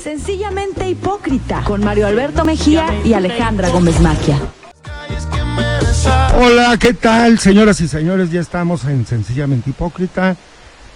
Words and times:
Sencillamente 0.00 0.88
hipócrita. 0.88 1.62
Con 1.64 1.84
Mario 1.84 2.06
Alberto 2.06 2.44
Mejía 2.44 2.86
y 3.04 3.14
Alejandra 3.14 3.68
Gómez 3.70 4.00
Maquia. 4.00 4.38
Hola, 6.40 6.76
¿qué 6.78 6.94
tal, 6.94 7.38
señoras 7.38 7.80
y 7.80 7.88
señores? 7.88 8.30
Ya 8.30 8.40
estamos 8.40 8.84
en 8.84 9.06
Sencillamente 9.06 9.70
Hipócrita. 9.70 10.36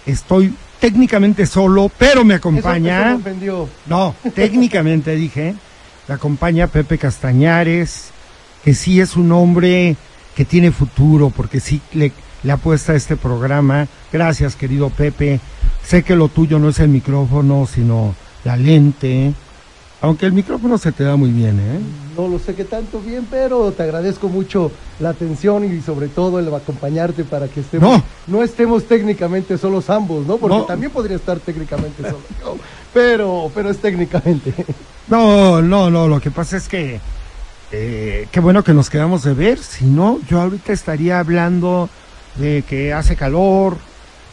Estoy 0.06 0.54
técnicamente 0.80 1.46
solo, 1.46 1.90
pero 1.96 2.24
me 2.24 2.34
acompaña. 2.34 2.98
Eso- 3.00 3.08
eso 3.08 3.16
me 3.18 3.20
ofendió. 3.22 3.68
No, 3.86 4.14
técnicamente 4.34 5.14
dije. 5.16 5.54
Me 6.08 6.14
acompaña 6.14 6.66
Pepe 6.68 6.98
Castañares, 6.98 8.10
que 8.64 8.74
sí 8.74 9.00
es 9.00 9.16
un 9.16 9.32
hombre 9.32 9.96
que 10.36 10.44
tiene 10.44 10.70
futuro, 10.72 11.30
porque 11.34 11.58
sí 11.60 11.80
le, 11.92 12.12
le 12.42 12.52
apuesta 12.52 12.92
a 12.92 12.96
este 12.96 13.16
programa. 13.16 13.86
Gracias, 14.12 14.54
querido 14.56 14.90
Pepe. 14.90 15.40
Sé 15.84 16.02
que 16.02 16.16
lo 16.16 16.28
tuyo 16.28 16.58
no 16.58 16.68
es 16.68 16.78
el 16.80 16.88
micrófono, 16.88 17.66
sino 17.72 18.14
la 18.46 18.56
lente. 18.56 19.32
Aunque 20.00 20.24
el 20.26 20.32
micrófono 20.32 20.78
se 20.78 20.92
te 20.92 21.02
da 21.04 21.16
muy 21.16 21.30
bien, 21.30 21.58
¿eh? 21.58 21.80
No 22.16 22.28
lo 22.28 22.38
sé 22.38 22.54
qué 22.54 22.64
tanto 22.64 23.00
bien, 23.00 23.26
pero 23.30 23.72
te 23.72 23.82
agradezco 23.82 24.28
mucho 24.28 24.70
la 25.00 25.08
atención 25.10 25.64
y 25.64 25.80
sobre 25.82 26.08
todo 26.08 26.38
el 26.38 26.52
acompañarte 26.54 27.24
para 27.24 27.48
que 27.48 27.60
estemos, 27.60 28.02
No. 28.26 28.42
estemos 28.42 28.84
técnicamente 28.84 29.58
solos 29.58 29.90
ambos, 29.90 30.26
¿no? 30.26 30.36
Porque 30.36 30.58
No. 30.58 30.64
también 30.64 30.92
podría 30.92 31.16
estar 31.16 31.38
técnicamente 31.40 32.02
solo 32.02 32.20
yo, 32.40 32.56
pero, 32.94 33.50
pero 33.54 33.68
es 33.70 33.78
técnicamente. 33.78 34.54
No, 35.08 35.62
no, 35.62 35.88
no, 35.88 36.08
lo 36.08 36.20
que 36.20 36.32
pasa 36.32 36.56
es 36.56 36.66
que 36.66 36.98
eh, 37.70 38.26
qué 38.32 38.40
bueno 38.40 38.64
que 38.64 38.74
nos 38.74 38.90
quedamos 38.90 39.22
de 39.22 39.34
ver, 39.34 39.58
si 39.60 39.84
no, 39.84 40.18
yo 40.28 40.40
ahorita 40.40 40.72
estaría 40.72 41.20
hablando 41.20 41.88
de 42.34 42.64
que 42.68 42.92
hace 42.92 43.14
calor, 43.14 43.76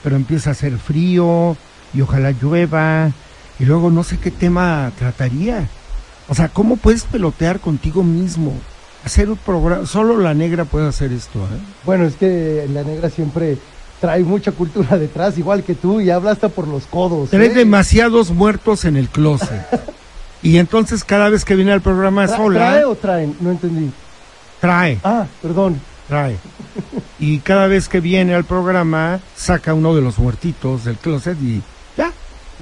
pero 0.03 0.15
empieza 0.15 0.49
a 0.49 0.53
hacer 0.53 0.77
frío 0.79 1.55
y 1.93 2.01
ojalá 2.01 2.31
llueva 2.31 3.11
y 3.59 3.65
luego 3.65 3.89
no 3.89 4.03
sé 4.03 4.17
qué 4.17 4.31
tema 4.31 4.91
trataría. 4.97 5.67
O 6.27 6.35
sea, 6.35 6.49
¿cómo 6.49 6.77
puedes 6.77 7.03
pelotear 7.03 7.59
contigo 7.59 8.03
mismo? 8.03 8.53
Hacer 9.05 9.29
un 9.29 9.37
programa, 9.37 9.85
solo 9.85 10.17
la 10.17 10.33
negra 10.33 10.63
puede 10.65 10.87
hacer 10.87 11.11
esto, 11.11 11.39
¿eh? 11.39 11.57
Bueno, 11.85 12.05
es 12.05 12.15
que 12.15 12.65
la 12.73 12.83
negra 12.83 13.09
siempre 13.09 13.57
trae 13.99 14.23
mucha 14.23 14.51
cultura 14.53 14.97
detrás, 14.97 15.37
igual 15.37 15.63
que 15.63 15.75
tú, 15.75 15.99
y 15.99 16.09
habla 16.09 16.31
hasta 16.31 16.49
por 16.49 16.67
los 16.67 16.85
codos. 16.85 17.29
Trae 17.29 17.47
¿eh? 17.47 17.49
demasiados 17.53 18.31
muertos 18.31 18.85
en 18.85 18.95
el 18.95 19.09
closet. 19.09 19.61
y 20.41 20.57
entonces 20.57 21.03
cada 21.03 21.27
vez 21.29 21.43
que 21.43 21.55
viene 21.55 21.73
al 21.73 21.81
programa 21.81 22.25
Tra- 22.25 22.37
sola, 22.37 22.59
¿Trae 22.59 22.85
o 22.85 22.95
traen? 22.95 23.35
No 23.41 23.51
entendí. 23.51 23.91
trae. 24.61 24.99
Ah, 25.03 25.25
perdón. 25.41 25.79
trae. 26.07 26.37
Y 27.19 27.39
cada 27.39 27.67
vez 27.67 27.87
que 27.87 28.01
viene 28.01 28.33
al 28.35 28.43
programa, 28.43 29.19
saca 29.35 29.73
uno 29.73 29.95
de 29.95 30.01
los 30.01 30.17
muertitos 30.19 30.83
del 30.83 30.97
closet 30.97 31.37
y 31.41 31.61
ya, 31.95 32.11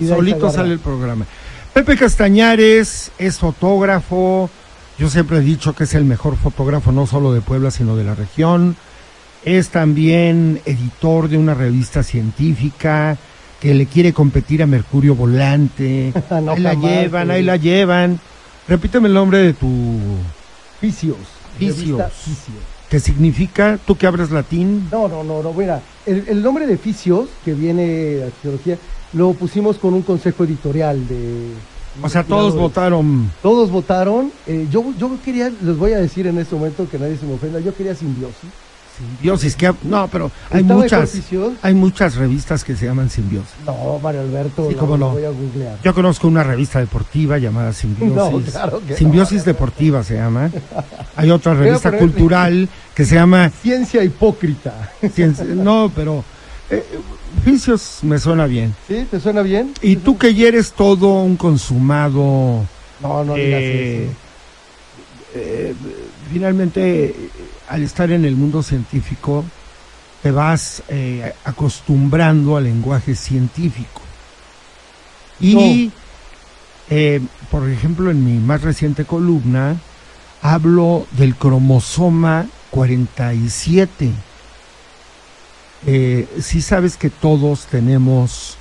Y 0.02 0.08
solito 0.08 0.50
sale 0.52 0.74
el 0.74 0.80
programa. 0.80 1.26
Pepe 1.74 1.96
Castañares 1.96 3.12
es 3.18 3.38
fotógrafo. 3.38 4.50
Yo 4.98 5.10
siempre 5.10 5.38
he 5.38 5.42
dicho 5.42 5.74
que 5.74 5.86
es 5.86 5.94
el 5.94 6.06
mejor 6.06 6.36
fotógrafo 6.36 6.92
no 6.92 7.08
solo 7.08 7.34
de 7.34 7.42
Puebla, 7.42 7.72
sino 7.72 7.96
de 7.96 8.04
la 8.04 8.16
región. 8.16 8.76
Es 9.46 9.70
también 9.70 10.62
editor 10.66 11.30
de 11.30 11.38
una 11.38 11.54
revista 11.54 12.04
científica 12.04 13.18
que 13.60 13.74
le 13.74 13.86
quiere 13.86 14.12
competir 14.12 14.64
a 14.64 14.68
Mercurio 14.68 15.16
Volante. 15.16 16.14
No 16.32 16.52
ahí 16.52 16.60
la 16.60 16.72
jamás, 16.72 16.92
llevan, 16.92 17.32
ahí 17.32 17.44
la 17.44 17.56
llevan. 17.58 18.20
Repíteme 18.68 19.08
el 19.08 19.14
nombre 19.14 19.38
de 19.38 19.54
tu 19.54 19.98
Fisios. 20.80 21.18
Fisios. 21.58 22.02
¿Qué 22.90 23.00
significa? 23.00 23.80
¿Tú 23.86 23.96
que 23.96 24.08
hablas 24.08 24.32
latín? 24.32 24.88
No, 24.92 25.08
no, 25.08 25.24
no, 25.24 25.42
no, 25.42 25.54
mira, 25.54 25.82
el, 26.06 26.26
el 26.28 26.42
nombre 26.44 26.68
de 26.68 26.78
Fisios, 26.78 27.30
que 27.46 27.54
viene 27.54 27.86
de 27.86 28.24
arqueología, 28.26 28.78
lo 29.14 29.34
pusimos 29.34 29.78
con 29.78 29.94
un 29.94 30.02
consejo 30.02 30.44
editorial 30.44 31.08
de... 31.08 31.52
O 32.02 32.08
sea, 32.08 32.24
todos 32.24 32.56
votaron. 32.56 33.30
Todos 33.42 33.70
votaron. 33.70 34.32
eh, 34.48 34.68
yo, 34.72 34.84
yo 34.98 35.12
quería, 35.26 35.52
les 35.62 35.78
voy 35.78 35.92
a 35.94 35.98
decir 36.00 36.26
en 36.28 36.38
este 36.40 36.56
momento 36.56 36.88
que 36.90 36.98
nadie 36.98 37.18
se 37.18 37.26
me 37.26 37.34
ofenda, 37.34 37.60
yo 37.60 37.76
quería 37.76 37.94
simbiosis. 37.96 38.50
Simbiosis, 38.98 39.56
que 39.56 39.74
no, 39.84 40.08
pero 40.10 40.30
hay 40.52 40.62
¿Estaba 40.62 40.80
muchas, 40.82 41.14
hay 41.64 41.74
muchas 41.74 42.16
revistas 42.16 42.64
que 42.64 42.76
se 42.76 42.86
llaman 42.86 43.10
simbiosis. 43.10 43.50
No, 43.66 44.00
Mario 44.02 44.22
Alberto, 44.22 44.68
Sí, 44.70 44.76
la 44.76 44.82
no. 44.98 45.10
voy 45.10 45.24
a 45.26 45.30
googlear. 45.32 45.78
Yo 45.84 45.94
conozco 45.94 46.28
una 46.28 46.44
revista 46.44 46.80
deportiva 46.80 47.38
llamada 47.40 47.74
Simbiosis. 47.74 48.16
No, 48.16 48.52
claro 48.52 48.82
que 48.86 48.92
no, 48.92 48.98
Simbiosis 48.98 49.44
Deportiva 49.44 50.04
se 50.04 50.16
llama. 50.16 50.52
Hay 51.16 51.32
otra 51.32 51.56
revista 51.56 51.92
cultural 51.98 52.70
que 52.94 53.06
se 53.06 53.16
llama 53.16 53.50
Ciencia 53.50 54.04
hipócrita. 54.04 54.92
Ciencia- 55.14 55.46
No, 55.46 55.92
pero 55.96 56.24
eh, 56.72 56.84
Vicios 57.46 58.00
me 58.04 58.20
suena 58.20 58.46
bien. 58.46 58.76
¿Sí? 58.88 59.08
¿Te 59.10 59.20
suena 59.20 59.42
bien? 59.42 59.74
Y 59.82 59.96
tú 59.98 60.18
que 60.18 60.34
ya 60.34 60.48
eres 60.48 60.74
todo 60.74 61.22
un 61.24 61.36
consumado. 61.38 62.66
No, 63.02 63.24
no 63.24 63.34
digas 63.36 63.62
eh, 63.62 64.04
eso. 64.04 64.14
eh, 65.36 65.76
finalmente, 66.32 67.06
eh, 67.06 67.16
al 67.70 67.82
estar 67.84 68.12
en 68.12 68.26
el 68.26 68.36
mundo 68.36 68.62
científico, 68.62 69.44
te 70.22 70.32
vas 70.32 70.84
acostumbrando 71.46 72.58
al 72.58 72.66
lenguaje 72.66 73.16
científico. 73.16 74.02
Y, 75.40 75.92
por 77.50 77.68
ejemplo, 77.68 78.12
en 78.12 78.24
mi 78.24 78.38
más 78.38 78.62
reciente 78.62 79.06
columna, 79.06 79.78
hablo 80.44 81.08
del 81.18 81.36
cromosoma 81.36 82.46
47. 82.70 84.12
Eh, 85.86 86.28
sí 86.40 86.62
sabes 86.62 86.96
que 86.98 87.10
todos 87.10 87.66
tenemos 87.66 88.58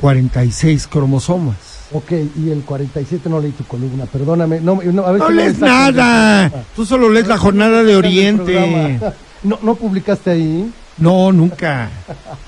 46 0.00 0.86
cromosomas. 0.86 1.56
Ok, 1.92 2.12
y 2.36 2.50
el 2.50 2.62
47 2.62 3.28
no 3.30 3.40
leí 3.40 3.52
tu 3.52 3.64
columna, 3.64 4.04
perdóname. 4.06 4.60
No, 4.60 4.78
no, 4.82 5.06
a 5.06 5.30
lees 5.30 5.58
nada. 5.58 6.50
Tú 6.76 6.84
solo 6.84 7.08
lees 7.08 7.26
la 7.26 7.38
jornada 7.38 7.82
de 7.82 7.96
Oriente. 7.96 9.00
No, 9.44 9.56
no 9.62 9.76
publicaste 9.76 10.30
ahí. 10.32 10.68
No, 10.98 11.30
nunca. 11.30 11.90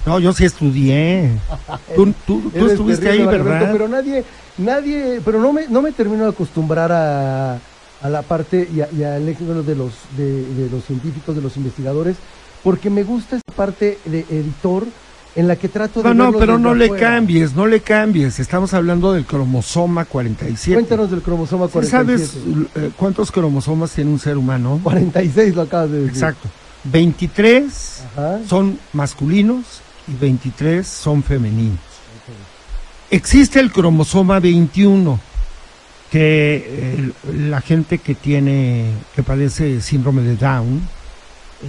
No, 0.05 0.19
yo 0.19 0.33
sí 0.33 0.45
estudié. 0.45 1.31
Tú, 1.95 2.13
tú- 2.27 2.41
tú 2.51 2.59
Eres 2.59 2.73
estuviste 2.73 3.09
ahí, 3.09 3.21
Alberto, 3.21 3.45
¿verdad? 3.45 3.69
Pero 3.71 3.87
nadie, 3.87 4.25
nadie, 4.59 5.21
pero 5.25 5.41
no 5.41 5.53
me, 5.53 5.69
no 5.69 5.83
me 5.83 5.93
termino 5.93 6.25
de 6.25 6.31
acostumbrar 6.31 6.91
a, 6.91 7.53
a 7.55 8.09
la 8.11 8.23
parte 8.23 8.69
y, 8.75 8.81
a- 8.81 8.89
y 8.91 9.05
al 9.05 9.29
éxito 9.29 9.63
de 9.63 9.77
los, 9.77 9.93
de, 10.17 10.43
de 10.53 10.69
los 10.69 10.85
científicos, 10.85 11.37
de 11.37 11.43
los 11.43 11.57
investigadores, 11.57 12.17
porque 12.63 12.91
me 12.91 13.03
gusta 13.03 13.37
esta 13.37 13.53
parte 13.53 13.99
de 14.05 14.21
editor 14.31 14.87
en 15.37 15.49
la 15.49 15.57
que 15.57 15.69
trato 15.69 16.03
de 16.03 16.15
No, 16.15 16.31
no, 16.31 16.39
pero 16.39 16.59
no 16.59 16.75
le 16.75 16.91
cambies, 16.91 17.55
no 17.55 17.67
le 17.67 17.81
cambies. 17.81 18.41
Estamos 18.41 18.75
hablando 18.75 19.13
del 19.13 19.25
cromosoma 19.25 20.05
47. 20.05 20.75
Cuéntanos 20.75 21.11
del 21.11 21.23
cromosoma 21.23 21.67
¿Sí 21.67 21.73
47. 21.73 22.27
¿Sabes 22.27 22.69
eh, 22.75 22.91
cuántos 22.97 23.31
cromosomas 23.31 23.93
tiene 23.93 24.11
un 24.11 24.19
ser 24.19 24.37
humano? 24.37 24.81
46 24.83 25.55
lo 25.55 25.63
acabas 25.63 25.91
de 25.91 25.99
decir. 25.99 26.15
Exacto. 26.15 26.49
23 26.85 28.05
Ajá. 28.13 28.41
son 28.49 28.79
masculinos 28.93 29.83
y 30.09 30.15
23 30.15 30.87
son 30.87 31.23
femeninos. 31.23 31.79
Existe 33.11 33.59
el 33.59 33.73
cromosoma 33.73 34.39
21, 34.39 35.19
que 36.13 36.65
eh, 36.67 37.13
la 37.37 37.61
gente 37.61 37.99
que 37.99 38.15
tiene, 38.15 38.87
que 39.17 39.25
padece 39.25 39.81
síndrome 39.81 40.23
de 40.23 40.37
Down, 40.37 40.81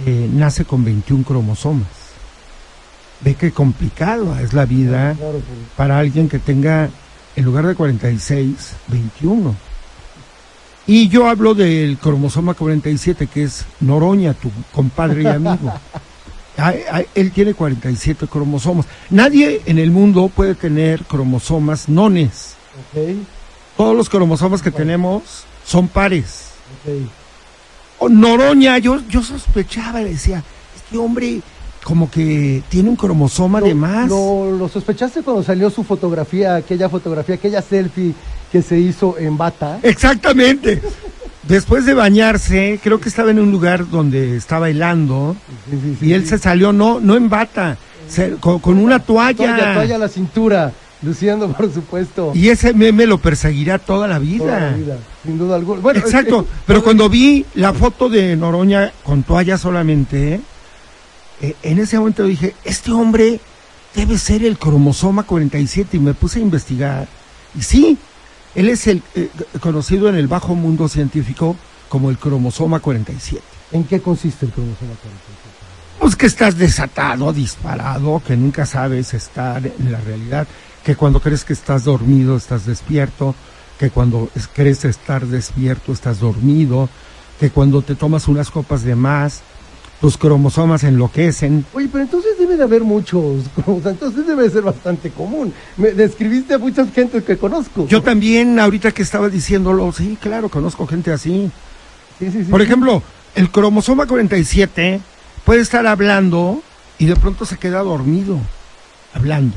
eh, 0.06 0.28
nace 0.32 0.64
con 0.64 0.84
21 0.84 1.24
cromosomas. 1.24 1.86
Ve 3.20 3.34
qué 3.34 3.52
complicado 3.52 4.36
es 4.38 4.52
la 4.52 4.64
vida 4.64 5.14
Claro, 5.14 5.32
pues, 5.32 5.44
para 5.76 5.98
alguien 5.98 6.28
que 6.28 6.38
tenga, 6.38 6.90
en 7.36 7.44
lugar 7.44 7.66
de 7.66 7.74
46, 7.74 8.74
21. 8.88 9.54
Y 10.86 11.08
yo 11.08 11.28
hablo 11.28 11.54
del 11.54 11.98
cromosoma 11.98 12.54
47, 12.54 13.28
que 13.28 13.44
es 13.44 13.64
Noroña, 13.80 14.34
tu 14.34 14.50
compadre 14.72 15.22
y 15.22 15.26
amigo. 15.26 15.72
Él 17.14 17.32
tiene 17.32 17.54
47 17.54 18.26
cromosomas. 18.26 18.86
Nadie 19.10 19.62
en 19.66 19.78
el 19.78 19.90
mundo 19.90 20.28
puede 20.34 20.54
tener 20.54 21.04
cromosomas 21.04 21.88
nones. 21.88 22.56
Todos 23.76 23.96
los 23.96 24.08
cromosomas 24.08 24.60
que 24.60 24.70
tenemos 24.70 25.44
son 25.64 25.88
pares. 25.88 26.50
O 28.02 28.08
Noroña, 28.08 28.78
yo, 28.78 29.00
yo 29.08 29.22
sospechaba, 29.22 30.00
le 30.00 30.10
decía, 30.10 30.42
este 30.74 30.98
hombre 30.98 31.40
como 31.84 32.10
que 32.10 32.62
tiene 32.68 32.88
un 32.88 32.96
cromosoma 32.96 33.60
de 33.60 33.70
Lo- 33.70 33.76
más. 33.76 34.08
Lo, 34.08 34.50
lo 34.58 34.68
sospechaste 34.68 35.22
cuando 35.22 35.44
salió 35.44 35.70
su 35.70 35.84
fotografía, 35.84 36.56
aquella 36.56 36.88
fotografía, 36.88 37.36
aquella 37.36 37.62
selfie 37.62 38.12
que 38.50 38.60
se 38.60 38.78
hizo 38.80 39.16
en 39.18 39.36
bata. 39.36 39.78
Exactamente. 39.84 40.82
Después 41.46 41.86
de 41.86 41.94
bañarse, 41.94 42.80
creo 42.82 43.00
que 43.00 43.08
estaba 43.08 43.30
en 43.30 43.38
un 43.38 43.52
lugar 43.52 43.88
donde 43.88 44.36
estaba 44.36 44.68
helando 44.68 45.36
Sí, 45.70 45.78
sí, 45.82 45.96
sí, 46.00 46.06
y 46.06 46.12
él 46.12 46.26
se 46.26 46.38
salió, 46.38 46.72
no, 46.72 46.98
no 47.00 47.16
en 47.16 47.28
bata, 47.28 47.76
se- 48.08 48.32
con, 48.40 48.58
con 48.58 48.78
una 48.78 48.98
toalla. 48.98 49.36
Toalla, 49.36 49.74
toalla 49.74 49.94
a 49.94 49.98
la 49.98 50.08
cintura, 50.08 50.72
luciendo, 51.02 51.52
por 51.52 51.72
supuesto. 51.72 52.32
Y 52.34 52.48
ese 52.48 52.72
meme 52.72 53.06
lo 53.06 53.18
perseguirá 53.18 53.78
toda 53.78 54.08
la 54.08 54.18
vida. 54.18 54.44
toda 54.44 54.60
la 54.60 54.76
vida, 54.76 54.98
sin 55.24 55.38
duda 55.38 55.56
alguna. 55.56 55.80
Bueno, 55.80 56.00
Exacto, 56.00 56.40
es 56.40 56.46
pero 56.66 56.82
cuando 56.82 57.08
vi 57.08 57.44
la 57.54 57.72
foto 57.72 58.08
de 58.08 58.36
Noroña 58.36 58.92
con 59.02 59.22
toalla 59.22 59.58
solamente, 59.58 60.40
eh, 61.40 61.56
en 61.62 61.78
ese 61.78 61.98
momento 61.98 62.24
dije, 62.24 62.54
este 62.64 62.92
hombre 62.92 63.40
debe 63.94 64.16
ser 64.18 64.44
el 64.44 64.58
cromosoma 64.58 65.24
47 65.24 65.96
y 65.96 66.00
me 66.00 66.14
puse 66.14 66.38
a 66.38 66.42
investigar 66.42 67.08
Y 67.58 67.62
sí, 67.62 67.98
él 68.54 68.68
es 68.68 68.86
el 68.86 69.02
eh, 69.14 69.28
conocido 69.60 70.08
en 70.08 70.14
el 70.14 70.28
bajo 70.28 70.54
mundo 70.54 70.88
científico 70.88 71.56
como 71.88 72.10
el 72.10 72.18
cromosoma 72.18 72.80
47. 72.80 73.42
¿En 73.72 73.84
qué 73.84 74.00
consiste 74.00 74.46
el 74.46 74.52
cromosoma 74.52 74.92
47? 75.02 75.52
Pues 75.98 76.16
que 76.16 76.26
estás 76.26 76.56
desatado, 76.58 77.32
disparado, 77.32 78.22
que 78.26 78.36
nunca 78.36 78.66
sabes 78.66 79.14
estar 79.14 79.64
en 79.64 79.92
la 79.92 80.00
realidad, 80.00 80.46
que 80.84 80.96
cuando 80.96 81.20
crees 81.20 81.44
que 81.44 81.52
estás 81.52 81.84
dormido 81.84 82.36
estás 82.36 82.66
despierto, 82.66 83.34
que 83.78 83.90
cuando 83.90 84.28
es- 84.34 84.48
crees 84.52 84.84
estar 84.84 85.26
despierto 85.26 85.92
estás 85.92 86.20
dormido, 86.20 86.88
que 87.38 87.50
cuando 87.50 87.82
te 87.82 87.94
tomas 87.94 88.28
unas 88.28 88.50
copas 88.50 88.82
de 88.82 88.94
más, 88.94 89.42
tus 90.00 90.16
cromosomas 90.16 90.82
enloquecen. 90.82 91.64
Oye, 91.74 91.88
pero 91.90 92.02
entonces 92.02 92.32
debe 92.38 92.56
de 92.56 92.64
haber 92.64 92.82
muchos, 92.82 93.44
sea, 93.82 93.92
entonces 93.92 94.26
debe 94.26 94.42
de 94.42 94.50
ser 94.50 94.62
bastante 94.62 95.10
común. 95.10 95.52
Me 95.76 95.92
describiste 95.92 96.54
a 96.54 96.58
muchas 96.58 96.92
gentes 96.92 97.22
que 97.22 97.36
conozco. 97.38 97.86
Yo 97.86 98.02
también, 98.02 98.58
ahorita 98.58 98.90
que 98.90 99.02
estaba 99.02 99.28
diciéndolo, 99.28 99.92
sí, 99.92 100.18
claro, 100.20 100.48
conozco 100.48 100.86
gente 100.88 101.12
así. 101.12 101.50
Sí, 102.18 102.30
sí, 102.32 102.44
sí. 102.44 102.50
Por 102.50 102.60
ejemplo, 102.62 103.02
el 103.36 103.50
cromosoma 103.50 104.06
47 104.06 105.00
puede 105.44 105.60
estar 105.60 105.86
hablando 105.86 106.60
y 106.98 107.06
de 107.06 107.14
pronto 107.16 107.44
se 107.44 107.56
queda 107.56 107.80
dormido 107.82 108.38
hablando. 109.14 109.54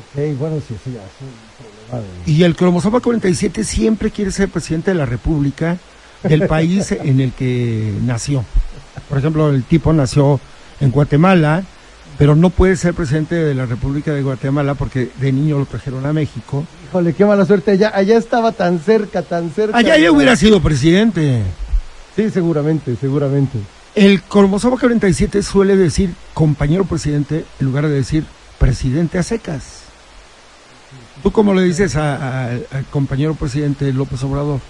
Ok, 0.00 0.38
bueno, 0.38 0.56
sí, 0.66 0.74
sí, 0.84 0.92
ya, 0.92 1.00
es 1.00 1.10
un 1.20 1.88
problema 1.88 2.08
de- 2.26 2.30
Y 2.32 2.42
el 2.44 2.56
cromosoma 2.56 3.00
47 3.00 3.64
siempre 3.64 4.10
quiere 4.10 4.30
ser 4.30 4.48
presidente 4.48 4.90
de 4.92 4.96
la 4.96 5.06
República 5.06 5.78
del 6.22 6.46
país 6.46 6.92
en 6.92 7.20
el 7.20 7.32
que 7.32 7.92
nació. 8.04 8.44
Por 9.08 9.18
ejemplo, 9.18 9.50
el 9.50 9.64
tipo 9.64 9.92
nació 9.92 10.40
en 10.80 10.90
Guatemala, 10.90 11.62
pero 12.18 12.34
no 12.36 12.50
puede 12.50 12.76
ser 12.76 12.94
presidente 12.94 13.34
de 13.34 13.54
la 13.54 13.66
República 13.66 14.12
de 14.12 14.22
Guatemala 14.22 14.74
porque 14.74 15.10
de 15.20 15.32
niño 15.32 15.58
lo 15.58 15.66
trajeron 15.66 16.04
a 16.06 16.12
México. 16.12 16.64
Híjole, 16.88 17.14
qué 17.14 17.24
mala 17.24 17.44
suerte. 17.46 17.70
Allá, 17.72 17.92
allá 17.94 18.18
estaba 18.18 18.52
tan 18.52 18.78
cerca, 18.80 19.22
tan 19.22 19.50
cerca. 19.50 19.76
Allá 19.76 19.96
ya 19.96 20.12
hubiera 20.12 20.36
sido 20.36 20.60
presidente. 20.60 21.42
Sí, 22.16 22.28
seguramente, 22.30 22.96
seguramente. 23.00 23.58
El 23.94 24.22
cromosoma 24.22 24.76
47 24.78 25.42
suele 25.42 25.76
decir 25.76 26.14
compañero 26.34 26.84
presidente 26.84 27.44
en 27.58 27.66
lugar 27.66 27.88
de 27.88 27.94
decir 27.94 28.24
presidente 28.58 29.18
a 29.18 29.22
secas. 29.22 29.79
¿Tú 31.22 31.30
cómo 31.30 31.54
le 31.54 31.62
dices 31.62 31.96
a- 31.96 32.16
a- 32.16 32.50
al 32.50 32.84
compañero 32.90 33.34
presidente 33.34 33.92
López 33.92 34.22
Obrador? 34.24 34.60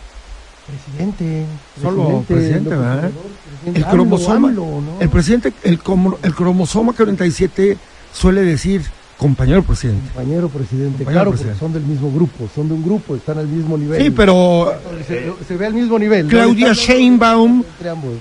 Presidente. 0.66 1.44
Solo 1.80 2.24
presidente, 2.28 2.70
López 2.70 2.78
¿verdad? 2.78 2.96
Obrador, 2.98 3.12
presidente. 3.50 3.80
El 3.80 3.86
cromosoma, 3.86 4.48
AMLO, 4.48 4.64
¿no? 4.80 5.00
el 5.00 5.08
presidente, 5.08 5.52
el, 5.64 5.78
como- 5.80 6.18
el 6.22 6.34
cromosoma 6.34 6.92
47 6.92 7.76
suele 8.12 8.42
decir 8.42 8.82
compañero 9.16 9.62
presidente. 9.62 10.08
Compañero 10.14 10.48
presidente, 10.48 10.98
Compañero 10.98 11.12
claro, 11.12 11.30
presidente. 11.32 11.58
porque 11.58 11.72
son 11.74 11.82
del 11.82 11.90
mismo 11.90 12.10
grupo, 12.12 12.48
son 12.54 12.68
de 12.68 12.74
un 12.74 12.82
grupo, 12.84 13.16
están 13.16 13.38
al 13.38 13.46
mismo 13.48 13.76
nivel. 13.76 14.02
Sí, 14.02 14.10
pero 14.10 14.72
Se, 15.06 15.32
se 15.46 15.56
ve 15.56 15.66
al 15.66 15.74
mismo 15.74 15.98
nivel. 15.98 16.24
¿no? 16.26 16.30
Claudia 16.30 16.72
Están 16.72 16.86
Sheinbaum 16.96 17.64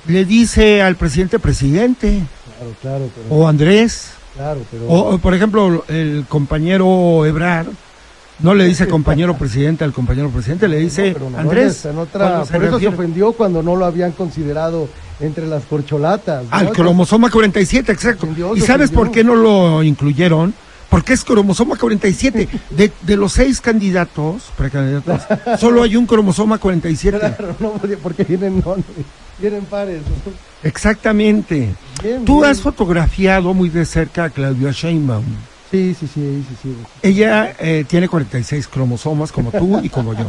le 0.07 0.25
dice 0.25 0.81
al 0.81 0.95
presidente 0.95 1.39
presidente 1.39 2.21
Claro, 2.57 2.73
claro, 2.81 3.09
pero, 3.15 3.35
o 3.35 3.47
Andrés 3.47 4.11
claro, 4.35 4.59
pero 4.69 4.87
o, 4.87 5.13
o, 5.13 5.17
por 5.19 5.33
ejemplo 5.33 5.85
el 5.87 6.25
compañero 6.27 7.25
Ebrar 7.25 7.67
no 8.39 8.53
le 8.53 8.65
dice 8.65 8.87
compañero 8.87 9.37
presidente 9.37 9.83
al 9.83 9.91
compañero 9.93 10.29
presidente, 10.29 10.67
le 10.67 10.77
dice 10.77 11.07
No, 11.09 11.13
pero 11.13 11.29
no, 11.29 11.37
Andrés. 11.37 11.85
en 11.85 11.97
otra- 11.97 12.45
se 12.45 12.53
por 12.53 12.63
eso 12.65 12.79
se 12.79 12.87
ofendió 12.87 13.31
cuando 13.33 13.61
no 13.63 13.75
lo 13.75 13.85
habían 13.85 14.11
considerado 14.13 14.87
entre 15.19 15.45
las 15.47 15.63
corcholatas. 15.63 16.43
¿no? 16.45 16.49
Al 16.51 16.71
cromosoma 16.71 17.29
47, 17.29 17.91
exacto. 17.91 18.25
ofendió, 18.25 18.55
¿Y 18.55 18.61
sabes 18.61 18.89
por 18.91 19.07
ofendió. 19.09 19.23
qué 19.23 19.23
no 19.27 19.35
lo 19.35 19.83
incluyeron? 19.83 20.53
Porque 20.89 21.13
es 21.13 21.23
cromosoma 21.23 21.75
47. 21.77 22.47
De, 22.71 22.91
de 23.03 23.15
los 23.17 23.33
seis 23.33 23.61
candidatos, 23.61 24.43
precandidatos, 24.57 25.21
solo 25.59 25.83
hay 25.83 25.95
un 25.95 26.05
cromosoma 26.07 26.57
47. 26.57 27.19
Claro, 27.19 27.55
no, 27.59 27.73
porque 28.01 28.23
vienen, 28.23 28.63
vienen 29.39 29.65
pares. 29.65 30.01
Exactamente. 30.63 31.73
Bien, 32.01 32.25
Tú 32.25 32.39
bien. 32.39 32.51
has 32.51 32.61
fotografiado 32.61 33.53
muy 33.53 33.69
de 33.69 33.85
cerca 33.85 34.25
a 34.25 34.29
Claudia 34.29 34.71
Sheinbaum. 34.71 35.23
Sí, 35.71 35.93
sí, 35.99 36.07
sí, 36.07 36.43
sí, 36.47 36.55
sí. 36.63 36.75
Ella 37.03 37.55
eh, 37.59 37.85
tiene 37.87 38.07
46 38.07 38.67
cromosomas 38.67 39.31
como 39.31 39.51
tú 39.51 39.79
y 39.83 39.89
como 39.89 40.13
yo. 40.13 40.25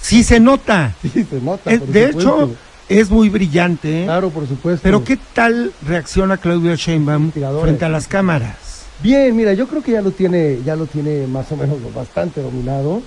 Sí 0.00 0.22
se 0.22 0.38
nota. 0.40 0.94
Sí, 1.02 1.24
se 1.28 1.40
nota. 1.40 1.64
Por 1.64 1.88
de 1.88 2.06
supuesto. 2.08 2.42
hecho, 2.42 2.54
es 2.88 3.10
muy 3.10 3.28
brillante. 3.28 4.02
¿eh? 4.02 4.04
Claro, 4.04 4.30
por 4.30 4.46
supuesto. 4.46 4.80
Pero 4.82 5.02
¿qué 5.02 5.18
tal 5.34 5.72
reacciona 5.86 6.36
Claudia 6.36 6.76
Sheinbaum 6.76 7.32
frente 7.32 7.84
a 7.84 7.88
las 7.88 8.06
cámaras? 8.06 8.56
Bien, 9.02 9.34
mira, 9.36 9.52
yo 9.52 9.66
creo 9.68 9.82
que 9.82 9.92
ya 9.92 10.00
lo 10.02 10.10
tiene, 10.12 10.58
ya 10.64 10.74
lo 10.76 10.86
tiene 10.86 11.26
más 11.26 11.50
o 11.52 11.56
menos 11.56 11.78
bastante 11.94 12.40
dominado, 12.40 13.00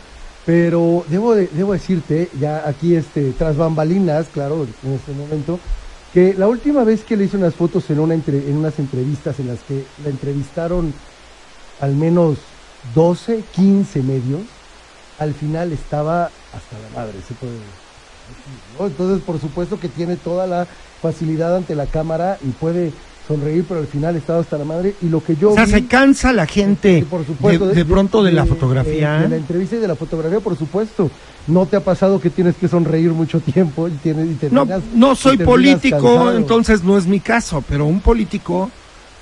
pero 0.46 1.06
debo, 1.10 1.36
de- 1.36 1.48
debo 1.54 1.74
decirte, 1.74 2.30
ya 2.40 2.64
aquí 2.68 2.96
este, 2.96 3.32
tras 3.38 3.58
bambalinas, 3.58 4.28
claro, 4.34 4.68
en 4.86 4.94
este 4.94 5.12
momento, 5.14 5.60
que 6.12 6.34
la 6.34 6.48
última 6.48 6.84
vez 6.84 7.04
que 7.06 7.16
le 7.18 7.26
hice 7.26 7.38
unas 7.38 7.56
fotos 7.56 7.90
en, 7.90 8.00
una 8.00 8.14
entre- 8.14 8.50
en 8.50 8.58
unas 8.58 8.80
entrevistas 8.80 9.40
en 9.40 9.48
las 9.48 9.64
que 9.64 9.88
la 9.98 10.10
entrevistaron 10.10 10.94
al 11.80 11.96
menos 11.96 12.58
12, 12.84 13.46
15 13.46 14.04
medios, 14.04 14.48
al 15.18 15.34
final 15.34 15.72
estaba 15.72 16.32
hasta 16.52 16.80
la 16.80 16.90
madre, 16.90 17.22
se 17.22 17.34
puede 17.36 17.60
decir, 18.28 18.62
¿no? 18.72 18.88
Entonces, 18.88 19.22
por 19.22 19.40
supuesto 19.40 19.80
que 19.80 19.90
tiene 19.90 20.18
toda 20.18 20.48
la 20.48 20.68
facilidad 21.00 21.56
ante 21.56 21.76
la 21.76 21.88
cámara 21.88 22.38
y 22.42 22.54
puede 22.54 22.94
sonreír, 23.36 23.66
pero 23.68 23.80
al 23.80 23.88
final 23.88 24.16
estaba 24.16 24.40
hasta 24.40 24.58
la 24.58 24.66
madre. 24.66 24.96
Y 25.02 25.08
lo 25.10 25.24
que 25.24 25.36
yo 25.36 25.52
O 25.52 25.54
sea, 25.56 25.66
vi- 25.66 25.72
se 25.72 25.86
cansa 25.88 26.34
la 26.34 26.46
gente 26.46 27.00
Sí, 27.00 27.06
por 27.06 27.26
supuesto, 27.26 27.68
de, 27.68 27.76
de 27.76 27.86
pronto 27.86 28.24
de, 28.24 28.32
la 28.32 28.46
fotografía. 28.46 29.14
De, 29.16 29.24
de 29.24 29.30
la 29.30 29.36
entrevista 29.38 29.76
y 29.76 29.80
de 29.80 29.88
la 29.88 29.96
fotografía, 29.96 30.40
por 30.40 30.58
supuesto. 30.58 31.10
¿No 31.48 31.66
te 31.66 31.76
ha 31.76 31.80
pasado 31.84 32.20
que 32.20 32.30
tienes 32.30 32.56
que 32.56 32.68
sonreír 32.68 33.12
mucho 33.12 33.40
tiempo 33.40 33.88
y, 33.88 33.92
tienes, 33.92 34.28
y 34.28 34.38
no, 34.52 34.66
terminas- 34.66 34.82
no 34.94 35.14
y 35.14 35.16
soy 35.16 35.38
político, 35.38 35.98
cansado? 35.98 36.38
entonces 36.38 36.84
no 36.84 36.98
es 36.98 37.08
mi 37.08 37.20
caso, 37.20 37.64
pero 37.68 37.86
un 37.86 38.00
político 38.00 38.70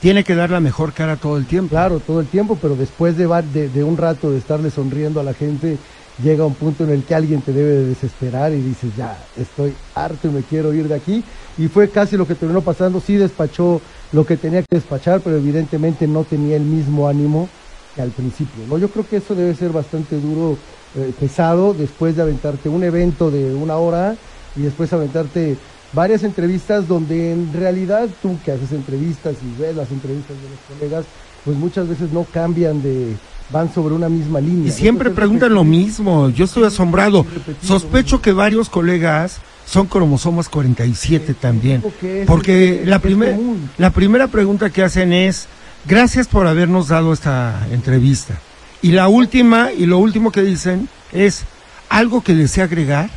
tiene 0.02 0.24
que 0.24 0.36
dar 0.36 0.50
la 0.50 0.60
mejor 0.60 0.92
cara 0.94 1.16
todo 1.18 1.38
el 1.38 1.46
tiempo. 1.46 1.70
Claro, 1.70 2.00
todo 2.00 2.20
el 2.20 2.28
tiempo, 2.28 2.58
pero 2.62 2.76
después 2.76 3.16
de, 3.18 3.28
de, 3.54 3.70
de 3.70 3.84
un 3.84 3.98
rato 3.98 4.32
de 4.32 4.38
estarle 4.38 4.70
sonriendo 4.72 5.20
a 5.20 5.24
la 5.24 5.34
gente, 5.34 5.78
llega 6.24 6.46
un 6.46 6.56
punto 6.56 6.84
en 6.84 6.90
el 6.90 7.04
que 7.04 7.16
alguien 7.16 7.42
te 7.42 7.54
debe 7.54 7.70
de 7.72 7.86
desesperar 7.86 8.52
y 8.54 8.62
dices, 8.62 8.92
ya, 8.98 9.18
estoy 9.38 9.74
harto 9.96 10.28
y 10.28 10.32
me 10.32 10.42
quiero 10.42 10.74
ir 10.74 10.88
de 10.90 10.96
aquí. 10.96 11.24
Y 11.58 11.68
fue 11.68 11.90
casi 11.90 12.16
lo 12.18 12.26
que 12.28 12.36
terminó 12.36 12.62
pasando. 12.62 13.02
Sí 13.06 13.16
despachó 13.16 13.82
lo 14.12 14.26
que 14.26 14.38
tenía 14.38 14.62
que 14.62 14.76
despachar, 14.76 15.22
pero 15.22 15.38
evidentemente 15.38 16.08
no 16.08 16.24
tenía 16.24 16.56
el 16.56 16.64
mismo 16.64 17.08
ánimo 17.08 17.48
que 17.96 18.02
al 18.02 18.10
principio. 18.10 18.66
¿no? 18.68 18.78
Yo 18.78 18.90
creo 18.90 19.08
que 19.08 19.18
eso 19.18 19.36
debe 19.36 19.56
ser 19.56 19.72
bastante 19.72 20.20
duro, 20.20 20.58
eh, 20.96 21.14
pesado, 21.20 21.74
después 21.74 22.16
de 22.16 22.24
aventarte 22.24 22.70
un 22.70 22.84
evento 22.84 23.30
de 23.30 23.54
una 23.54 23.78
hora 23.78 24.16
y 24.56 24.62
después 24.62 24.92
aventarte 24.94 25.58
varias 25.94 26.24
entrevistas 26.24 26.88
donde 26.88 27.32
en 27.32 27.52
realidad 27.54 28.10
tú 28.22 28.38
que 28.44 28.52
haces 28.52 28.72
entrevistas 28.72 29.36
y 29.44 29.62
ves 29.62 29.76
las 29.76 29.92
entrevistas 29.92 30.36
de 30.38 30.50
los 30.50 30.60
colegas, 30.80 31.06
pues 31.46 31.58
muchas 31.58 31.88
veces 31.88 32.12
no 32.12 32.26
cambian 32.26 32.82
de, 32.82 33.16
van 33.52 33.74
sobre 33.74 33.96
una 33.96 34.10
misma 34.10 34.40
línea. 34.40 34.68
Y 34.68 34.72
siempre 34.72 35.10
preguntan 35.10 35.54
lo 35.54 35.64
mismo. 35.64 36.30
Yo 36.30 36.46
estoy 36.46 36.66
asombrado. 36.66 37.26
Sospecho 37.62 38.22
que 38.22 38.32
varios 38.32 38.70
colegas 38.70 39.40
son 39.70 39.86
cromosomas 39.88 40.50
47 40.50 41.36
también. 41.36 41.84
Porque 42.26 42.82
la, 42.86 43.00
primer- 43.00 43.38
la 43.78 43.92
primera 43.92 44.28
pregunta 44.28 44.72
que 44.72 44.82
hacen 44.84 45.14
es, 45.14 45.48
gracias 45.86 46.28
por 46.28 46.48
habernos 46.48 46.88
dado 46.88 47.14
esta 47.14 47.68
entrevista. 47.72 48.40
Y 48.82 48.94
la 48.94 49.08
última, 49.10 49.72
y 49.72 49.86
lo 49.86 50.00
último 50.00 50.32
que 50.32 50.42
dicen 50.42 50.90
es, 51.12 51.44
¿algo 51.90 52.22
que 52.24 52.34
desea 52.34 52.64
agregar? 52.64 53.12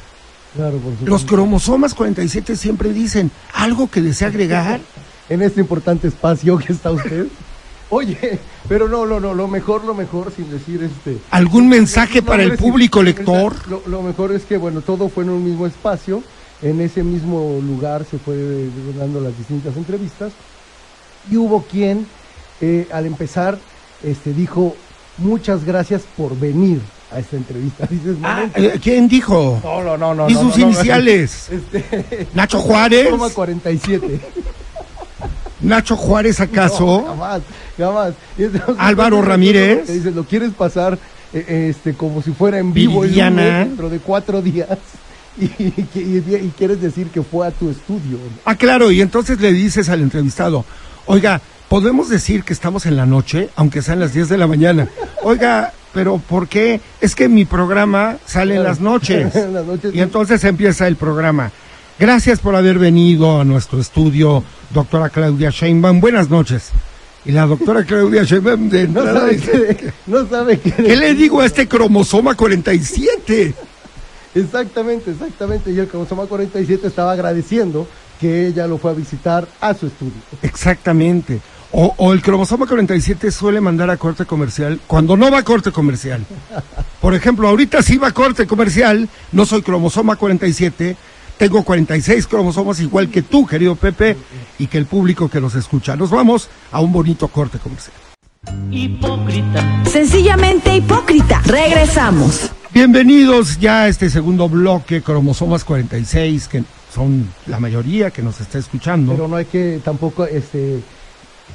Claro, 0.54 0.76
por. 0.78 1.09
Los 1.09 1.25
cromosomas 1.25 1.94
47 1.94 2.56
siempre 2.56 2.92
dicen, 2.92 3.30
¿algo 3.54 3.88
que 3.90 4.02
desea 4.02 4.28
agregar? 4.28 4.80
en 5.30 5.40
este 5.40 5.61
importante 5.61 6.09
espacio 6.09 6.59
que 6.59 6.73
está 6.75 6.90
usted. 6.90 7.26
Oye, 7.88 8.38
pero 8.68 8.88
no, 8.88 9.04
no, 9.06 9.21
no, 9.21 9.35
lo 9.35 9.49
mejor, 9.49 9.85
lo 9.85 9.94
mejor, 9.94 10.32
sin 10.35 10.50
decir 10.50 10.82
este. 10.82 11.18
¿Algún 11.30 11.68
mensaje 11.68 12.21
No, 12.21 12.26
para 12.26 12.42
el 12.42 12.50
hombre, 12.50 12.59
sí, 12.64 12.71
público 12.71 13.02
lector? 13.02 13.54
Lo, 13.68 13.82
lo 13.87 14.02
mejor 14.02 14.32
es 14.32 14.44
que, 14.44 14.56
bueno, 14.56 14.80
todo 14.82 15.09
fue 15.11 15.25
en 15.25 15.30
un 15.30 15.44
mismo 15.44 15.66
espacio. 15.66 16.23
En 16.62 16.81
ese 16.81 17.02
mismo 17.02 17.61
lugar 17.66 18.04
se 18.09 18.19
fue 18.19 18.69
dando 18.99 19.21
las 19.21 19.37
distintas 19.37 19.76
entrevistas. 19.76 20.33
Y 21.31 21.37
hubo 21.37 21.62
quien, 21.62 22.07
eh, 22.61 22.87
al 22.92 23.07
empezar, 23.07 23.59
este, 24.04 24.33
dijo, 24.33 24.76
muchas 25.19 25.64
gracias 25.64 26.02
por 26.16 26.38
venir 26.38 26.81
a 27.12 27.19
esta 27.19 27.37
entrevista. 27.37 27.87
Dices, 27.90 28.16
Ah, 28.23 28.45
eh, 28.54 28.78
¿Quién 28.83 29.09
dijo? 29.09 29.61
no, 29.62 29.83
no, 29.83 29.97
no, 29.97 30.14
no. 30.14 30.31
¿Y 30.31 30.35
no, 30.35 30.40
sus 30.42 30.59
no, 30.59 30.66
no, 30.66 30.73
iniciales? 30.73 31.49
Este, 31.50 32.26
¿Nacho 32.35 32.61
Juárez? 32.61 33.11
toma 33.11 33.28
47. 33.31 34.21
¿Nacho 35.61 35.97
Juárez 35.97 36.38
No, 36.38 36.45
acaso? 36.45 37.04
jamás, 37.07 37.42
jamás. 37.78 38.14
Y 38.37 38.45
entonces, 38.45 38.75
Álvaro 38.78 39.23
Ramírez. 39.23 39.88
Dices, 39.88 40.14
lo 40.14 40.25
quieres 40.25 40.50
pasar 40.52 40.99
eh, 41.33 41.69
este, 41.71 41.95
como 41.95 42.21
si 42.23 42.33
fuera 42.33 42.59
en 42.59 42.73
vivo 42.73 43.02
Viridiana. 43.02 43.61
dentro 43.61 43.88
de 43.88 43.99
cuatro 44.00 44.42
días. 44.42 44.78
Y, 45.41 45.45
y- 45.45 45.89
y- 45.95 46.35
y 46.37 46.53
quieres 46.57 46.81
decir 46.81 47.07
que 47.09 47.23
fue 47.23 47.47
a 47.47 47.51
tu 47.51 47.71
estudio. 47.71 48.19
Ah, 48.45 48.55
claro, 48.55 48.91
y 48.91 49.01
entonces 49.01 49.41
le 49.41 49.53
dices 49.53 49.89
al 49.89 50.01
entrevistado, 50.03 50.65
oiga, 51.07 51.41
podemos 51.69 52.09
decir 52.11 52.45
que 52.45 52.53
estamos 52.53 52.85
en 52.87 52.97
la 52.97 53.07
noche, 53.07 53.49
aunque 53.57 53.81
sean 53.83 54.01
las 54.01 54.12
10 54.12 54.29
de 54.29 54.37
la 54.39 54.47
mañana. 54.47 54.89
Oiga, 55.23 55.73
pero 55.95 56.19
¿por 56.19 56.49
qué? 56.49 56.81
Es 57.01 57.15
que 57.15 57.29
mi 57.29 57.45
programa 57.47 58.19
sale 58.27 58.57
en 58.57 58.62
las 58.62 58.81
noches. 58.81 59.35
En 59.37 59.55
las 59.55 59.65
noches, 59.65 59.95
y 59.95 60.01
entonces 60.01 60.45
empieza 60.45 60.87
el 60.87 60.97
programa. 60.97 61.51
Gracias 61.99 62.41
por 62.41 62.57
haber 62.57 62.79
venido 62.79 63.41
a 63.41 63.45
nuestro 63.45 63.81
estudio, 63.81 64.43
doctora 64.75 65.09
Claudia 65.11 65.51
Sheinbaum. 65.51 66.01
Buenas 66.01 66.29
noches. 66.31 66.71
Y 67.25 67.33
la 67.33 67.47
doctora 67.47 67.85
Claudia 67.87 68.25
Sheinbaum 68.25 68.69
de 68.69 68.89
No 68.89 69.05
sabe, 69.05 69.37
qué, 69.37 69.93
no 70.07 70.27
sabe 70.29 70.59
qué 70.59 70.73
¿qué 70.73 70.97
le 70.97 71.15
digo 71.15 71.41
a 71.41 71.47
este 71.47 71.69
cromosoma 71.69 72.35
47? 72.35 73.55
Exactamente, 74.35 75.11
exactamente. 75.11 75.71
Y 75.71 75.79
el 75.79 75.89
cromosoma 75.89 76.27
47 76.27 76.87
estaba 76.87 77.12
agradeciendo 77.12 77.87
que 78.21 78.47
ella 78.47 78.67
lo 78.67 78.79
fue 78.79 78.93
a 78.93 78.95
visitar 78.95 79.49
a 79.61 79.75
su 79.75 79.87
estudio. 79.87 80.12
Exactamente. 80.43 81.41
O, 81.73 81.95
o 81.97 82.12
el 82.12 82.21
cromosoma 82.21 82.67
47 82.67 83.31
suele 83.31 83.61
mandar 83.61 83.89
a 83.91 83.97
corte 83.97 84.27
comercial 84.27 84.81
cuando 84.87 85.17
no 85.17 85.31
va 85.31 85.39
a 85.39 85.43
corte 85.43 85.73
comercial. 85.73 86.25
Por 87.01 87.15
ejemplo, 87.15 87.49
ahorita 87.49 87.83
sí 87.83 87.97
va 87.97 88.09
a 88.09 88.12
corte 88.12 88.47
comercial, 88.47 89.09
no 89.33 89.47
soy 89.47 89.62
cromosoma 89.62 90.17
47, 90.17 90.97
tengo 91.43 91.65
46 91.65 92.29
cromosomas 92.29 92.79
igual 92.79 93.09
que 93.09 93.23
tú, 93.23 93.45
querido 93.45 93.75
Pepe, 93.75 94.17
y 94.61 94.69
que 94.69 94.79
el 94.79 94.87
público 94.87 95.29
que 95.29 95.41
los 95.41 95.57
escucha. 95.57 95.97
Nos 95.97 96.11
vamos 96.11 96.49
a 96.71 96.81
un 96.81 96.93
bonito 96.93 97.27
corte 97.27 97.59
comercial. 97.59 97.97
Hipócrita. 98.71 99.83
Sencillamente 99.85 100.77
hipócrita. 100.77 101.43
Regresamos. 101.45 102.53
Bienvenidos 102.75 103.59
ya 103.59 103.83
a 103.83 103.88
este 103.88 104.09
segundo 104.09 104.49
bloque, 104.49 105.02
cromosomas 105.02 105.62
46, 105.64 106.49
que 106.49 106.64
son 106.95 107.29
la 107.47 107.61
mayoría 107.61 108.11
que 108.11 108.23
nos 108.23 108.41
está 108.41 108.59
escuchando. 108.59 109.12
Pero 109.12 109.29
no 109.29 109.37
hay 109.37 109.45
que 109.45 109.81
tampoco 109.85 110.25
este 110.25 110.81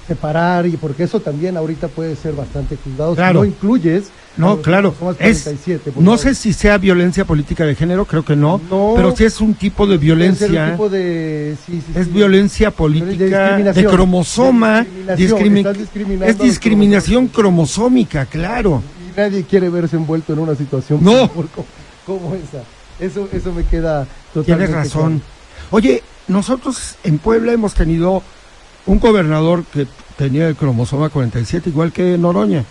separar 0.07 0.65
y 0.67 0.77
porque 0.77 1.03
eso 1.03 1.19
también 1.19 1.57
ahorita 1.57 1.87
puede 1.87 2.15
ser 2.15 2.33
bastante 2.33 2.77
juzgado 2.81 3.15
Claro. 3.15 3.41
si 3.43 3.49
no 3.49 3.53
incluyes 3.55 4.03
No, 4.37 4.61
claro. 4.61 4.93
cromosomas 4.93 5.15
Es, 5.27 5.43
47, 5.43 5.91
por 5.91 6.03
no 6.03 6.11
favor. 6.17 6.19
sé 6.19 6.35
si 6.35 6.53
sea 6.53 6.77
violencia 6.77 7.25
política 7.25 7.65
de 7.65 7.73
género, 7.75 8.05
creo 8.05 8.23
que 8.23 8.35
no, 8.35 8.61
No. 8.69 8.93
pero 8.95 9.15
sí 9.15 9.25
es 9.25 9.41
un 9.41 9.55
tipo 9.55 9.87
de 9.87 9.95
un 9.95 9.99
violencia. 10.01 10.71
tipo 10.71 10.87
de, 10.87 11.57
sí, 11.65 11.81
sí, 11.85 11.99
Es 11.99 12.05
sí. 12.05 12.11
violencia 12.13 12.69
política 12.71 13.15
de, 13.17 13.25
discriminación. 13.27 13.91
cromosoma, 13.91 14.85
De 15.07 15.15
discriminación, 15.15 15.87
es 16.23 16.37
discriminación 16.39 17.27
cromosómica, 17.27 18.25
claro. 18.27 18.83
Nadie 19.17 19.43
quiere 19.45 19.69
verse 19.69 19.95
envuelto 19.95 20.31
en 20.33 20.39
una 20.39 20.53
situación 20.55 20.99
No. 21.03 21.27
como, 21.29 21.47
como 22.05 22.35
esa. 22.35 22.61
Eso, 22.99 23.27
eso 23.33 23.51
me 23.51 23.63
queda 23.65 24.05
totalmente 24.33 24.67
Tienes 24.67 24.69
razón. 24.71 25.19
claro. 25.19 25.67
Oye, 25.71 26.03
nosotros 26.27 26.95
en 27.03 27.17
Puebla 27.17 27.51
hemos 27.51 27.73
tenido 27.73 28.21
un 28.85 28.99
gobernador 28.99 29.63
que 29.73 29.87
tenía 30.17 30.47
el 30.47 30.55
cromosoma 30.55 31.09
47, 31.09 31.69
igual 31.71 31.91
que 31.91 32.15
Noroña, 32.17 32.63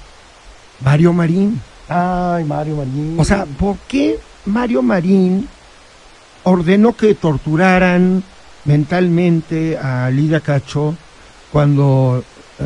Mario 0.85 1.13
Marín. 1.13 1.61
Ay, 1.89 2.45
Mario 2.45 2.77
Marín. 2.77 3.17
O 3.19 3.25
sea, 3.25 3.45
¿por 3.45 3.77
qué 3.89 4.19
Mario 4.47 4.83
Marín 4.83 5.49
ordenó 6.45 6.97
que 6.97 7.15
torturaran 7.17 8.23
mentalmente 8.65 9.77
a 9.79 10.09
Lidia 10.11 10.41
Cacho 10.41 10.95
cuando 11.53 12.23
eh, 12.59 12.65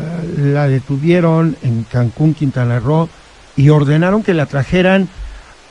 la 0.53 0.67
detuvieron 0.67 1.55
en 1.63 1.83
Cancún, 1.83 2.33
Quintana 2.35 2.79
Roo, 2.79 3.09
y 3.57 3.69
ordenaron 3.69 4.23
que 4.23 4.33
la 4.33 4.45
trajeran 4.45 5.09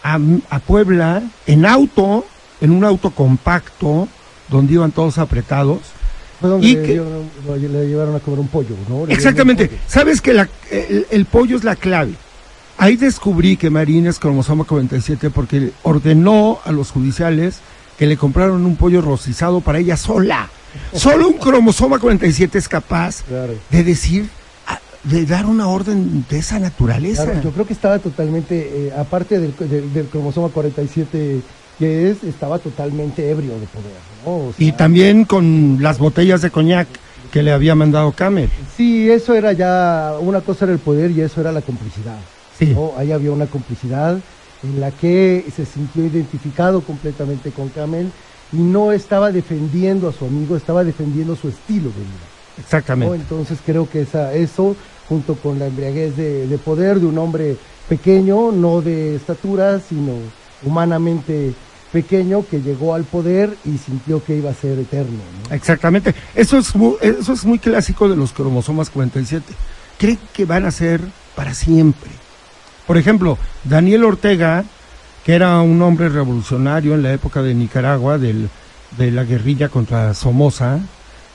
a, 0.02 0.18
a 0.50 0.58
Puebla 0.60 1.22
en 1.46 1.66
auto, 1.66 2.26
en 2.60 2.70
un 2.70 2.84
auto 2.84 3.10
compacto, 3.10 4.08
donde 4.48 4.74
iban 4.74 4.92
todos 4.92 5.18
apretados? 5.18 5.80
Fue 6.40 6.48
donde 6.48 6.66
y 6.66 6.76
le, 6.76 6.82
que- 6.82 6.96
lo- 6.96 7.56
le 7.56 7.86
llevaron 7.88 8.16
a 8.16 8.20
comer 8.20 8.40
un 8.40 8.48
pollo, 8.48 8.74
¿no? 8.88 9.06
Le 9.06 9.12
Exactamente. 9.14 9.66
pollo. 9.68 9.80
Sabes 9.86 10.20
que 10.20 10.32
la- 10.32 10.48
el, 10.70 11.06
el 11.10 11.24
pollo 11.26 11.56
es 11.56 11.64
la 11.64 11.76
clave. 11.76 12.12
Ahí 12.78 12.96
descubrí 12.96 13.58
que 13.58 13.68
Marín 13.68 14.06
es 14.06 14.18
cromosoma 14.18 14.64
47 14.64 15.28
porque 15.30 15.72
ordenó 15.82 16.60
a 16.64 16.72
los 16.72 16.90
judiciales 16.90 17.58
que 17.98 18.06
le 18.06 18.16
compraron 18.16 18.64
un 18.64 18.76
pollo 18.76 19.02
rostizado 19.02 19.60
para 19.60 19.78
ella 19.80 19.98
sola. 19.98 20.48
Solo 20.94 21.28
un 21.28 21.34
cromosoma 21.38 21.98
47 21.98 22.56
es 22.56 22.68
capaz 22.68 23.22
Claro. 23.28 23.52
de 23.68 23.84
decir, 23.84 24.30
de 25.04 25.24
dar 25.26 25.46
una 25.46 25.68
orden 25.68 26.24
de 26.28 26.38
esa 26.38 26.58
naturaleza. 26.58 27.24
Claro, 27.24 27.40
yo 27.42 27.50
creo 27.52 27.66
que 27.66 27.72
estaba 27.72 27.98
totalmente, 27.98 28.86
eh, 28.88 28.92
aparte 28.96 29.38
del, 29.40 29.54
del- 29.56 29.92
del 29.92 30.06
cromosoma 30.06 30.48
47 30.48 31.40
que 31.78 32.10
es, 32.10 32.22
estaba 32.24 32.58
totalmente 32.58 33.30
ebrio 33.30 33.52
de 33.58 33.66
poder, 33.66 33.92
¿no? 34.26 34.30
O 34.48 34.54
Y 34.58 34.72
también 34.72 35.24
con 35.24 35.78
las 35.80 35.98
botellas 35.98 36.42
de 36.42 36.50
coñac 36.50 36.86
que 37.32 37.42
le 37.42 37.52
había 37.52 37.74
mandado 37.74 38.12
Camel. 38.12 38.50
Sí, 38.76 39.10
eso 39.10 39.34
era 39.34 39.52
ya, 39.54 40.12
una 40.20 40.42
cosa 40.42 40.66
era 40.66 40.74
el 40.74 40.78
poder 40.80 41.10
y 41.12 41.22
eso 41.22 41.40
era 41.40 41.52
la 41.52 41.62
complicidad. 41.62 42.18
Sí. 42.58 42.66
¿no? 42.74 42.92
Ahí 42.98 43.12
había 43.12 43.30
una 43.32 43.46
complicidad 43.46 44.18
en 44.62 44.80
la 44.80 44.90
que 44.90 45.46
se 45.56 45.64
sintió 45.64 46.04
identificado 46.04 46.82
completamente 46.82 47.50
con 47.50 47.70
Camel 47.70 48.10
y 48.52 48.58
no 48.58 48.92
estaba 48.92 49.32
defendiendo 49.32 50.08
a 50.10 50.12
su 50.12 50.26
amigo, 50.26 50.56
estaba 50.56 50.84
defendiendo 50.84 51.34
su 51.34 51.48
estilo 51.48 51.88
de 51.88 52.00
vida. 52.00 52.26
¿no? 52.58 52.62
Exactamente. 52.62 53.14
Entonces 53.16 53.58
creo 53.64 53.88
que 53.88 54.02
esa, 54.02 54.34
eso, 54.34 54.76
junto 55.10 55.34
con 55.34 55.58
la 55.58 55.66
embriaguez 55.66 56.16
de, 56.16 56.46
de 56.46 56.56
poder 56.58 57.00
de 57.00 57.06
un 57.06 57.18
hombre 57.18 57.56
pequeño, 57.88 58.52
no 58.52 58.80
de 58.80 59.16
estatura, 59.16 59.78
sino 59.80 60.12
humanamente 60.62 61.52
pequeño, 61.92 62.44
que 62.48 62.60
llegó 62.62 62.94
al 62.94 63.02
poder 63.04 63.56
y 63.64 63.76
sintió 63.76 64.22
que 64.24 64.36
iba 64.36 64.50
a 64.50 64.54
ser 64.54 64.78
eterno. 64.78 65.18
¿no? 65.48 65.54
Exactamente. 65.54 66.14
Eso 66.34 66.56
es, 66.58 66.74
mu- 66.76 66.94
eso 67.00 67.32
es 67.32 67.44
muy 67.44 67.58
clásico 67.58 68.08
de 68.08 68.14
los 68.16 68.32
cromosomas 68.32 68.88
47. 68.90 69.44
Creen 69.98 70.18
que 70.32 70.44
van 70.44 70.64
a 70.64 70.70
ser 70.70 71.00
para 71.34 71.52
siempre. 71.52 72.10
Por 72.86 72.96
ejemplo, 72.96 73.36
Daniel 73.64 74.04
Ortega, 74.04 74.64
que 75.24 75.34
era 75.34 75.60
un 75.60 75.82
hombre 75.82 76.08
revolucionario 76.08 76.94
en 76.94 77.02
la 77.02 77.12
época 77.12 77.42
de 77.42 77.54
Nicaragua, 77.54 78.18
del, 78.18 78.48
de 78.96 79.10
la 79.10 79.24
guerrilla 79.24 79.68
contra 79.68 80.14
Somoza, 80.14 80.78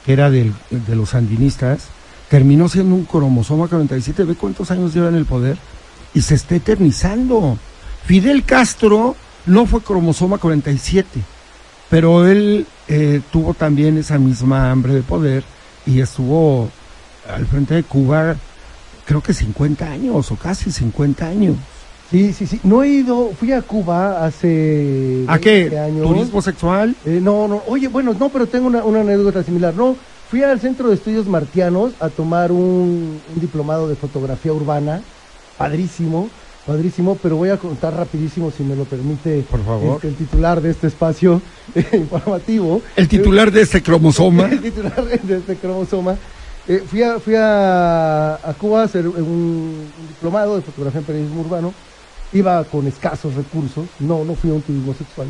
que 0.06 0.14
era 0.14 0.30
del- 0.30 0.54
de 0.70 0.96
los 0.96 1.10
sandinistas, 1.10 1.90
terminó 2.36 2.68
siendo 2.68 2.96
un 2.96 3.06
cromosoma 3.06 3.70
47. 3.70 4.26
¿Ve 4.26 4.36
cuántos 4.36 4.70
años 4.70 4.94
lleva 4.94 5.08
en 5.08 5.16
el 5.16 5.24
poder? 5.24 5.58
Y 6.14 6.20
se 6.20 6.36
está 6.36 6.56
eternizando. 6.56 7.58
Fidel 8.06 8.44
Castro 8.44 9.16
no 9.46 9.66
fue 9.66 9.80
cromosoma 9.82 10.38
47 10.38 11.22
pero 11.90 12.28
él 12.28 12.66
eh, 12.90 13.22
tuvo 13.32 13.54
también 13.54 13.98
esa 13.98 14.18
misma 14.18 14.70
hambre 14.70 14.94
de 14.96 15.02
poder 15.02 15.44
y 15.86 16.02
estuvo 16.02 16.70
al 17.34 17.46
frente 17.46 17.76
de 17.76 17.84
Cuba 17.84 18.36
creo 19.06 19.22
que 19.22 19.34
50 19.34 19.86
años 19.86 20.30
o 20.30 20.36
casi 20.36 20.72
50 20.72 21.26
años. 21.26 21.56
Sí, 22.12 22.34
sí, 22.34 22.48
sí. 22.48 22.60
No 22.64 22.84
he 22.84 22.90
ido, 22.90 23.32
fui 23.40 23.54
a 23.54 23.62
Cuba 23.62 24.26
hace 24.26 25.24
¿A 25.28 25.38
20 25.38 25.40
qué? 25.40 25.80
años. 25.80 26.06
¿Turismo 26.06 26.42
sexual? 26.42 26.96
Eh, 27.06 27.20
no, 27.22 27.48
no, 27.48 27.62
oye, 27.68 27.88
bueno, 27.88 28.14
no, 28.20 28.28
pero 28.28 28.46
tengo 28.46 28.68
una, 28.68 28.84
una 28.84 29.02
anécdota 29.02 29.42
similar. 29.42 29.74
No, 29.74 29.96
fui 30.36 30.44
al 30.44 30.60
Centro 30.60 30.90
de 30.90 30.96
Estudios 30.96 31.28
Martianos 31.28 31.94
a 32.02 32.10
tomar 32.10 32.52
un, 32.52 33.22
un 33.34 33.40
diplomado 33.40 33.88
de 33.88 33.96
fotografía 33.96 34.52
urbana, 34.52 35.02
padrísimo, 35.58 36.28
padrísimo, 36.68 37.18
pero 37.24 37.38
voy 37.38 37.52
a 37.52 37.58
contar 37.58 37.94
rapidísimo, 37.94 38.52
si 38.52 38.62
me 38.64 38.76
lo 38.76 38.84
permite 38.84 39.46
Por 39.50 39.64
favor. 39.64 39.96
este, 39.96 40.10
el 40.10 40.16
titular 40.16 40.60
de 40.60 40.72
este 40.72 40.88
espacio 40.88 41.42
eh, 41.74 41.88
informativo. 41.94 42.82
El 42.98 43.08
titular 43.08 43.50
de 43.50 43.62
este 43.62 43.82
cromosoma. 43.82 44.48
El 44.52 44.62
titular 44.62 45.06
de 45.06 45.38
este 45.38 45.56
cromosoma. 45.56 46.18
Eh, 46.68 46.84
fui 46.86 47.02
a, 47.02 47.18
fui 47.18 47.36
a, 47.36 48.34
a 48.34 48.54
Cuba 48.60 48.82
a 48.82 48.84
hacer 48.84 49.08
un, 49.08 49.16
un 49.16 50.08
diplomado 50.10 50.58
de 50.58 50.64
fotografía 50.64 51.00
en 51.00 51.06
periodismo 51.06 51.40
urbano. 51.44 51.74
Iba 52.34 52.62
con 52.66 52.86
escasos 52.88 53.36
recursos, 53.36 53.86
no, 54.00 54.26
no 54.26 54.36
fui 54.36 54.50
a 54.50 54.54
un 54.56 54.62
turismo 54.62 54.94
sexual. 54.96 55.28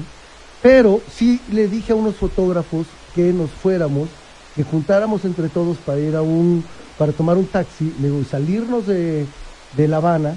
Pero 0.64 1.00
sí 1.16 1.40
le 1.52 1.68
dije 1.68 1.92
a 1.92 1.96
unos 1.96 2.16
fotógrafos 2.16 2.88
que 3.14 3.32
nos 3.32 3.52
fuéramos, 3.52 4.10
que 4.56 4.64
juntáramos 4.64 5.26
entre 5.26 5.50
todos 5.50 5.78
para 5.78 6.00
ir 6.00 6.16
a 6.16 6.22
un, 6.22 6.64
para 6.98 7.12
tomar 7.12 7.38
un 7.38 7.46
taxi, 7.46 7.94
le 8.02 8.10
digo, 8.10 8.24
salirnos 8.24 8.88
de, 8.88 9.26
de 9.76 9.88
La 9.88 9.98
Habana 9.98 10.36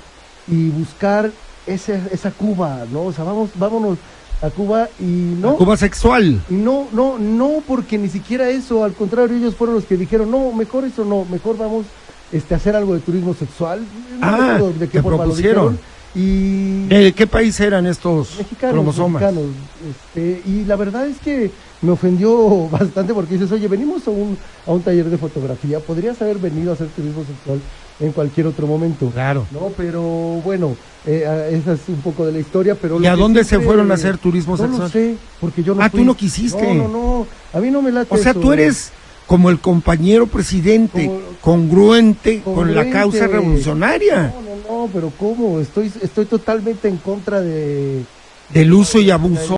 y 0.49 0.71
buscar 0.71 1.31
ese, 1.67 2.01
esa 2.11 2.31
Cuba, 2.31 2.85
¿no? 2.91 3.05
O 3.05 3.13
sea, 3.13 3.25
vamos, 3.25 3.51
vámonos 3.55 3.99
a 4.43 4.51
Cuba 4.51 4.89
y 4.99 5.05
no. 5.41 5.57
Cuba 5.57 5.77
sexual. 5.77 6.41
Y 6.49 6.55
no, 6.55 6.87
no, 6.93 7.19
no, 7.19 7.63
porque 7.67 7.99
ni 7.99 8.09
siquiera 8.09 8.49
eso, 8.51 8.85
al 8.85 8.95
contrario, 8.95 9.37
ellos 9.37 9.55
fueron 9.55 9.77
los 9.77 9.85
que 9.85 9.97
dijeron, 9.97 10.31
no, 10.31 10.53
mejor 10.53 10.85
eso 10.85 11.05
no, 11.05 11.25
mejor 11.25 11.57
vamos 11.57 11.87
este, 12.33 12.55
a 12.55 12.57
hacer 12.57 12.75
algo 12.77 12.95
de 12.95 13.01
turismo 13.01 13.35
sexual. 13.35 13.81
No 14.19 14.27
Ah, 14.27 14.59
de 14.59 14.87
qué 14.89 14.99
te 14.99 15.03
forma 15.03 15.19
lo 15.19 15.23
propusieron. 15.25 15.73
dijeron. 15.73 15.98
Y 16.15 16.87
¿De 16.88 17.12
qué 17.12 17.27
país 17.27 17.59
eran 17.61 17.87
estos 17.87 18.37
mexicanos, 18.38 18.75
cromosomas? 18.75 19.23
mexicanos, 19.23 19.50
este, 19.91 20.43
y 20.49 20.65
la 20.65 20.77
verdad 20.77 21.07
es 21.07 21.19
que 21.19 21.50
me 21.83 21.93
ofendió 21.93 22.69
bastante 22.71 23.12
porque 23.15 23.35
dices, 23.35 23.53
oye, 23.53 23.69
venimos 23.69 24.07
a 24.07 24.11
un, 24.11 24.37
a 24.67 24.73
un 24.73 24.83
taller 24.83 25.07
de 25.11 25.19
fotografía, 25.19 25.81
podrías 25.81 26.21
haber 26.23 26.38
venido 26.38 26.71
a 26.71 26.75
hacer 26.75 26.88
turismo 26.88 27.25
sexual 27.25 27.61
en 28.00 28.12
cualquier 28.12 28.47
otro 28.47 28.67
momento. 28.67 29.11
Claro. 29.11 29.47
No, 29.53 29.71
pero 29.77 30.00
bueno, 30.45 30.77
eh, 31.07 31.25
ah, 31.29 31.47
esa 31.49 31.73
es 31.75 31.81
un 31.88 31.97
poco 32.00 32.25
de 32.27 32.33
la 32.33 32.38
historia, 32.38 32.75
pero... 32.75 33.00
¿Y 33.00 33.07
a 33.07 33.15
dónde 33.17 33.45
se 33.45 33.61
fueron 33.61 33.91
a 33.91 33.95
hacer 33.95 34.19
turismo 34.19 34.53
No 34.57 34.62
sexual? 34.62 34.81
lo 34.83 34.88
sé, 34.88 35.17
porque 35.41 35.62
yo 35.62 35.75
no 35.75 35.83
Ah, 35.83 35.91
tú 35.91 36.05
no 36.05 36.17
quisiste. 36.17 36.75
No, 36.75 36.88
no, 36.88 36.88
no, 36.88 37.27
a 37.53 37.61
mí 37.61 37.71
no 37.71 37.83
me 37.83 37.93
late 37.93 38.15
O 38.15 38.17
sea, 38.19 38.31
eso. 38.33 38.41
tú 38.41 38.53
eres 38.53 38.93
como 39.27 39.50
el 39.50 39.59
compañero 39.61 40.27
presidente, 40.27 41.07
Como- 41.07 41.21
congruente, 41.43 42.41
con 42.43 42.75
la 42.75 42.88
causa 42.88 43.27
revolucionaria. 43.27 44.33
No, 44.35 44.48
no, 44.87 44.90
pero 44.92 45.11
¿cómo? 45.18 45.61
Estoy, 45.61 45.92
estoy 46.02 46.25
totalmente 46.26 46.88
en 46.88 46.97
contra 46.99 47.40
de... 47.40 48.04
Del 48.50 48.73
uso 48.73 48.99
y 49.00 49.11
abuso. 49.11 49.56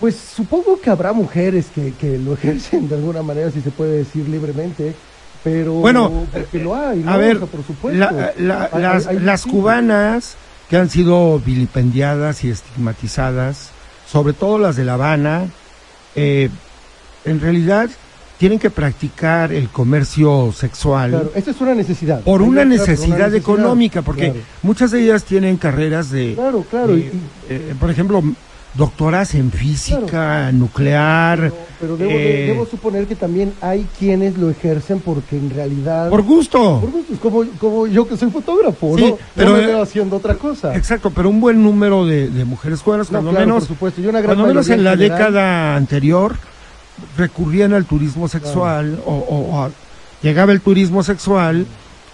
Pues 0.00 0.16
supongo 0.16 0.80
que 0.80 0.90
habrá 0.90 1.12
mujeres 1.12 1.66
que, 1.74 1.92
que 1.94 2.18
lo 2.18 2.34
ejercen 2.34 2.88
de 2.88 2.96
alguna 2.96 3.22
manera, 3.22 3.50
si 3.50 3.60
se 3.60 3.70
puede 3.70 3.98
decir 3.98 4.28
libremente, 4.28 4.94
pero 5.44 5.74
Bueno, 5.74 6.26
porque 6.32 6.58
lo 6.58 6.74
hay, 6.74 6.98
¿no? 7.00 7.10
A 7.12 7.16
ver, 7.16 7.36
O 7.36 7.40
sea, 7.40 7.48
por 7.48 7.64
supuesto. 7.64 7.98
la- 7.98 8.32
la- 8.38 8.68
Hay- 8.72 8.82
las, 8.82 9.06
hay 9.06 9.18
las 9.20 9.40
distintos. 9.40 9.60
cubanas 9.60 10.34
que 10.68 10.76
han 10.76 10.88
sido 10.90 11.38
vilipendiadas 11.38 12.42
y 12.44 12.50
estigmatizadas, 12.50 13.68
sobre 14.10 14.32
todo 14.32 14.58
las 14.58 14.76
de 14.76 14.84
La 14.84 14.94
Habana, 14.94 15.46
eh, 16.16 16.48
en 17.24 17.40
realidad 17.40 17.88
tienen 18.42 18.58
que 18.58 18.70
practicar 18.70 19.52
el 19.52 19.68
comercio 19.68 20.50
sexual 20.52 21.10
Claro, 21.10 21.30
esto 21.36 21.52
es 21.52 21.60
una 21.60 21.76
necesidad. 21.76 22.22
por 22.22 22.42
una 22.42 22.64
necesidad 22.64 23.32
económica, 23.36 24.02
porque 24.02 24.30
Claro, 24.32 24.40
muchas 24.64 24.90
de 24.90 25.00
ellas 25.04 25.22
tienen 25.22 25.56
carreras 25.56 26.10
de, 26.10 26.34
claro, 26.34 26.64
claro, 26.68 26.96
y- 26.98 27.02
de, 27.02 27.10
eh, 27.50 27.74
por 27.78 27.88
ejemplo, 27.88 28.20
doctoras 28.74 29.36
en 29.36 29.52
física 29.52 30.50
nuclear, 30.50 31.38
pero, 31.38 31.54
pero 31.80 31.96
debo, 31.96 32.10
de- 32.10 32.44
eh, 32.44 32.46
debo 32.48 32.66
suponer 32.66 33.06
que 33.06 33.14
también 33.14 33.52
hay 33.60 33.86
quienes 33.96 34.36
lo 34.36 34.50
ejercen 34.50 34.98
porque 34.98 35.36
en 35.36 35.48
realidad... 35.50 36.10
por 36.10 36.22
gusto. 36.22 36.80
por 36.80 36.90
gusto, 36.90 37.12
es 37.14 37.20
como, 37.20 37.44
como 37.60 37.86
yo 37.86 38.08
que 38.08 38.16
soy 38.16 38.28
fotógrafo, 38.30 38.98
Sí, 38.98 39.04
¿no? 39.10 39.18
pero, 39.36 39.50
no 39.50 39.56
me 39.58 39.62
eh, 39.62 39.66
veo 39.68 39.82
haciendo 39.82 40.16
otra 40.16 40.34
cosa. 40.34 40.74
Exacto, 40.74 41.10
pero 41.14 41.28
un 41.28 41.38
buen 41.40 41.62
número 41.62 42.04
de, 42.06 42.28
de 42.28 42.44
mujeres 42.44 42.80
cubanas, 42.80 43.08
No, 43.12 43.20
cuando 43.22 43.38
menos, 43.38 43.58
por 43.60 43.68
supuesto. 43.68 44.00
Y 44.00 44.06
una 44.08 44.20
gran 44.20 44.34
cuando 44.34 44.46
menos 44.48 44.68
en 44.68 44.82
la 44.82 44.96
general, 44.96 45.16
década 45.18 45.76
anterior, 45.76 46.34
recurrían 47.16 47.72
al 47.72 47.84
turismo 47.84 48.28
sexual 48.28 48.98
o, 49.06 49.12
o- 49.12 49.70
llegaba 50.22 50.52
el 50.52 50.60
turismo 50.60 51.02
sexual 51.02 51.66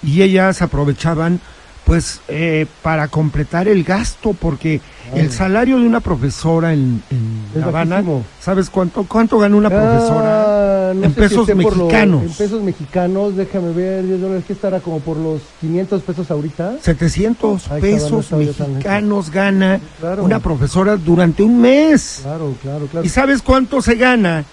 y 0.03 0.23
ellas 0.23 0.63
aprovechaban 0.63 1.41
pues 1.85 2.21
eh, 2.29 2.67
para 2.83 3.09
completar 3.09 3.67
el 3.69 3.83
gasto 3.85 4.35
porque 4.35 4.81
Claro. 5.09 5.23
el 5.23 5.33
salario 5.33 5.79
de 5.79 5.87
una 5.87 6.01
profesora 6.01 6.75
en, 6.75 7.03
en 7.11 7.63
Habana, 7.65 7.95
bajísimo. 7.97 8.25
¿sabes 8.43 8.69
cuánto 8.69 9.05
cuánto 9.05 9.39
gana 9.39 9.57
una 9.57 9.71
profesora? 9.71 10.91
Ah, 10.91 10.93
no 10.95 11.05
en 11.05 11.15
si 11.15 11.19
pesos 11.21 11.49
mexicanos. 11.55 12.23
en 12.25 12.33
pesos 12.35 12.63
mexicanos, 12.63 13.35
déjame 13.35 13.73
ver, 13.73 14.05
10 14.07 14.21
dólares, 14.21 14.45
que 14.47 14.53
estará 14.53 14.81
como 14.81 15.01
por 15.01 15.17
los 15.17 15.41
500 15.63 16.03
pesos 16.03 16.31
ahorita. 16.31 16.75
700 16.83 17.71
Ahí 17.71 17.79
está, 17.79 18.11
no 18.11 18.19
pesos 18.19 18.33
mexicanos 18.39 19.31
gana 19.31 19.81
Claro. 19.99 20.25
una 20.25 20.41
profesora 20.41 20.97
durante 20.99 21.43
un 21.43 21.59
mes. 21.59 22.21
Claro, 22.23 22.55
claro, 22.61 22.87
claro. 22.87 23.07
¿Y 23.07 23.09
sabes 23.09 23.41
cuánto 23.41 23.81
se 23.81 23.95
gana 23.95 24.45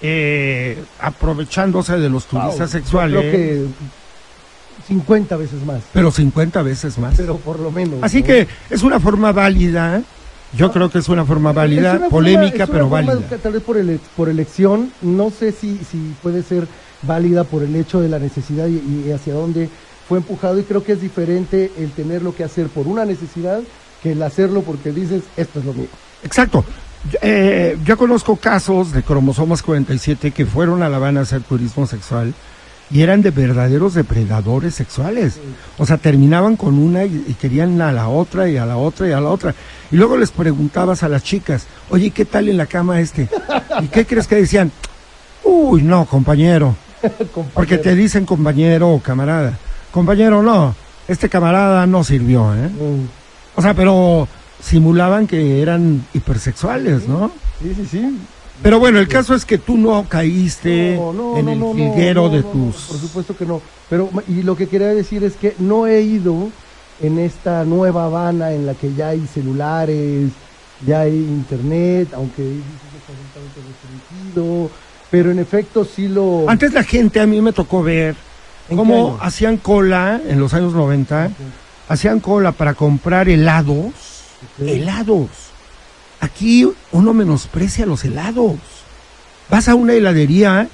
eh, 0.00 0.82
aprovechándose 1.00 1.96
de 1.98 2.08
los 2.08 2.26
turistas 2.26 2.58
Wow, 2.58 2.68
sexuales? 2.68 3.20
Creo 3.20 3.32
que 3.32 3.66
50 4.88 5.36
veces 5.36 5.64
más, 5.64 5.82
Pero 5.92 6.10
50 6.12 6.62
veces 6.62 6.98
más. 6.98 7.14
pero 7.16 7.36
por 7.38 7.58
lo 7.58 7.70
menos. 7.72 7.98
Así 8.02 8.20
¿no? 8.20 8.26
que 8.26 8.46
es 8.70 8.82
una 8.82 9.00
forma 9.00 9.32
válida. 9.32 10.02
Yo 10.56 10.70
creo 10.70 10.88
que 10.90 10.98
es 10.98 11.08
una 11.08 11.24
forma 11.24 11.52
válida, 11.52 11.96
una 11.96 12.08
polémica, 12.08 12.66
forma- 12.66 12.72
pero 12.72 12.88
válida. 12.88 13.36
Tal 13.42 13.52
vez 13.52 13.62
por, 13.62 13.76
ele- 13.76 13.98
por 14.16 14.28
elección, 14.28 14.92
no 15.02 15.30
sé 15.30 15.50
si, 15.52 15.78
si 15.90 16.14
puede 16.22 16.42
ser 16.42 16.68
válida 17.02 17.44
por 17.44 17.62
el 17.62 17.74
hecho 17.74 18.00
de 18.00 18.08
la 18.08 18.18
necesidad 18.18 18.66
y, 18.68 18.80
y 19.06 19.12
hacia 19.12 19.34
dónde 19.34 19.68
fue 20.08 20.18
empujado 20.18 20.58
y 20.60 20.62
creo 20.62 20.84
que 20.84 20.92
es 20.92 21.00
diferente 21.00 21.72
el 21.78 21.90
tener 21.90 22.22
lo 22.22 22.34
que 22.34 22.44
hacer 22.44 22.68
por 22.68 22.86
una 22.86 23.04
necesidad 23.04 23.60
que 24.02 24.12
el 24.12 24.22
hacerlo 24.22 24.62
porque 24.62 24.92
dices, 24.92 25.24
esto 25.36 25.58
es 25.58 25.64
lo 25.64 25.74
mío. 25.74 25.88
Exacto. 26.22 26.64
Yo, 27.10 27.18
eh, 27.22 27.76
yo 27.84 27.96
conozco 27.96 28.36
casos 28.36 28.92
de 28.92 29.02
cromosomas 29.02 29.62
47 29.62 30.30
que 30.32 30.46
fueron 30.46 30.82
a 30.82 30.88
La 30.88 30.96
Habana 30.96 31.20
a 31.20 31.22
hacer 31.24 31.42
turismo 31.42 31.86
sexual 31.86 32.34
y 32.90 33.02
eran 33.02 33.20
de 33.20 33.30
verdaderos 33.32 33.94
depredadores 33.94 34.74
sexuales. 34.74 35.38
O 35.78 35.86
sea, 35.86 35.98
terminaban 35.98 36.56
con 36.56 36.78
una 36.78 37.04
y, 37.04 37.24
y 37.28 37.34
querían 37.34 37.80
a 37.82 37.92
la 37.92 38.08
otra 38.08 38.48
y 38.48 38.56
a 38.56 38.64
la 38.64 38.76
otra 38.76 39.08
y 39.08 39.12
a 39.12 39.20
la 39.20 39.28
otra. 39.28 39.54
Y 39.90 39.96
luego 39.96 40.16
les 40.16 40.30
preguntabas 40.30 41.02
a 41.02 41.08
las 41.08 41.22
chicas, 41.22 41.66
oye, 41.90 42.10
¿qué 42.10 42.24
tal 42.24 42.48
en 42.48 42.56
la 42.56 42.66
cama 42.66 43.00
este? 43.00 43.28
¿Y 43.82 43.88
qué 43.88 44.06
crees 44.06 44.26
que 44.26 44.36
decían? 44.36 44.70
Uy, 45.44 45.82
no, 45.82 46.06
compañero. 46.06 46.74
Porque 47.54 47.78
te 47.78 47.94
dicen 47.94 48.24
compañero 48.24 48.90
o 48.90 49.00
camarada. 49.00 49.58
Compañero, 49.90 50.42
no. 50.42 50.74
Este 51.08 51.28
camarada 51.28 51.86
no 51.86 52.02
sirvió, 52.02 52.52
¿eh? 52.54 52.68
Mm, 52.68 53.06
O 53.58 53.62
sea, 53.62 53.74
pero 53.74 54.26
simulaban 54.66 55.26
que 55.26 55.62
eran 55.62 56.04
hipersexuales, 56.12 57.06
¿no? 57.06 57.30
Sí, 57.62 57.72
sí, 57.76 57.86
sí. 57.86 58.18
Pero 58.62 58.80
bueno, 58.80 58.98
el 58.98 59.06
caso 59.06 59.34
es 59.34 59.44
que 59.44 59.58
tú 59.58 59.76
no 59.76 60.08
caíste 60.08 60.96
No, 60.96 61.12
no, 61.12 61.36
en 61.36 61.44
no, 61.44 61.52
el 61.52 62.14
no, 62.14 62.28
de 62.30 62.42
tus... 62.42 62.76
por 62.76 62.98
supuesto 62.98 63.36
que 63.36 63.44
no. 63.44 63.60
Pero, 63.88 64.10
y 64.26 64.42
lo 64.42 64.56
que 64.56 64.66
quería 64.66 64.88
decir 64.88 65.22
es 65.24 65.36
que 65.36 65.54
no 65.58 65.86
he 65.86 66.00
ido 66.02 66.48
en 67.00 67.18
esta 67.18 67.64
nueva 67.64 68.06
Habana 68.06 68.52
en 68.52 68.66
la 68.66 68.74
que 68.74 68.92
ya 68.94 69.08
hay 69.08 69.26
celulares, 69.32 70.30
ya 70.84 71.00
hay 71.00 71.14
internet, 71.14 72.08
aunque 72.14 72.42
restringido, 74.02 74.70
pero 75.10 75.30
en 75.30 75.38
efecto 75.38 75.84
sí 75.84 76.08
lo... 76.08 76.48
Antes 76.48 76.72
la 76.72 76.82
gente, 76.82 77.20
a 77.20 77.26
mí 77.26 77.40
me 77.40 77.52
tocó 77.52 77.82
ver 77.82 78.16
¿En 78.68 78.70
qué 78.70 78.76
cómo 78.76 79.18
hacían 79.20 79.58
cola 79.58 80.20
en 80.26 80.40
los 80.40 80.54
años 80.54 80.72
90, 80.72 81.30
hacían 81.88 82.20
cola 82.20 82.52
para 82.52 82.74
comprar 82.74 83.28
helados, 83.28 84.15
Helados. 84.60 85.28
Aquí 86.20 86.68
uno 86.92 87.12
menosprecia 87.14 87.86
los 87.86 88.04
helados. 88.04 88.54
Vas 89.50 89.68
a 89.68 89.74
una 89.74 89.92
heladería 89.94 90.68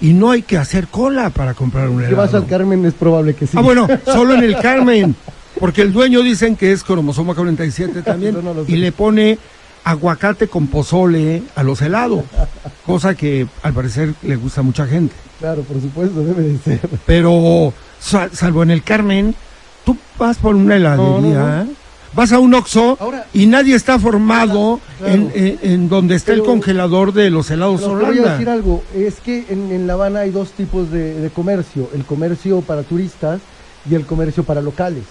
y 0.00 0.12
no 0.12 0.30
hay 0.30 0.42
que 0.42 0.56
hacer 0.58 0.88
cola 0.88 1.30
para 1.30 1.54
comprar 1.54 1.88
un 1.88 1.98
Si 2.00 2.06
helado. 2.06 2.16
vas 2.22 2.34
al 2.34 2.46
Carmen 2.46 2.84
es 2.86 2.94
probable 2.94 3.34
que 3.34 3.46
sí. 3.46 3.56
Ah, 3.56 3.60
bueno, 3.60 3.86
solo 4.04 4.34
en 4.34 4.44
el 4.44 4.56
Carmen, 4.58 5.14
porque 5.58 5.82
el 5.82 5.92
dueño 5.92 6.22
dicen 6.22 6.56
que 6.56 6.72
es 6.72 6.82
cromosoma 6.84 7.34
47 7.34 8.02
también 8.02 8.34
no 8.44 8.54
y 8.66 8.76
le 8.76 8.92
pone 8.92 9.38
aguacate 9.84 10.48
con 10.48 10.68
pozole 10.68 11.42
a 11.54 11.62
los 11.62 11.82
helados, 11.82 12.24
cosa 12.86 13.14
que 13.14 13.46
al 13.62 13.74
parecer 13.74 14.14
le 14.22 14.36
gusta 14.36 14.60
a 14.62 14.64
mucha 14.64 14.86
gente. 14.86 15.14
Claro, 15.38 15.60
por 15.62 15.78
supuesto, 15.80 16.24
debe 16.24 16.42
de 16.44 16.58
ser. 16.58 16.80
Pero 17.04 17.74
sal- 18.00 18.30
salvo 18.32 18.62
en 18.62 18.70
el 18.70 18.82
Carmen, 18.82 19.34
tú 19.84 19.96
vas 20.18 20.38
por 20.38 20.54
una 20.54 20.76
heladería, 20.76 21.10
No, 21.20 21.64
no, 21.64 21.70
vas 22.14 22.32
a 22.32 22.38
un 22.38 22.54
Oxxo 22.54 22.96
Ahora- 23.00 23.26
y 23.32 23.46
nadie 23.46 23.74
está 23.74 23.98
formado 23.98 24.80
Claro. 24.98 25.14
en, 25.14 25.32
en- 25.34 25.58
en 25.62 25.88
donde 25.88 26.14
está 26.16 26.32
el 26.32 26.40
Pero- 26.40 26.50
congelador 26.52 27.12
de 27.12 27.30
los 27.30 27.50
helados 27.50 27.80
Pero 27.82 27.92
te 27.98 28.04
voy 28.04 28.04
a 28.04 28.08
Holanda. 28.10 28.32
decir 28.32 28.48
algo, 28.48 28.82
es 28.94 29.14
que 29.20 29.46
en, 29.48 29.72
en 29.72 29.86
La 29.86 29.94
Habana 29.94 30.20
hay 30.20 30.30
dos 30.30 30.50
tipos 30.52 30.90
de, 30.90 31.14
de 31.20 31.30
comercio, 31.30 31.90
el 31.94 32.04
comercio 32.04 32.60
para 32.60 32.82
turistas 32.82 33.40
y 33.88 33.94
el 33.94 34.06
comercio 34.06 34.44
para 34.44 34.60
locales. 34.60 35.04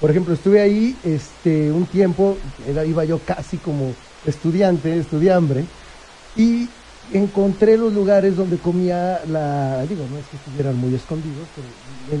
Por 0.00 0.10
ejemplo, 0.10 0.34
estuve 0.34 0.60
ahí 0.60 0.96
este, 1.04 1.70
un 1.70 1.86
tiempo, 1.86 2.36
era, 2.68 2.84
iba 2.84 3.04
yo 3.04 3.18
casi 3.24 3.56
como 3.56 3.92
estudiante, 4.26 4.98
estudiambre, 4.98 5.64
y 6.36 6.68
encontré 7.12 7.76
los 7.76 7.92
lugares 7.92 8.36
donde 8.36 8.56
comía 8.56 9.20
la, 9.30 9.82
digo, 9.86 10.04
no 10.10 10.18
es 10.18 10.24
que 10.26 10.36
estuvieran 10.36 10.76
muy 10.76 10.94
escondidos, 10.94 11.46
pero 11.54 11.68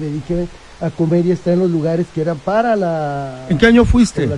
me 0.00 0.06
dediqué 0.06 0.46
a 0.82 0.90
comer 0.90 1.24
y 1.24 1.30
estar 1.30 1.54
en 1.54 1.60
los 1.60 1.70
lugares 1.70 2.06
que 2.12 2.20
eran 2.20 2.38
para 2.38 2.74
la 2.74 3.46
¿En 3.48 3.56
qué 3.56 3.66
año 3.66 3.84
fuiste? 3.84 4.28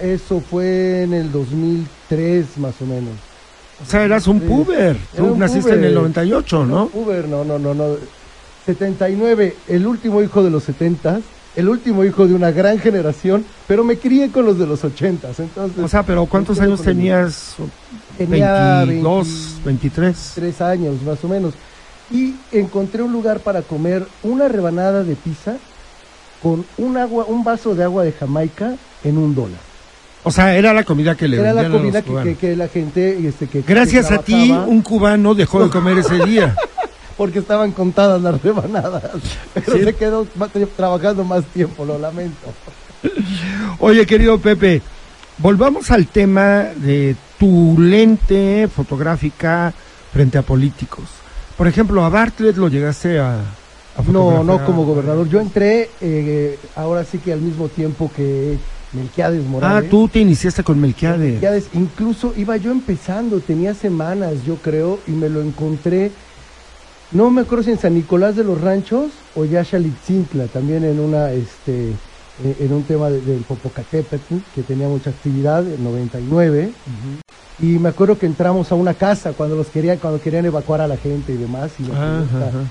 Eso 0.00 0.40
fue 0.40 1.02
en 1.02 1.12
el 1.12 1.32
2003 1.32 2.46
más 2.58 2.74
o 2.80 2.86
menos. 2.86 3.14
O 3.84 3.90
sea, 3.90 4.04
eras 4.04 4.28
un 4.28 4.40
puber. 4.40 4.96
Tú 5.16 5.24
un 5.24 5.38
naciste 5.40 5.70
en 5.70 5.76
puber. 5.78 5.88
el 5.88 5.94
98, 5.94 6.66
¿no? 6.66 6.90
Uber, 6.94 7.28
no, 7.28 7.44
no, 7.44 7.58
no, 7.58 7.74
no. 7.74 7.96
79, 8.64 9.56
el 9.66 9.86
último 9.86 10.22
hijo 10.22 10.44
de 10.44 10.50
los 10.50 10.62
70, 10.64 11.20
el 11.56 11.68
último 11.68 12.04
hijo 12.04 12.28
de 12.28 12.34
una 12.34 12.52
gran 12.52 12.78
generación, 12.78 13.44
pero 13.66 13.82
me 13.82 13.96
crié 13.96 14.30
con 14.30 14.46
los 14.46 14.58
de 14.58 14.66
los 14.66 14.84
80, 14.84 15.28
entonces 15.38 15.82
O 15.82 15.88
sea, 15.88 16.04
pero 16.04 16.26
¿cuántos 16.26 16.60
años 16.60 16.82
tenías? 16.82 17.56
tenía 18.16 18.84
22, 18.84 19.60
23. 19.64 20.32
23 20.36 20.60
años 20.60 21.02
más 21.02 21.24
o 21.24 21.28
menos. 21.28 21.54
Y 22.10 22.36
encontré 22.52 23.02
un 23.02 23.12
lugar 23.12 23.40
para 23.40 23.62
comer 23.62 24.06
una 24.22 24.46
rebanada 24.48 25.02
de 25.02 25.16
pizza 25.16 25.56
con 26.42 26.64
un 26.78 26.96
agua, 26.96 27.24
un 27.28 27.42
vaso 27.44 27.74
de 27.74 27.84
agua 27.84 28.04
de 28.04 28.12
Jamaica 28.12 28.74
en 29.04 29.18
un 29.18 29.34
dólar. 29.34 29.60
O 30.24 30.30
sea, 30.30 30.54
era 30.56 30.72
la 30.74 30.84
comida 30.84 31.14
que 31.14 31.28
le 31.28 31.38
Era 31.38 31.52
la 31.52 31.68
comida 31.70 32.02
que, 32.02 32.08
cubanos. 32.08 32.28
que- 32.34 32.36
que 32.36 32.56
la 32.56 32.68
gente 32.68 33.26
este, 33.26 33.46
que 33.46 33.62
Gracias 33.62 34.08
que 34.08 34.14
a 34.14 34.18
ti, 34.18 34.50
un 34.50 34.82
cubano 34.82 35.34
dejó 35.34 35.62
de 35.64 35.70
comer 35.70 35.98
ese 35.98 36.24
día. 36.24 36.54
porque 37.16 37.40
estaban 37.40 37.72
contadas 37.72 38.20
las 38.22 38.40
rebanadas, 38.42 39.02
pero 39.54 39.76
Sí. 39.76 39.84
se 39.84 39.94
quedó 39.96 40.26
trabajando 40.76 41.24
más 41.24 41.44
tiempo, 41.46 41.84
lo 41.84 41.98
lamento. 41.98 42.52
Oye, 43.80 44.06
querido 44.06 44.38
Pepe, 44.38 44.82
volvamos 45.38 45.90
al 45.90 46.06
tema 46.06 46.64
de 46.76 47.16
tu 47.38 47.76
lente 47.78 48.68
fotográfica 48.74 49.72
frente 50.12 50.38
a 50.38 50.42
políticos. 50.42 51.04
Por 51.56 51.66
ejemplo, 51.68 52.04
a 52.04 52.08
Bartlett 52.08 52.56
lo 52.56 52.68
llegaste 52.68 53.18
a 53.18 53.38
No, 54.06 54.44
no 54.44 54.64
como 54.64 54.84
gobernador. 54.84 55.28
Yo 55.28 55.40
entré 55.40 55.88
eh, 56.00 56.58
ahora 56.76 57.04
sí 57.04 57.18
que 57.18 57.32
al 57.32 57.40
mismo 57.40 57.68
tiempo 57.68 58.10
que 58.14 58.56
Melquiades 58.94 59.42
Ah, 59.44 59.48
Morales. 59.50 59.90
tú 59.90 60.08
te 60.08 60.20
iniciaste 60.20 60.62
con 60.62 60.80
Melquiades. 60.80 61.32
Melquiades, 61.32 61.68
incluso 61.74 62.32
iba 62.36 62.56
yo 62.56 62.70
empezando, 62.70 63.40
tenía 63.40 63.74
semanas 63.74 64.44
yo 64.44 64.56
creo, 64.56 64.98
y 65.06 65.10
me 65.12 65.28
lo 65.28 65.42
encontré, 65.42 66.12
no 67.12 67.30
me 67.30 67.40
acuerdo 67.42 67.64
si 67.64 67.70
en 67.72 67.78
San 67.78 67.94
Nicolás 67.94 68.36
de 68.36 68.44
los 68.44 68.60
Ranchos 68.60 69.10
o 69.34 69.44
ya 69.44 69.64
Xalitzintla, 69.64 70.46
también 70.46 70.84
en 70.84 71.00
una, 71.00 71.32
este, 71.32 71.92
en 72.44 72.72
un 72.72 72.84
tema 72.84 73.10
de- 73.10 73.20
del 73.20 73.40
Popocatépetl, 73.42 74.36
que 74.54 74.62
tenía 74.62 74.88
mucha 74.88 75.10
actividad, 75.10 75.66
en 75.66 75.82
99. 75.82 76.70
Y 77.60 77.78
me 77.78 77.88
acuerdo 77.88 78.16
que 78.16 78.26
entramos 78.26 78.70
a 78.70 78.74
una 78.76 78.94
casa 78.94 79.32
cuando 79.32 79.56
los 79.56 79.66
querían, 79.68 79.98
cuando 79.98 80.20
querían 80.20 80.46
evacuar 80.46 80.80
a 80.80 80.86
la 80.86 80.96
gente 80.96 81.32
y 81.32 81.36
demás. 81.36 81.72
Y 81.78 81.82
me 81.82 81.92
Ajá, 81.92 82.06
pregunta, 82.06 82.48
ajá. 82.48 82.64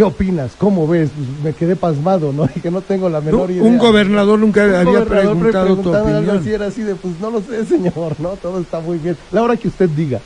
¿Qué 0.00 0.04
opinas? 0.04 0.52
¿Cómo 0.56 0.88
ves? 0.88 1.10
Pues 1.14 1.28
me 1.44 1.52
quedé 1.52 1.76
pasmado, 1.76 2.32
¿no? 2.32 2.48
Y 2.56 2.60
que 2.60 2.70
no 2.70 2.80
tengo 2.80 3.10
la 3.10 3.20
menor 3.20 3.50
idea. 3.50 3.62
Un 3.62 3.76
gobernador 3.76 4.38
nunca 4.38 4.64
Un 4.64 4.74
había 4.74 5.00
gobernador 5.00 5.36
preguntado 5.36 5.76
tu 5.76 5.94
opinión. 5.94 6.38
así, 6.38 6.50
era 6.54 6.66
así 6.68 6.82
de, 6.82 6.94
pues 6.94 7.20
no 7.20 7.30
lo 7.30 7.42
sé, 7.42 7.66
señor, 7.68 8.18
¿no? 8.18 8.30
Todo 8.36 8.60
está 8.60 8.80
muy 8.80 8.96
bien. 8.96 9.18
La 9.30 9.42
hora 9.42 9.58
que 9.58 9.68
usted 9.68 9.90
diga. 9.90 10.22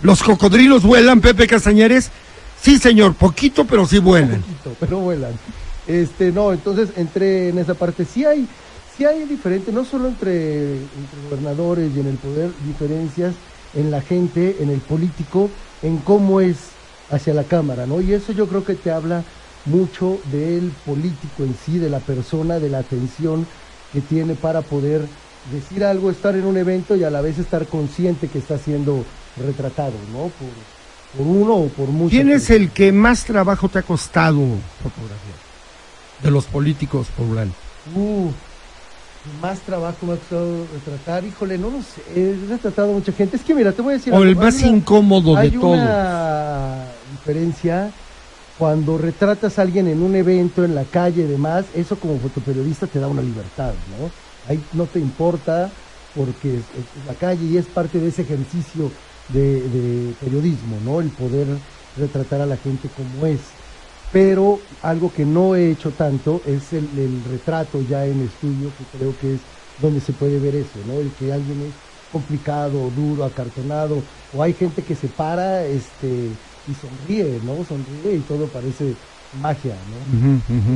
¿Los 0.00 0.22
cocodrilos 0.22 0.84
vuelan, 0.84 1.20
Pepe 1.20 1.48
Castañares? 1.48 2.12
Sí, 2.62 2.78
señor, 2.78 3.14
poquito, 3.14 3.64
pero 3.64 3.84
sí 3.84 3.98
vuelan. 3.98 4.42
poquito, 4.42 4.76
pero 4.78 5.00
vuelan. 5.00 5.32
Este, 5.88 6.30
no, 6.30 6.52
entonces 6.52 6.90
entré 6.94 7.48
en 7.48 7.58
esa 7.58 7.74
parte. 7.74 8.04
Sí 8.04 8.24
hay, 8.24 8.46
sí 8.96 9.04
hay 9.04 9.24
diferente, 9.24 9.72
no 9.72 9.84
solo 9.84 10.06
entre, 10.06 10.74
entre 10.74 11.20
gobernadores 11.28 11.90
y 11.96 11.98
en 11.98 12.06
el 12.06 12.16
poder, 12.18 12.50
diferencias 12.64 13.34
en 13.74 13.90
la 13.90 14.00
gente, 14.00 14.58
en 14.60 14.70
el 14.70 14.78
político, 14.78 15.50
en 15.82 15.96
cómo 15.96 16.40
es 16.40 16.73
hacia 17.10 17.34
la 17.34 17.44
Cámara, 17.44 17.86
¿no? 17.86 18.00
Y 18.00 18.12
eso 18.12 18.32
yo 18.32 18.46
creo 18.48 18.64
que 18.64 18.74
te 18.74 18.90
habla 18.90 19.22
mucho 19.66 20.18
del 20.32 20.72
político 20.86 21.42
en 21.44 21.54
sí, 21.64 21.78
de 21.78 21.88
la 21.90 22.00
persona, 22.00 22.58
de 22.58 22.68
la 22.70 22.78
atención 22.78 23.46
que 23.92 24.00
tiene 24.00 24.34
para 24.34 24.60
poder 24.62 25.02
decir 25.52 25.84
algo, 25.84 26.10
estar 26.10 26.34
en 26.34 26.44
un 26.44 26.56
evento 26.56 26.96
y 26.96 27.04
a 27.04 27.10
la 27.10 27.20
vez 27.20 27.38
estar 27.38 27.66
consciente 27.66 28.28
que 28.28 28.38
está 28.38 28.58
siendo 28.58 29.04
retratado, 29.44 29.92
¿no? 30.12 30.22
Por, 30.28 31.18
por 31.18 31.26
uno 31.26 31.54
o 31.54 31.68
por 31.68 31.88
muchos. 31.88 32.10
¿Quién 32.10 32.30
es 32.30 32.50
el 32.50 32.70
que 32.70 32.92
más 32.92 33.24
trabajo 33.24 33.68
te 33.68 33.78
ha 33.78 33.82
costado 33.82 34.40
fotografiar? 34.82 35.34
De 36.22 36.30
los 36.30 36.46
políticos 36.46 37.08
poblanos. 37.16 37.54
Uh, 37.94 38.30
más 39.42 39.60
trabajo 39.60 40.06
me 40.06 40.14
ha 40.14 40.16
costado 40.16 40.66
retratar. 40.72 41.24
Híjole, 41.24 41.58
no 41.58 41.70
lo 41.70 41.82
sé. 41.82 42.02
He 42.14 42.36
retratado 42.48 42.90
a 42.90 42.94
mucha 42.94 43.12
gente. 43.12 43.36
Es 43.36 43.42
que 43.42 43.54
mira, 43.54 43.72
te 43.72 43.82
voy 43.82 43.94
a 43.94 43.96
decir. 43.98 44.12
O 44.12 44.16
algo, 44.16 44.28
el 44.28 44.36
más 44.36 44.56
una- 44.58 44.66
incómodo 44.68 45.36
de 45.36 45.50
todos. 45.50 45.78
una 45.78 46.84
diferencia 47.14 47.90
cuando 48.58 48.98
retratas 48.98 49.58
a 49.58 49.62
alguien 49.62 49.88
en 49.88 50.02
un 50.02 50.14
evento, 50.14 50.64
en 50.64 50.74
la 50.74 50.84
calle 50.84 51.22
y 51.22 51.26
demás. 51.26 51.64
Eso 51.74 51.96
como 51.96 52.18
fotoperiodista 52.18 52.86
te 52.86 52.98
da 52.98 53.08
una 53.08 53.22
libertad, 53.22 53.72
¿no? 53.98 54.10
Ahí 54.48 54.62
no 54.72 54.84
te 54.86 55.00
importa 55.00 55.70
porque 56.14 56.56
es, 56.56 56.64
la 57.06 57.14
calle 57.14 57.44
y 57.46 57.56
es 57.56 57.66
parte 57.66 57.98
de 57.98 58.08
ese 58.08 58.22
ejercicio 58.22 58.90
de, 59.28 59.60
de 59.68 60.14
periodismo, 60.20 60.78
¿no? 60.84 61.00
El 61.00 61.08
poder 61.08 61.46
retratar 61.96 62.40
a 62.40 62.46
la 62.46 62.56
gente 62.56 62.88
como 62.96 63.26
es 63.26 63.40
pero 64.14 64.60
algo 64.82 65.12
que 65.12 65.24
no 65.24 65.56
he 65.56 65.72
hecho 65.72 65.90
tanto 65.90 66.40
es 66.46 66.72
el, 66.72 66.88
el 66.96 67.24
retrato 67.24 67.82
ya 67.82 68.06
en 68.06 68.22
estudio, 68.22 68.70
que 68.78 68.96
creo 68.96 69.12
que 69.20 69.34
es 69.34 69.40
donde 69.82 70.00
se 70.00 70.12
puede 70.12 70.38
ver 70.38 70.54
eso, 70.54 70.78
¿no? 70.86 71.00
El 71.00 71.10
que 71.18 71.32
alguien 71.32 71.62
es 71.62 71.74
complicado, 72.12 72.90
duro, 72.90 73.24
acartonado, 73.24 74.00
o 74.32 74.40
hay 74.40 74.54
gente 74.54 74.84
que 74.84 74.94
se 74.94 75.08
para 75.08 75.66
este, 75.66 76.28
y 76.66 76.74
sonríe, 76.74 77.40
¿no? 77.40 77.64
Sonríe 77.64 78.14
y 78.16 78.22
todo 78.22 78.50
parece 78.50 78.98
magia, 79.30 79.84
¿no? 79.86 80.10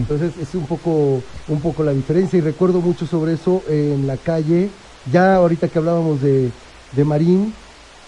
Entonces 0.01 0.37
es 0.39 0.55
un 0.55 0.67
poco, 0.67 1.27
un 1.47 1.61
poco 1.61 1.83
la 1.85 1.93
diferencia 1.95 2.39
y 2.39 2.43
recuerdo 2.43 2.83
mucho 2.83 3.07
sobre 3.07 3.35
eso 3.35 3.65
en 3.69 4.07
la 4.07 4.19
calle, 4.19 4.75
ya 5.05 5.37
ahorita 5.37 5.71
que 5.71 5.79
hablábamos 5.79 6.21
de, 6.21 6.57
de 6.91 7.05
Marín, 7.05 7.57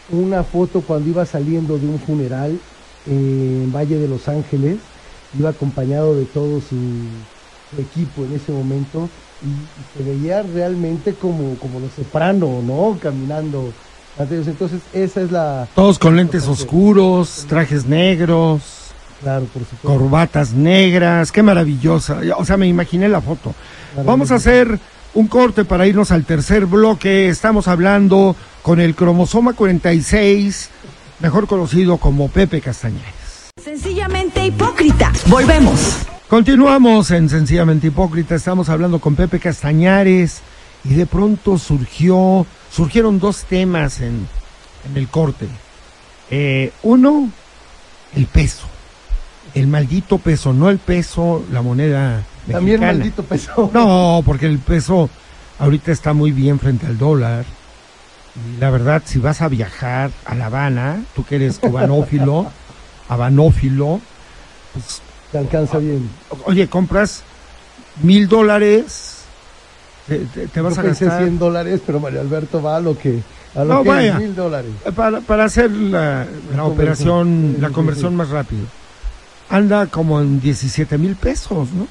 una 0.07 0.45
foto 0.45 0.85
cuando 0.85 1.09
iba 1.09 1.25
saliendo 1.27 1.79
de 1.79 1.87
un 1.87 2.01
funeral 2.01 2.63
en 3.05 3.71
Valle 3.73 3.99
de 3.99 4.09
Los 4.09 4.29
Ángeles, 4.29 4.93
iba 5.33 5.51
acompañado 5.51 6.17
de 6.17 6.27
todo 6.27 6.61
su, 6.61 7.27
su 7.63 7.79
equipo 7.81 8.25
en 8.25 8.33
ese 8.33 8.53
momento 8.53 9.13
y, 9.41 9.71
y 9.77 9.85
se 9.85 10.03
veía 10.03 10.43
realmente 10.43 11.17
como, 11.17 11.59
como 11.59 11.81
los 11.81 11.95
soprano, 11.95 12.63
¿no? 12.63 12.99
Caminando. 12.99 13.77
Entonces 14.29 14.81
esa 14.93 15.21
es 15.23 15.31
la... 15.31 15.67
Todos 15.75 15.99
con 15.99 16.17
lentes 16.17 16.47
oscuros, 16.47 17.47
trajes 17.49 17.87
negros, 17.87 18.63
Claro, 19.23 19.45
por 19.47 19.63
supuesto. 19.63 19.87
corbatas 19.89 20.53
negras, 20.53 21.31
qué 21.31 21.43
maravillosa. 21.43 22.21
O 22.39 22.45
sea, 22.45 22.57
me 22.57 22.67
imaginé 22.67 23.09
la 23.09 23.21
foto. 23.21 23.55
Vamos 24.05 24.31
a 24.31 24.37
hacer 24.37 24.79
un 25.15 25.27
corte 25.29 25.65
para 25.65 25.87
irnos 25.87 26.11
al 26.11 26.25
tercer 26.25 26.67
bloque. 26.67 27.29
Estamos 27.29 27.69
hablando 27.69 28.35
con 28.63 28.81
el 28.81 28.95
cromosoma 28.95 29.53
46, 29.53 30.71
mejor 31.21 31.47
conocido 31.47 31.99
como 31.99 32.29
Pepe 32.29 32.61
Castañares. 32.61 33.51
Sencillamente 33.63 34.45
hipócrita. 34.45 35.13
Volvemos. 35.27 35.99
Continuamos 36.29 37.11
en 37.11 37.29
Sencillamente 37.29 37.89
Hipócrita, 37.89 38.37
estamos 38.37 38.69
hablando 38.69 39.01
con 39.01 39.17
Pepe 39.17 39.41
Castañares 39.41 40.43
y 40.85 40.95
de 40.95 41.05
pronto 41.05 41.59
surgió, 41.59 42.47
surgieron 42.71 43.19
dos 43.19 43.45
temas 43.45 44.01
en, 44.01 44.27
en 44.89 44.97
el 44.97 45.09
corte. 45.09 45.47
Eh, 46.31 46.73
uno, 46.83 47.31
el 48.15 48.27
peso, 48.27 48.67
el 49.55 49.67
maldito 49.67 50.19
peso, 50.19 50.53
no 50.53 50.71
el 50.71 50.79
peso, 50.79 51.45
la 51.51 51.63
moneda 51.63 52.23
También 52.51 52.81
mexicana. 52.81 52.93
maldito 52.99 53.23
peso. 53.25 53.71
No, 53.75 54.23
porque 54.25 54.47
el 54.47 54.59
peso 54.59 55.11
ahorita 55.59 55.93
está 55.93 56.13
muy 56.13 56.31
bien 56.33 56.59
frente 56.61 56.87
al 56.87 56.99
dólar. 56.99 57.45
Y 58.37 58.61
la 58.61 58.71
verdad, 58.71 59.03
si 59.05 59.19
vas 59.19 59.43
a 59.43 59.49
viajar 59.49 60.13
a 60.25 60.35
La 60.37 60.47
Habana, 60.47 61.03
tú 61.17 61.25
que 61.25 61.35
eres 61.37 61.59
cubanófilo, 61.59 62.51
habanófilo, 63.09 64.01
pues 64.73 65.03
Te 65.33 65.39
alcanza 65.39 65.79
bien. 65.79 66.09
Oye, 66.45 66.69
compras 66.69 67.25
mil 68.03 68.29
dólares, 68.29 69.10
te, 70.11 70.19
te- 70.27 70.47
te 70.49 70.61
vas 70.61 70.75
Yo 70.75 70.81
a 70.81 70.85
pensé 70.85 71.05
gastar 71.07 71.23
100 71.25 71.39
dólares, 71.39 71.81
pero 71.87 72.01
Mario 72.01 72.21
Alberto 72.21 72.61
va 72.61 72.77
a 72.77 72.81
lo 72.81 72.99
que, 72.99 73.21
a 73.55 73.65
lo 73.65 73.75
No, 73.75 73.83
que 73.83 73.89
vaya. 73.89 74.13
es 74.15 74.19
mil 74.19 74.35
dólares. 74.35 74.71
para, 74.95 75.21
para 75.21 75.45
hacer 75.45 75.71
la, 75.71 76.27
la 76.55 76.65
operación, 76.65 77.57
la 77.61 77.71
conversión 77.71 78.15
más 78.17 78.29
rápido. 78.31 78.63
Anda 79.49 79.87
como 79.87 80.21
en 80.21 80.41
17 80.41 80.99
mil 80.99 81.17
pesos, 81.17 81.69
¿no? 81.73 81.87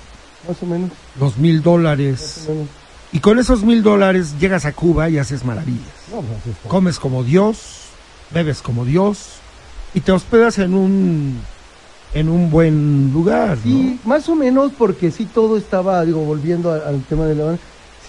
Más 0.47 0.61
o 0.61 0.65
menos, 0.65 0.89
Los 1.19 1.37
mil 1.37 1.55
más 1.57 1.63
dólares. 1.63 2.45
o 2.47 2.51
menos. 2.51 2.67
Y 3.11 3.19
con 3.19 3.39
esos 3.39 3.63
mil 3.63 3.81
dólares 3.83 4.35
llegas 4.39 4.65
a 4.65 4.71
Cuba 4.73 5.09
y 5.09 5.17
haces 5.17 5.43
maravillas. 5.43 5.87
No, 6.11 6.21
pues. 6.21 6.55
Comes 6.67 6.99
como 6.99 7.23
Dios, 7.23 7.57
bebes 8.31 8.61
como 8.61 8.85
Dios 8.85 9.29
y 9.93 10.01
te 10.01 10.11
hospedas 10.11 10.59
en 10.59 10.73
un 10.75 11.39
en 12.13 12.27
un 12.29 12.49
buen 12.49 13.11
lugar, 13.13 13.57
¿no? 13.57 13.63
Sí, 13.63 13.99
más 14.03 14.27
o 14.29 14.35
menos, 14.35 14.71
porque 14.77 15.11
sí 15.11 15.25
todo 15.25 15.57
estaba, 15.57 16.03
digo, 16.05 16.21
volviendo 16.21 16.71
a- 16.71 16.87
al 16.87 17.01
tema 17.03 17.25
de 17.25 17.35
la 17.35 17.43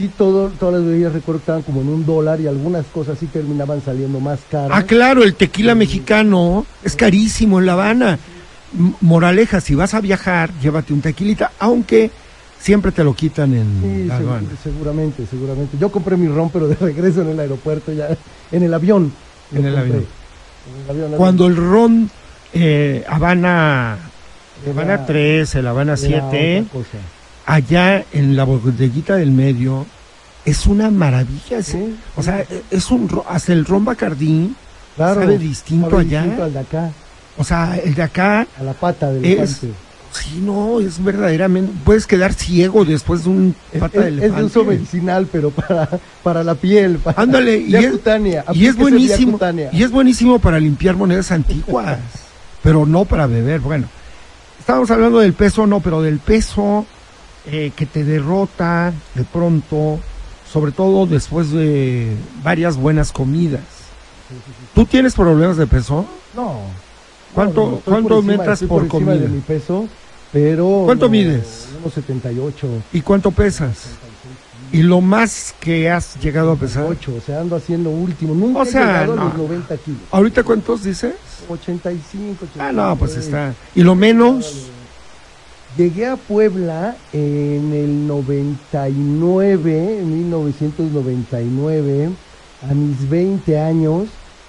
sí 0.00 0.10
todo, 0.16 0.48
todas 0.58 0.76
las 0.76 0.84
bebidas 0.84 1.12
recuerdo 1.12 1.40
que 1.40 1.42
estaban 1.42 1.62
como 1.62 1.82
en 1.82 1.88
un 1.90 2.06
dólar 2.06 2.40
y 2.40 2.46
algunas 2.46 2.86
cosas 2.86 3.18
sí 3.18 3.26
terminaban 3.26 3.82
saliendo 3.84 4.18
más 4.18 4.40
caras. 4.50 4.70
Ah, 4.72 4.84
claro, 4.84 5.22
el 5.22 5.34
tequila 5.34 5.74
mexicano 5.74 6.64
es 6.82 6.96
carísimo 6.96 7.58
en 7.60 7.66
La 7.66 7.74
Habana. 7.74 8.18
Moraleja, 9.02 9.60
si 9.60 9.74
vas 9.74 9.92
a 9.94 10.00
viajar, 10.00 10.50
llévate 10.62 10.92
un 10.94 11.02
tequilita, 11.02 11.52
aunque 11.58 12.10
siempre 12.58 12.92
te 12.92 13.04
lo 13.04 13.12
quitan 13.14 13.52
en 13.52 13.80
Sí, 13.82 14.04
La 14.06 14.16
Habana. 14.16 14.48
seguramente, 14.62 15.26
seguramente. 15.30 15.76
Yo 15.78 15.90
compré 15.90 16.16
mi 16.16 16.28
ron, 16.28 16.48
pero 16.50 16.66
de 16.66 16.76
regreso 16.76 17.20
en 17.22 17.30
el 17.30 17.40
aeropuerto 17.40 17.92
ya, 17.92 18.08
en 18.50 18.62
el 18.62 18.72
avión. 18.72 19.12
En 19.52 19.66
el 19.66 19.76
avión. 19.76 19.96
En 19.98 20.84
el 20.84 20.90
avión, 21.04 21.18
Cuando 21.18 21.46
el 21.46 21.56
ron 21.56 22.10
eh, 22.54 23.04
Habana, 23.06 23.98
Habana 24.66 25.04
3, 25.04 25.54
el 25.56 25.66
Habana 25.66 25.92
era 25.92 25.96
7, 26.30 26.64
otra 26.66 26.72
cosa. 26.72 26.98
Allá 27.46 28.05
en 28.12 28.37
la 28.37 28.44
bodeguita 28.44 29.16
del 29.16 29.31
medio, 29.31 29.87
es 30.44 30.66
una 30.66 30.90
maravilla. 30.90 31.59
es- 31.59 31.66
Sí, 31.66 31.96
o 32.16 32.22
sea, 32.22 32.44
es 32.70 32.90
un 32.90 33.09
hasta 33.29 33.53
el 33.53 33.64
ron 33.64 33.85
Bacardí, 33.85 34.55
Claro, 34.96 35.20
sabe 35.22 35.38
distinto 35.38 35.90
sabe 35.90 36.03
allá. 36.03 36.20
distinto 36.22 36.44
al 36.44 36.53
de 36.53 36.59
acá, 36.59 36.90
o 37.38 37.44
sea, 37.44 37.76
el 37.83 37.94
de 37.94 38.03
acá 38.03 38.46
a 38.59 38.62
la 38.62 38.72
pata 38.72 39.11
del 39.12 39.24
Es- 39.24 39.33
elefante. 39.62 39.68
Sí, 40.12 40.40
no, 40.44 40.81
es 40.81 41.00
verdaderamente. 41.05 41.72
Puedes 41.85 42.05
quedar 42.05 42.35
ciego 42.35 42.85
después 42.85 43.22
de 43.22 43.31
un 43.31 43.55
Es, 43.72 43.79
pata 43.79 44.00
de 44.00 44.09
es- 44.09 44.12
es 44.14 44.18
elefante. 44.18 44.40
de 44.40 44.46
uso 44.46 44.64
medicinal, 44.64 45.29
pero 45.31 45.50
para, 45.50 45.88
para 46.24 46.42
la 46.42 46.57
piel. 46.57 46.96
Para, 46.98 47.22
Ándale, 47.22 47.59
y 47.59 47.74
es, 47.76 47.92
cutánea, 47.92 48.44
y 48.53 48.66
es 48.66 48.76
buenísimo. 48.76 49.38
Y 49.70 49.83
es 49.85 49.90
buenísimo 49.92 50.40
para 50.40 50.59
limpiar 50.59 50.96
monedas 50.96 51.31
antiguas, 51.31 51.96
pero 52.62 52.87
no 52.87 53.05
para 53.05 53.29
beber. 53.29 53.61
Bueno, 53.61 53.87
estábamos 54.59 54.90
hablando 54.90 55.20
del 55.20 55.33
peso, 55.33 55.64
no, 55.68 55.79
pero 55.79 56.03
del 56.03 56.18
peso 56.18 56.87
eh, 57.46 57.72
que 57.74 57.87
te 57.87 58.05
derrota 58.05 58.92
de 59.14 59.24
pronto, 59.24 59.98
sobre 60.50 60.72
todo 60.72 61.07
después 61.07 61.50
de 61.53 62.14
varias 62.42 62.76
buenas 62.76 63.12
comidas. 63.12 63.62
¿Tú 64.74 64.85
tienes 64.87 65.14
problemas 65.14 65.57
de 65.57 65.66
peso? 65.66 66.07
No. 66.35 66.61
¿Cuánto- 67.35 67.64
no, 67.64 67.70
no, 67.72 67.81
cuánto 67.85 68.09
por 68.09 68.18
encima- 68.24 68.37
metas 68.38 68.62
por 68.64 68.88
comida? 68.88 69.14
de 69.16 69.29
mi 69.29 69.40
peso, 69.40 69.88
pero... 70.33 70.83
¿Cuánto 70.85 71.07
no, 71.07 71.11
mides? 71.12 71.68
Unos 71.81 71.94
78. 71.94 72.68
¿Y 72.92 73.00
cuánto 73.00 73.31
pesas? 73.31 73.87
¿Y 74.72 74.83
lo 74.83 75.00
más 75.00 75.53
que 75.59 75.90
has 75.90 76.16
llegado 76.20 76.53
a 76.53 76.57
pesar? 76.57 76.85
8, 76.85 77.14
o 77.18 77.20
sea, 77.20 77.40
ando 77.40 77.57
haciendo 77.57 77.90
último. 77.90 78.35
Nunca 78.35 78.61
O 78.61 78.64
sea, 78.64 78.83
he 78.83 78.85
llegado 79.07 79.16
no. 79.16 79.22
a 79.22 79.24
los 79.26 79.35
90 79.38 79.76
kilos. 79.79 80.00
¿Ahorita 80.12 80.44
cuántos 80.44 80.85
dices? 80.85 81.14
85, 81.48 82.44
86. 82.53 82.57
Ah, 82.61 82.70
no, 82.70 82.96
pues 82.96 83.16
está. 83.16 83.53
¿Y 83.74 83.83
lo 83.83 83.96
menos? 83.96 84.66
Llegué 85.76 86.06
a 86.06 86.16
Puebla 86.16 86.96
en 87.12 87.72
el 87.72 88.06
99, 88.09 89.98
en 90.00 90.18
1999, 90.18 92.11
a 92.68 92.74
mis 92.74 93.09
20 93.09 93.59
años, 93.61 94.09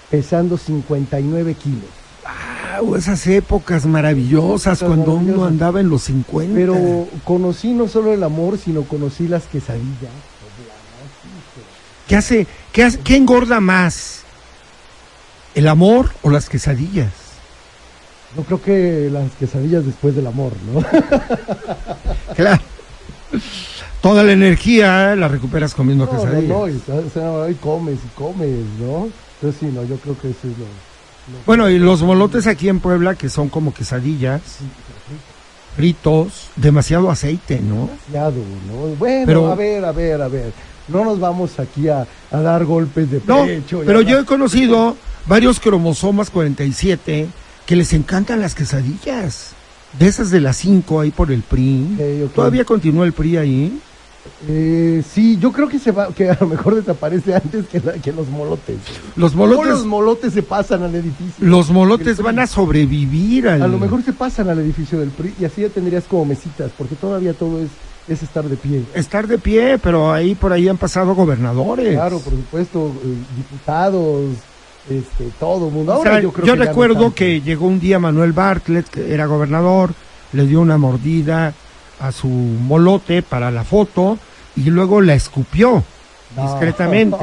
pesando 0.10 0.58
59 0.58 1.54
kilos. 1.54 1.86
Ah, 2.26 2.80
esas 2.98 3.26
épocas 3.28 3.86
maravillosas 3.86 4.82
Épocas 4.82 4.88
cuando 5.06 5.14
uno 5.14 5.46
andaba 5.46 5.80
en 5.80 5.90
los 5.90 6.04
50. 6.04 6.56
Pero 6.56 7.08
conocí 7.24 7.72
no 7.74 7.88
solo 7.88 8.14
el 8.14 8.24
amor, 8.24 8.58
sino 8.58 8.82
conocí 8.84 9.28
las 9.28 9.44
quesadillas. 9.44 10.12
¿Qué 12.08 12.16
hace, 12.16 12.48
qué 12.74 12.84
hace- 12.84 13.00
qué 13.00 13.16
engorda 13.16 13.60
más? 13.62 14.24
¿El 15.56 15.68
amor 15.68 16.10
o 16.24 16.30
las 16.30 16.50
quesadillas? 16.50 17.12
Yo 18.38 18.44
creo 18.44 18.62
que 18.62 19.10
las 19.12 19.30
quesadillas 19.34 19.86
después 19.86 20.16
del 20.16 20.28
amor, 20.28 20.54
¿no? 20.74 20.82
Claro. 22.36 22.62
Toda 24.02 24.24
la 24.24 24.32
energía 24.32 25.16
la 25.16 25.28
recuperas 25.28 25.74
comiendo 25.76 26.06
No, 26.06 26.14
no, 26.14 26.20
quesadillas. 26.20 26.50
no, 26.50 26.68
y, 26.68 26.82
o 27.06 27.10
sea, 27.14 27.50
y 27.50 27.56
comes 27.56 28.00
y 28.04 28.08
comes, 28.18 28.50
¿no? 28.80 29.10
Entonces 29.36 29.60
sí, 29.60 29.66
no, 29.74 29.84
yo 29.84 29.96
creo 29.98 30.18
que 30.20 30.30
eso 30.30 30.40
es 30.44 30.58
lo... 30.58 30.66
lo- 30.66 31.44
Bueno, 31.46 31.70
y 31.70 31.78
los 31.78 32.02
molotes 32.02 32.48
aquí 32.48 32.68
en 32.70 32.80
Puebla, 32.80 33.16
que 33.16 33.30
son 33.30 33.50
como 33.50 33.74
quesadillas, 33.74 34.42
fritos, 35.76 36.50
demasiado 36.56 37.10
aceite, 37.12 37.60
¿no? 37.60 37.90
demasiado, 38.08 38.42
¿no? 38.68 38.96
Bueno, 38.98 39.24
Pero- 39.26 39.52
a 39.52 39.56
ver, 39.56 39.86
a 39.86 39.92
ver, 39.92 40.22
a 40.22 40.28
ver. 40.28 40.52
No 40.88 41.06
nos 41.06 41.20
vamos 41.20 41.60
aquí 41.60 41.88
a, 41.88 42.06
a 42.32 42.42
dar 42.42 42.66
golpes 42.66 43.10
de 43.12 43.22
No, 43.26 43.46
pecho. 43.46 43.84
y 43.84 43.86
pero 43.86 44.02
yo 44.02 44.20
he 44.20 44.26
conocido 44.26 44.98
varios 45.28 45.60
cromosomas 45.60 46.30
47 46.30 47.28
que 47.72 47.78
les 47.78 47.94
encantan 47.94 48.42
las 48.42 48.54
quesadillas. 48.54 49.52
De 49.98 50.06
esas 50.06 50.30
de 50.30 50.42
las 50.42 50.58
5 50.58 51.00
ahí 51.00 51.12
por 51.12 51.32
el 51.32 51.42
PRI. 51.42 52.28
¿Todavía 52.36 52.66
continúa 52.66 53.06
el 53.06 53.14
PRI 53.14 53.38
ahí? 53.38 53.80
Eh, 54.50 55.02
sí, 55.10 55.38
yo 55.40 55.54
creo 55.54 55.70
que 55.70 55.80
se 55.80 55.94
va, 55.94 56.10
que 56.14 56.30
a 56.30 56.38
lo 56.42 56.48
mejor 56.48 56.76
desaparece 56.76 57.34
antes 57.34 57.68
que, 57.68 57.80
la- 57.80 57.94
que 57.94 58.12
los 58.12 58.28
molotes. 58.28 58.76
Los 59.16 59.36
molotes, 59.36 59.70
los 59.70 59.86
molotes 59.86 60.34
se 60.34 60.44
pasan 60.44 60.84
al 60.84 60.94
edificio. 60.96 61.48
los 61.48 61.70
molotes 61.72 62.18
van 62.22 62.40
a 62.40 62.46
sobrevivir 62.48 63.48
al... 63.48 63.62
A 63.62 63.68
lo 63.70 63.80
mejor 63.80 64.04
se 64.04 64.12
pasan 64.12 64.50
al 64.50 64.60
edificio 64.60 65.00
del 65.00 65.12
PRI 65.12 65.34
y 65.40 65.46
así 65.46 65.62
ya 65.62 65.70
tendrías 65.70 66.04
como 66.04 66.26
mesitas, 66.26 66.72
porque 66.78 66.96
todavía 66.96 67.34
todo 67.34 67.62
es, 67.62 67.70
es 68.10 68.22
estar 68.22 68.44
de 68.44 68.58
pie. 68.58 68.84
estar 68.96 69.28
de 69.28 69.38
pie, 69.38 69.78
pero 69.82 70.12
ahí 70.12 70.36
por 70.36 70.52
ahí 70.52 70.68
han 70.68 70.78
pasado 70.78 71.16
gobernadores. 71.16 71.94
Claro, 71.94 72.20
por 72.20 72.34
supuesto, 72.34 72.92
eh, 73.06 73.16
diputados, 73.38 74.24
este, 74.90 75.30
todo 75.40 75.68
el 75.68 75.74
mundo. 75.74 75.94
O 75.94 75.96
Ahora 75.96 76.12
sea, 76.14 76.20
yo 76.22 76.32
creo 76.32 76.46
yo 76.46 76.54
que 76.54 76.60
ya 76.60 76.64
no 76.66 76.70
recuerdo 76.70 77.14
que 77.14 77.42
llegó 77.42 77.68
un 77.68 77.80
día 77.80 78.00
Manuel 78.00 78.32
Bartlett, 78.34 78.88
que 78.90 79.14
era 79.14 79.26
gobernador, 79.26 79.94
le 80.34 80.46
dio 80.48 80.62
una 80.62 80.78
mordida 80.78 81.54
a 82.00 82.12
su 82.12 82.28
molote 82.28 83.22
para 83.22 83.52
la 83.52 83.64
foto 83.64 84.18
y 84.56 84.70
luego 84.70 85.02
la 85.02 85.14
escupió 85.14 85.84
No. 86.36 86.44
discretamente. 86.44 87.18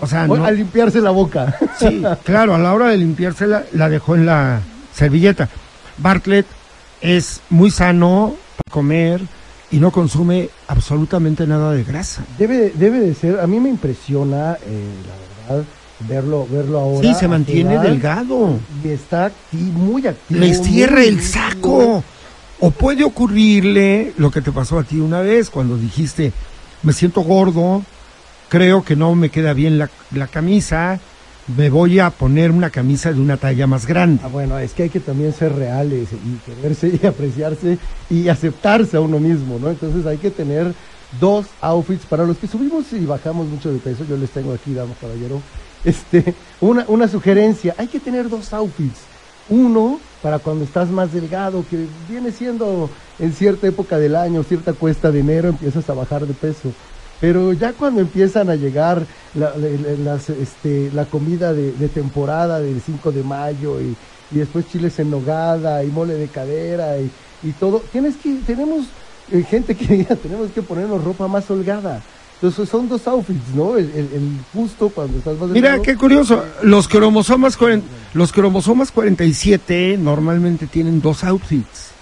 O 0.00 0.06
sea, 0.06 0.26
no, 0.28 0.44
Al 0.44 0.56
limpiarse 0.56 1.00
la 1.00 1.10
boca. 1.10 1.56
sí, 1.78 2.02
claro, 2.24 2.54
a 2.54 2.58
la 2.58 2.72
hora 2.74 2.88
de 2.88 2.98
limpiársela 2.98 3.64
la 3.72 3.88
dejó 3.88 4.14
en 4.14 4.26
la 4.26 4.60
servilleta. 4.94 5.48
Bartlett 5.98 6.46
es 7.00 7.40
muy 7.50 7.70
sano 7.70 8.34
para 8.56 8.72
comer 8.72 9.20
y 9.70 9.78
no 9.78 9.90
consume 9.90 10.50
absolutamente 10.68 11.46
nada 11.46 11.72
de 11.72 11.82
grasa. 11.82 12.22
Debe, 12.38 12.72
debe 12.74 13.00
de 13.00 13.14
ser, 13.14 13.40
a 13.40 13.46
mí 13.46 13.58
me 13.58 13.68
impresiona, 13.70 14.56
eh, 14.66 14.88
la 15.48 15.54
verdad, 15.54 15.64
verlo, 16.08 16.46
verlo 16.50 16.78
ahora. 16.78 17.08
Sí, 17.08 17.14
se 17.18 17.28
mantiene 17.28 17.74
edad, 17.74 17.82
delgado. 17.82 18.58
Y 18.84 18.88
está 18.88 19.32
muy 19.52 20.06
activo. 20.06 20.40
le 20.40 20.54
cierra 20.54 21.02
el 21.04 21.22
saco. 21.22 22.02
O 22.60 22.70
puede 22.70 23.02
ocurrirle 23.02 24.12
lo 24.18 24.30
que 24.30 24.40
te 24.40 24.52
pasó 24.52 24.78
a 24.78 24.84
ti 24.84 25.00
una 25.00 25.20
vez 25.20 25.50
cuando 25.50 25.76
dijiste, 25.76 26.32
me 26.84 26.92
siento 26.92 27.22
gordo, 27.22 27.82
creo 28.48 28.84
que 28.84 28.94
no 28.94 29.14
me 29.16 29.30
queda 29.30 29.52
bien 29.52 29.78
la, 29.78 29.90
la 30.12 30.28
camisa, 30.28 31.00
me 31.56 31.70
voy 31.70 31.98
a 31.98 32.10
poner 32.10 32.50
una 32.50 32.70
camisa 32.70 33.12
de 33.12 33.20
una 33.20 33.36
talla 33.36 33.66
más 33.66 33.86
grande. 33.86 34.22
Ah, 34.24 34.28
bueno, 34.28 34.58
es 34.58 34.72
que 34.72 34.84
hay 34.84 34.90
que 34.90 35.00
también 35.00 35.32
ser 35.32 35.54
reales 35.54 36.08
y 36.12 36.50
quererse 36.50 37.00
y 37.02 37.06
apreciarse 37.06 37.78
y 38.08 38.28
aceptarse 38.28 38.96
a 38.96 39.00
uno 39.00 39.18
mismo, 39.18 39.58
¿no? 39.58 39.70
Entonces 39.70 40.06
hay 40.06 40.18
que 40.18 40.30
tener 40.30 40.72
dos 41.20 41.46
outfits 41.60 42.06
para 42.06 42.24
los 42.24 42.38
que 42.38 42.46
subimos 42.46 42.92
y 42.92 43.04
bajamos 43.04 43.48
mucho 43.48 43.72
de 43.72 43.78
peso. 43.78 44.04
Yo 44.08 44.16
les 44.16 44.30
tengo 44.30 44.52
aquí, 44.52 44.72
dama 44.72 44.94
caballero, 45.00 45.40
este, 45.84 46.34
una, 46.60 46.84
una 46.88 47.08
sugerencia. 47.08 47.74
Hay 47.78 47.88
que 47.88 48.00
tener 48.00 48.28
dos 48.28 48.52
outfits. 48.52 49.00
Uno 49.48 50.00
para 50.20 50.38
cuando 50.38 50.64
estás 50.64 50.88
más 50.90 51.12
delgado, 51.12 51.66
que 51.68 51.86
viene 52.08 52.30
siendo 52.32 52.88
en 53.18 53.32
cierta 53.32 53.66
época 53.66 53.98
del 53.98 54.14
año, 54.16 54.44
cierta 54.44 54.72
cuesta 54.72 55.10
de 55.10 55.20
enero, 55.20 55.48
empiezas 55.48 55.88
a 55.90 55.94
bajar 55.94 56.26
de 56.26 56.34
peso. 56.34 56.76
Pero 57.20 57.52
ya 57.52 57.72
cuando 57.74 58.00
empiezan 58.00 58.50
a 58.50 58.56
llegar 58.56 59.06
la, 59.34 59.54
la- 59.56 60.16
este, 60.16 60.90
la 60.92 61.06
comida 61.06 61.52
de, 61.54 61.72
temporada 61.88 62.60
del 62.60 62.80
5 62.80 63.12
de 63.12 63.22
mayo 63.22 63.80
y, 63.80 63.96
y 64.30 64.38
después 64.38 64.66
chiles 64.66 64.98
en 64.98 65.10
nogada 65.10 65.84
y 65.84 65.90
mole 65.90 66.14
de 66.14 66.30
cadera 66.30 66.98
y, 67.00 67.10
y 67.42 67.52
todo, 67.52 67.88
tienes 67.92 68.16
que, 68.16 68.42
tenemos 68.46 68.86
eh, 69.28 69.42
gente 69.44 69.76
que 69.76 70.04
tenemos 70.22 70.52
que 70.52 70.62
ponernos 70.62 71.02
ropa 71.04 71.28
más 71.28 71.50
holgada. 71.50 72.06
Entonces 72.42 72.68
son 72.68 72.88
dos 72.88 73.06
outfits, 73.06 73.54
¿no? 73.54 73.76
El, 73.76 73.84
el- 73.90 74.10
el 74.14 74.30
justo 74.52 74.88
cuando 74.88 75.16
estás 75.18 75.38
más 75.38 75.50
Mira, 75.50 75.80
qué 75.80 75.96
curioso, 75.96 76.42
los 76.62 76.88
cromosomas, 76.88 77.56
los 78.14 78.32
cromosomas 78.32 78.90
47 78.90 79.96
normalmente 80.00 80.66
tienen 80.66 81.00
dos 81.00 81.22
outfits. 81.22 81.92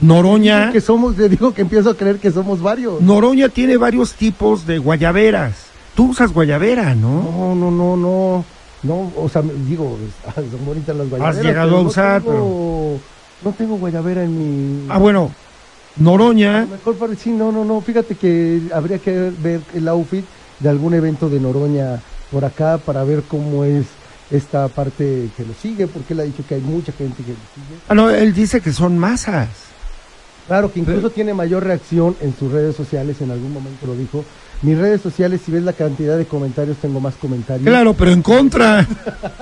Noroña, 0.00 0.72
que 0.72 0.80
somos, 0.80 1.16
le 1.18 1.28
digo 1.28 1.52
que 1.52 1.62
empiezo 1.62 1.90
a 1.90 1.94
creer 1.94 2.18
que 2.18 2.30
somos 2.30 2.60
varios. 2.62 3.00
Noroña 3.02 3.48
tiene 3.50 3.76
varios 3.76 4.14
tipos 4.14 4.66
de 4.66 4.78
guayaberas. 4.78 5.54
Tú 5.94 6.10
usas 6.10 6.32
guayabera, 6.32 6.94
¿no? 6.94 7.22
No, 7.22 7.54
no, 7.54 7.70
no, 7.70 7.96
no. 7.96 8.44
No, 8.82 9.12
o 9.16 9.28
sea, 9.28 9.42
digo, 9.66 9.98
son 10.34 10.64
bonitas 10.66 10.96
las 10.96 11.08
guayaberas. 11.10 11.44
llegado 11.44 11.68
pero 11.68 11.78
a 11.78 11.82
no 11.82 11.88
usar, 11.88 12.22
tengo- 12.22 12.98
No 13.44 13.52
tengo 13.52 13.76
guayabera 13.76 14.24
en 14.24 14.38
mi... 14.38 14.86
Ah, 14.88 14.98
bueno, 14.98 15.30
A 15.98 16.02
Noroña, 16.02 16.62
lo 16.62 16.68
mejor 16.68 16.96
para 16.96 17.14
sí, 17.14 17.30
no, 17.30 17.52
no, 17.52 17.64
no. 17.64 17.80
Fíjate 17.80 18.14
que 18.14 18.62
habría 18.72 18.98
que 18.98 19.32
ver 19.38 19.60
el 19.74 19.88
outfit 19.88 20.24
de 20.60 20.68
algún 20.68 20.94
evento 20.94 21.28
de 21.28 21.40
Noroña 21.40 22.00
por 22.30 22.44
acá 22.44 22.78
para 22.78 23.04
ver 23.04 23.22
cómo 23.22 23.64
es 23.64 23.86
esta 24.30 24.68
parte 24.68 25.28
que 25.36 25.44
lo 25.44 25.54
sigue, 25.54 25.86
porque 25.86 26.12
él 26.12 26.20
ha 26.20 26.24
dicho 26.24 26.44
que 26.46 26.56
hay 26.56 26.60
mucha 26.60 26.92
gente 26.92 27.22
que 27.22 27.30
lo 27.30 27.38
sigue. 27.54 27.80
ah, 27.88 27.94
no, 27.94 28.10
él 28.10 28.34
dice 28.34 28.60
que 28.60 28.72
son 28.72 28.98
masas. 28.98 29.48
Claro, 30.46 30.72
que 30.72 30.78
incluso 30.78 31.10
tiene 31.10 31.34
mayor 31.34 31.64
reacción 31.64 32.16
en 32.20 32.36
sus 32.36 32.52
redes 32.52 32.76
sociales, 32.76 33.20
en 33.20 33.30
algún 33.30 33.52
momento 33.52 33.86
lo 33.86 33.96
dijo. 33.96 34.24
Mis 34.62 34.76
redes 34.78 35.00
sociales, 35.02 35.40
si 35.44 35.52
ves 35.52 35.62
la 35.62 35.72
cantidad 35.74 36.16
de 36.16 36.24
comentarios, 36.24 36.78
tengo 36.78 36.98
más 37.00 37.14
comentarios. 37.16 37.66
Claro, 37.66 37.94
pero 37.94 38.10
en 38.10 38.22
contra. 38.22 38.86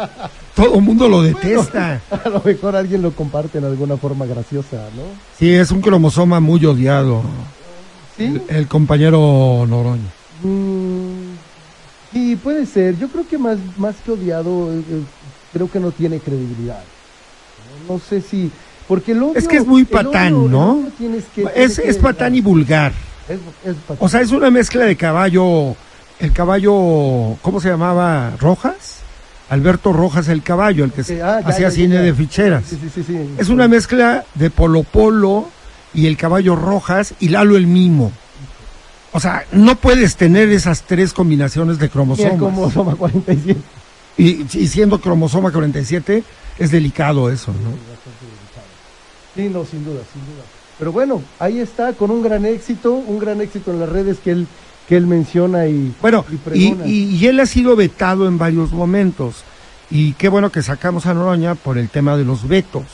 Todo 0.54 0.76
el 0.76 0.82
mundo 0.82 1.08
lo 1.08 1.22
detesta. 1.22 2.00
A 2.24 2.28
lo 2.28 2.40
mejor 2.44 2.76
alguien 2.76 3.02
lo 3.02 3.12
comparte 3.12 3.58
en 3.58 3.64
alguna 3.64 3.96
forma 3.96 4.24
graciosa, 4.26 4.76
¿no? 4.96 5.02
Sí, 5.38 5.52
es 5.52 5.70
un 5.70 5.80
cromosoma 5.80 6.38
muy 6.40 6.64
odiado. 6.64 7.22
Sí. 8.16 8.24
El, 8.24 8.42
el 8.48 8.68
compañero 8.68 9.64
Noroña. 9.68 10.02
Mm, 10.42 11.34
sí, 12.12 12.36
puede 12.36 12.66
ser. 12.66 12.96
Yo 12.98 13.08
creo 13.08 13.26
que 13.26 13.38
más, 13.38 13.58
más 13.76 13.96
que 14.04 14.12
odiado, 14.12 14.72
eh, 14.72 14.78
eh, 14.90 15.02
creo 15.52 15.70
que 15.70 15.80
no 15.80 15.90
tiene 15.90 16.18
credibilidad. 16.20 16.82
No, 17.88 17.94
No 17.94 18.00
sé 18.00 18.20
si... 18.20 18.50
Porque 18.86 19.12
el 19.12 19.22
odio- 19.22 19.36
Es 19.38 19.48
que 19.48 19.56
es 19.56 19.66
muy 19.66 19.82
odio- 19.82 19.90
patán, 19.90 20.50
¿no? 20.50 20.84
que- 21.34 21.46
Es, 21.56 21.78
es 21.78 21.96
patán 21.96 22.34
y 22.34 22.40
vulgar. 22.42 22.92
Es. 23.28 23.38
O 23.98 24.08
sea, 24.08 24.20
es 24.20 24.30
una 24.30 24.50
mezcla 24.50 24.84
de 24.84 24.96
caballo. 24.96 25.76
El 26.20 26.32
caballo, 26.32 27.36
¿cómo 27.42 27.60
se 27.60 27.68
llamaba? 27.68 28.32
¿Rojas? 28.38 28.98
Alberto 29.50 29.92
Rojas 29.92 30.28
el 30.28 30.42
caballo, 30.42 30.84
el 30.84 30.92
que 30.92 31.04
Sí, 31.04 31.20
ah, 31.20 31.40
ya, 31.40 31.48
hacía 31.48 31.68
ya, 31.68 31.74
cine 31.74 31.98
de 31.98 32.14
ficheras. 32.14 32.64
Sí, 32.64 32.78
sí, 32.80 32.90
sí, 32.94 33.04
sí. 33.04 33.34
Es 33.36 33.48
una 33.48 33.68
mezcla 33.68 34.24
de 34.34 34.50
Polo 34.50 34.84
Polo 34.84 35.48
y 35.92 36.06
el 36.06 36.16
caballo 36.16 36.56
Rojas 36.56 37.14
y 37.20 37.28
Lalo 37.28 37.56
el 37.56 37.66
Mimo. 37.66 38.12
O 39.12 39.20
sea, 39.20 39.44
no 39.52 39.76
puedes 39.76 40.16
tener 40.16 40.48
esas 40.50 40.82
tres 40.82 41.12
combinaciones 41.12 41.78
de 41.78 41.88
cromosomas. 41.88 42.38
como 42.38 42.70
Soma 42.70 42.96
47. 42.96 43.60
Y, 44.16 44.46
y 44.58 44.68
siendo 44.68 45.00
cromosoma 45.00 45.50
47, 45.52 46.22
es 46.58 46.70
delicado 46.70 47.30
eso, 47.30 47.52
¿no? 47.52 47.70
Sí, 49.34 49.48
no, 49.48 49.64
sin 49.64 49.84
duda, 49.84 50.00
sin 50.12 50.22
duda. 50.22 50.44
Pero 50.78 50.92
bueno, 50.92 51.22
ahí 51.38 51.60
está, 51.60 51.92
con 51.92 52.10
un 52.10 52.22
gran 52.22 52.44
éxito, 52.44 52.92
un 52.92 53.18
gran 53.18 53.40
éxito 53.40 53.70
en 53.70 53.80
las 53.80 53.88
redes 53.88 54.18
que 54.18 54.32
él, 54.32 54.46
que 54.88 54.96
él 54.96 55.06
menciona 55.06 55.66
y, 55.66 55.94
Bueno, 56.00 56.24
y 56.52 57.26
él 57.26 57.40
ha 57.40 57.46
sido 57.46 57.76
vetado 57.76 58.26
en 58.26 58.38
varios 58.38 58.72
momentos. 58.72 59.44
Y 59.90 60.12
qué 60.14 60.28
bueno 60.28 60.50
que 60.50 60.62
sacamos 60.62 61.06
a 61.06 61.14
Noroña 61.14 61.54
por 61.54 61.78
el 61.78 61.88
tema 61.88 62.16
de 62.16 62.24
los 62.24 62.48
vetos. 62.48 62.84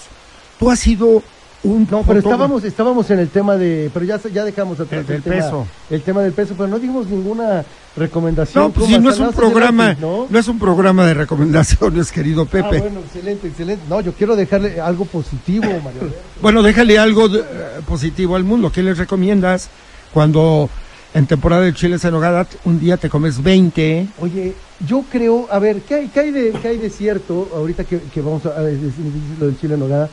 Tú 0.59 0.71
has 0.71 0.81
sido 0.81 1.23
un... 1.63 1.87
No, 1.91 2.03
pero 2.05 2.21
estábamos, 2.21 2.65
estábamos 2.65 3.11
en 3.11 3.19
el 3.19 3.29
tema 3.29 3.57
de, 3.57 3.91
pero 3.93 4.05
ya, 4.07 4.19
ya 4.33 4.45
dejamos 4.45 4.81
atrás 4.81 5.01
El 5.03 5.07
del 5.07 5.23
tema, 5.23 5.37
peso. 5.37 5.67
el 5.91 6.03
tema 6.03 6.23
del 6.23 6.33
peso, 6.33 6.55
pero 6.57 6.69
no 6.69 6.79
dijimos 6.79 7.07
ninguna 7.09 7.65
recomendación. 7.97 8.65
No, 8.65 8.71
pues 8.71 8.87
si 8.87 8.99
no 8.99 9.11
es 9.11 9.19
un 9.19 9.33
programa, 9.33 9.95
no. 10.01 10.27
¿no? 10.31 10.39
es 10.39 10.49
un 10.49 10.59
programa 10.59 11.05
de 11.07 11.15
recomendaciones, 11.15 12.11
querido 12.13 12.43
Ah, 12.43 12.51
Pepe. 12.51 12.79
bueno, 12.79 13.01
excelente, 13.01 13.49
excelente. 13.49 13.85
No, 13.89 14.01
yo 14.01 14.13
quiero 14.13 14.37
dejarle 14.37 14.81
algo 14.81 15.05
positivo, 15.05 15.67
Mario. 15.85 16.13
Bueno, 16.41 16.63
déjale 16.63 16.99
algo 16.99 17.29
de- 17.29 17.41
eh, 17.41 17.45
positivo 17.87 18.37
al 18.37 18.45
mundo. 18.45 18.73
¿Qué 18.73 18.83
les 18.83 18.97
recomiendas 18.97 19.69
cuando 20.15 20.71
en 21.13 21.27
temporada 21.27 21.63
de 21.63 21.75
chiles 21.75 22.05
en 22.05 22.13
nogada 22.13 22.47
un 22.65 22.81
día 22.81 22.97
te 22.97 23.11
comes 23.11 23.43
20? 23.43 24.07
Oye, 24.21 24.55
yo 24.87 25.05
creo, 25.11 25.47
a 25.51 25.59
ver, 25.59 25.81
¿qué 25.83 25.95
hay, 25.97 26.09
qué 26.09 26.21
hay, 26.21 26.31
de, 26.31 26.53
qué 26.63 26.69
hay 26.69 26.79
de 26.79 26.89
cierto 26.89 27.49
ahorita 27.55 27.85
que, 27.85 27.99
que 28.01 28.21
vamos 28.23 28.47
a, 28.47 28.51
a 28.51 28.63
decir 28.63 28.93
lo 29.39 29.47
del 29.47 29.59
chile 29.61 29.75
en 29.75 29.81
nogada? 29.81 30.09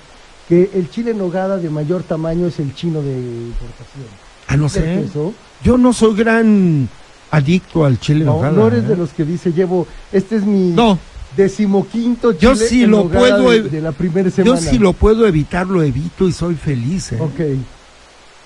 Que 0.50 0.70
el 0.74 0.90
chile 0.90 1.12
en 1.12 1.18
nogada 1.18 1.58
de 1.58 1.70
mayor 1.70 2.04
tamaño 2.04 2.48
es 2.48 2.60
el 2.60 2.74
chino 2.74 3.02
de 3.02 3.12
importación. 3.18 4.06
Ah, 4.48 4.56
no 4.56 4.68
¿Es 4.68 4.74
cierto 4.74 5.02
sé. 5.02 5.06
eso? 5.06 5.34
Yo 5.64 5.78
no 5.78 5.92
soy 5.92 6.16
gran 6.16 6.88
adicto 7.32 7.84
al 7.84 8.00
chile 8.00 8.22
en 8.22 8.28
No, 8.28 8.34
nogada. 8.36 8.54
no 8.54 8.68
eres 8.68 8.88
de 8.88 8.94
¿eh? 8.94 8.98
los 8.98 9.10
que 9.10 9.26
dice, 9.26 9.52
llevo, 9.52 9.86
este 10.14 10.38
es 10.38 10.46
mi 10.46 10.70
No, 10.70 10.98
decimoquinto 11.36 12.32
chile 12.34 12.42
Yo 12.42 12.56
sí 12.56 12.84
en 12.84 12.92
lo 12.92 13.04
nogada 13.04 13.38
puedo 13.40 13.52
de, 13.52 13.64
de 13.64 13.82
la 13.82 13.92
primera 13.92 14.30
yo 14.30 14.36
semana. 14.36 14.62
si 14.62 14.78
lo 14.78 14.94
puedo 14.94 15.28
evitar, 15.28 15.68
lo 15.68 15.84
evito 15.84 16.28
y 16.28 16.32
soy 16.32 16.56
feliz. 16.56 17.12
¿eh? 17.12 17.18
Ok. 17.20 17.42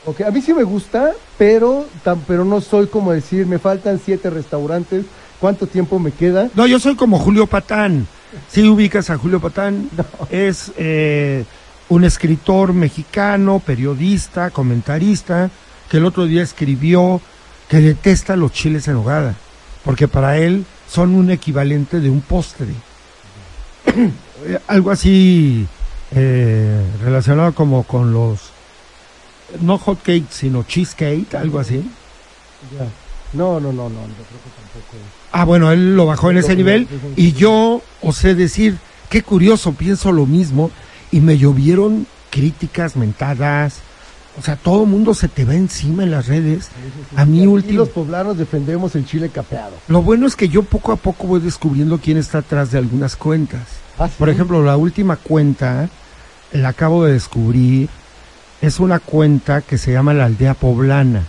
Ok, 0.04 0.22
a 0.22 0.32
mí 0.32 0.42
sí 0.42 0.52
me 0.56 0.64
gusta, 0.64 1.12
pero, 1.38 1.86
pero 2.28 2.44
no 2.44 2.60
soy 2.60 2.88
como 2.88 3.12
decir, 3.12 3.46
me 3.46 3.60
faltan 3.60 4.02
siete 4.04 4.32
restaurantes, 4.32 5.06
¿cuánto 5.40 5.68
tiempo 5.68 6.00
me 6.00 6.12
queda? 6.12 6.50
No, 6.56 6.66
yo 6.66 6.80
soy 6.80 6.96
como 6.96 7.20
Julio 7.20 7.46
Patán. 7.46 8.08
Si 8.50 8.68
ubicas 8.68 9.12
a 9.12 9.18
Julio 9.20 9.40
Patán, 9.40 9.90
es 10.32 10.72
eh, 10.78 11.46
un 11.92 12.06
escritor 12.06 12.72
mexicano, 12.72 13.60
periodista, 13.60 14.50
comentarista, 14.50 15.52
que 15.90 15.98
el 15.98 16.06
otro 16.06 16.26
día 16.26 16.42
escribió 16.42 17.20
que 17.68 17.82
detesta 17.82 18.38
los 18.38 18.54
chiles 18.54 18.88
en 18.88 18.96
hogada, 18.96 19.36
porque 19.84 20.08
para 20.08 20.38
él 20.38 20.66
son 20.90 21.14
un 21.14 21.30
equivalente 21.32 22.00
de 22.00 22.10
un 22.10 22.22
postre. 22.22 22.70
Algo 24.68 24.92
así 24.92 25.68
eh, 26.16 26.82
relacionado 27.04 27.54
como 27.54 27.84
con 27.84 28.14
los, 28.14 28.40
no 29.60 29.78
hot 29.78 30.00
cakes, 30.02 30.28
sino 30.30 30.64
cheesecake, 30.64 31.36
algo 31.36 31.60
así. 31.60 31.84
Ya. 32.74 32.88
No, 33.34 33.60
no, 33.60 33.74
no, 33.74 33.90
no, 33.90 34.00
yo 34.00 34.24
creo 34.30 34.40
que 34.44 34.50
tampoco. 34.56 34.98
Ah, 35.34 35.44
bueno, 35.44 35.74
él 35.74 35.98
lo 35.98 36.06
bajó 36.06 36.32
en 36.32 36.38
ese 36.38 36.56
nivel 36.56 36.88
y 37.18 37.34
yo 37.34 37.82
osé 38.02 38.34
decir, 38.34 38.78
qué 39.10 39.24
curioso, 39.24 39.74
pienso 39.74 40.14
lo 40.14 40.26
mismo 40.26 40.72
y 41.12 41.20
me 41.22 41.38
llovieron 41.38 42.08
críticas, 42.30 42.96
mentadas, 42.96 43.76
o 44.40 44.42
sea, 44.42 44.56
todo 44.56 44.84
el 44.84 44.90
mundo 44.90 45.14
se 45.14 45.28
te 45.28 45.44
va 45.44 45.56
encima 45.56 46.04
en 46.04 46.12
las 46.12 46.28
redes. 46.28 46.70
A 47.18 47.26
mí 47.26 47.46
último, 47.46 47.80
los 47.80 47.90
poblanos 47.90 48.38
defendemos 48.38 48.96
el 48.96 49.06
chile 49.06 49.30
capeado. 49.30 49.74
lo 49.90 50.02
bueno 50.02 50.26
es 50.26 50.36
que 50.38 50.48
yo 50.48 50.64
poco 50.64 50.94
a 50.94 50.96
poco 50.96 51.28
voy 51.28 51.42
descubriendo 51.42 51.98
quién 51.98 52.18
está 52.18 52.38
atrás 52.38 52.72
de 52.72 52.78
algunas 52.78 53.16
cuentas. 53.18 53.62
Ah, 54.00 54.08
¿sí? 54.08 54.14
Por 54.18 54.30
ejemplo, 54.30 54.64
la 54.64 54.78
última 54.78 55.18
cuenta, 55.18 55.90
la 56.54 56.70
acabo 56.70 57.04
de 57.04 57.14
descubrir, 57.14 57.90
es 58.62 58.80
una 58.80 59.00
cuenta 59.00 59.62
que 59.62 59.78
se 59.78 59.92
llama 59.92 60.14
la 60.14 60.26
aldea 60.26 60.54
poblana. 60.54 61.24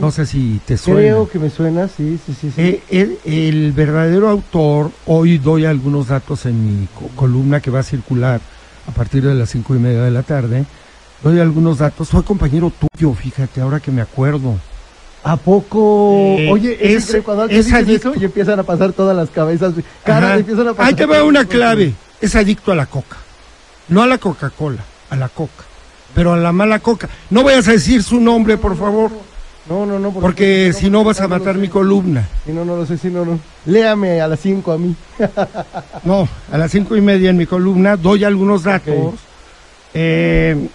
No 0.00 0.10
sé 0.12 0.24
si 0.24 0.60
te 0.64 0.76
suena. 0.78 1.00
Creo 1.00 1.28
que 1.28 1.38
me 1.38 1.50
suena, 1.50 1.88
sí, 1.88 2.18
sí, 2.24 2.34
sí. 2.40 2.52
sí. 2.54 2.60
Eh, 2.60 2.82
el, 2.90 3.18
el 3.24 3.72
verdadero 3.72 4.28
autor, 4.30 4.92
hoy 5.06 5.38
doy 5.38 5.64
algunos 5.64 6.08
datos 6.08 6.46
en 6.46 6.80
mi 6.80 6.86
co- 6.86 7.08
columna 7.16 7.60
que 7.60 7.70
va 7.72 7.80
a 7.80 7.82
circular 7.82 8.40
a 8.86 8.90
partir 8.92 9.22
de 9.24 9.34
las 9.34 9.50
cinco 9.50 9.74
y 9.74 9.78
media 9.78 10.02
de 10.02 10.10
la 10.10 10.22
tarde. 10.22 10.64
Doy 11.22 11.40
algunos 11.40 11.78
datos. 11.78 12.08
Fue 12.08 12.22
compañero 12.24 12.70
tuyo, 12.70 13.14
fíjate, 13.14 13.60
ahora 13.60 13.80
que 13.80 13.90
me 13.90 14.02
acuerdo. 14.02 14.58
¿A 15.22 15.36
poco? 15.38 16.36
Eh, 16.38 16.50
Oye, 16.50 16.76
es, 16.94 17.14
es- 17.14 17.72
adicto. 17.72 18.10
eso 18.12 18.20
y 18.20 18.24
empiezan 18.24 18.60
a 18.60 18.62
pasar 18.62 18.92
todas 18.92 19.16
las 19.16 19.30
cabezas, 19.30 19.72
caras, 20.04 20.30
Ajá. 20.30 20.38
empiezan 20.40 20.68
a 20.68 20.70
pasar. 20.72 20.86
Ahí 20.86 20.94
te 20.94 21.06
va 21.06 21.22
una 21.24 21.46
clave. 21.46 21.94
Es 22.20 22.36
adicto 22.36 22.72
a 22.72 22.74
la 22.74 22.86
coca. 22.86 23.16
No 23.88 24.02
a 24.02 24.06
la 24.06 24.18
Coca-Cola, 24.18 24.82
a 25.10 25.16
la 25.16 25.28
coca. 25.28 25.64
Pero 26.14 26.34
a 26.34 26.36
la 26.36 26.52
mala 26.52 26.78
coca. 26.80 27.08
No 27.30 27.42
vayas 27.42 27.68
a 27.68 27.72
decir 27.72 28.02
su 28.02 28.20
nombre, 28.20 28.56
por 28.58 28.76
favor, 28.76 29.10
No, 29.68 29.86
no, 29.86 29.98
no. 29.98 30.12
porque 30.12 30.72
si 30.74 30.90
no 30.90 31.04
vas 31.04 31.20
a 31.22 31.28
matar 31.28 31.56
mi 31.56 31.68
columna. 31.68 32.28
Si 32.44 32.52
no, 32.52 32.64
no 32.66 32.76
lo 32.76 32.84
sé, 32.84 32.98
si 32.98 33.08
no, 33.08 33.24
no. 33.24 33.38
Léame 33.64 34.20
a 34.20 34.28
las 34.28 34.40
5 34.40 34.72
a 34.72 34.78
mí. 34.78 34.94
No, 36.04 36.28
a 36.52 36.58
las 36.58 36.70
cinco 36.70 36.96
y 36.96 37.00
media 37.00 37.30
en 37.30 37.36
mi 37.38 37.46
columna 37.46 37.96
doy 37.96 38.24
algunos 38.24 38.62
datos. 38.64 39.14
Eh, 39.94 40.68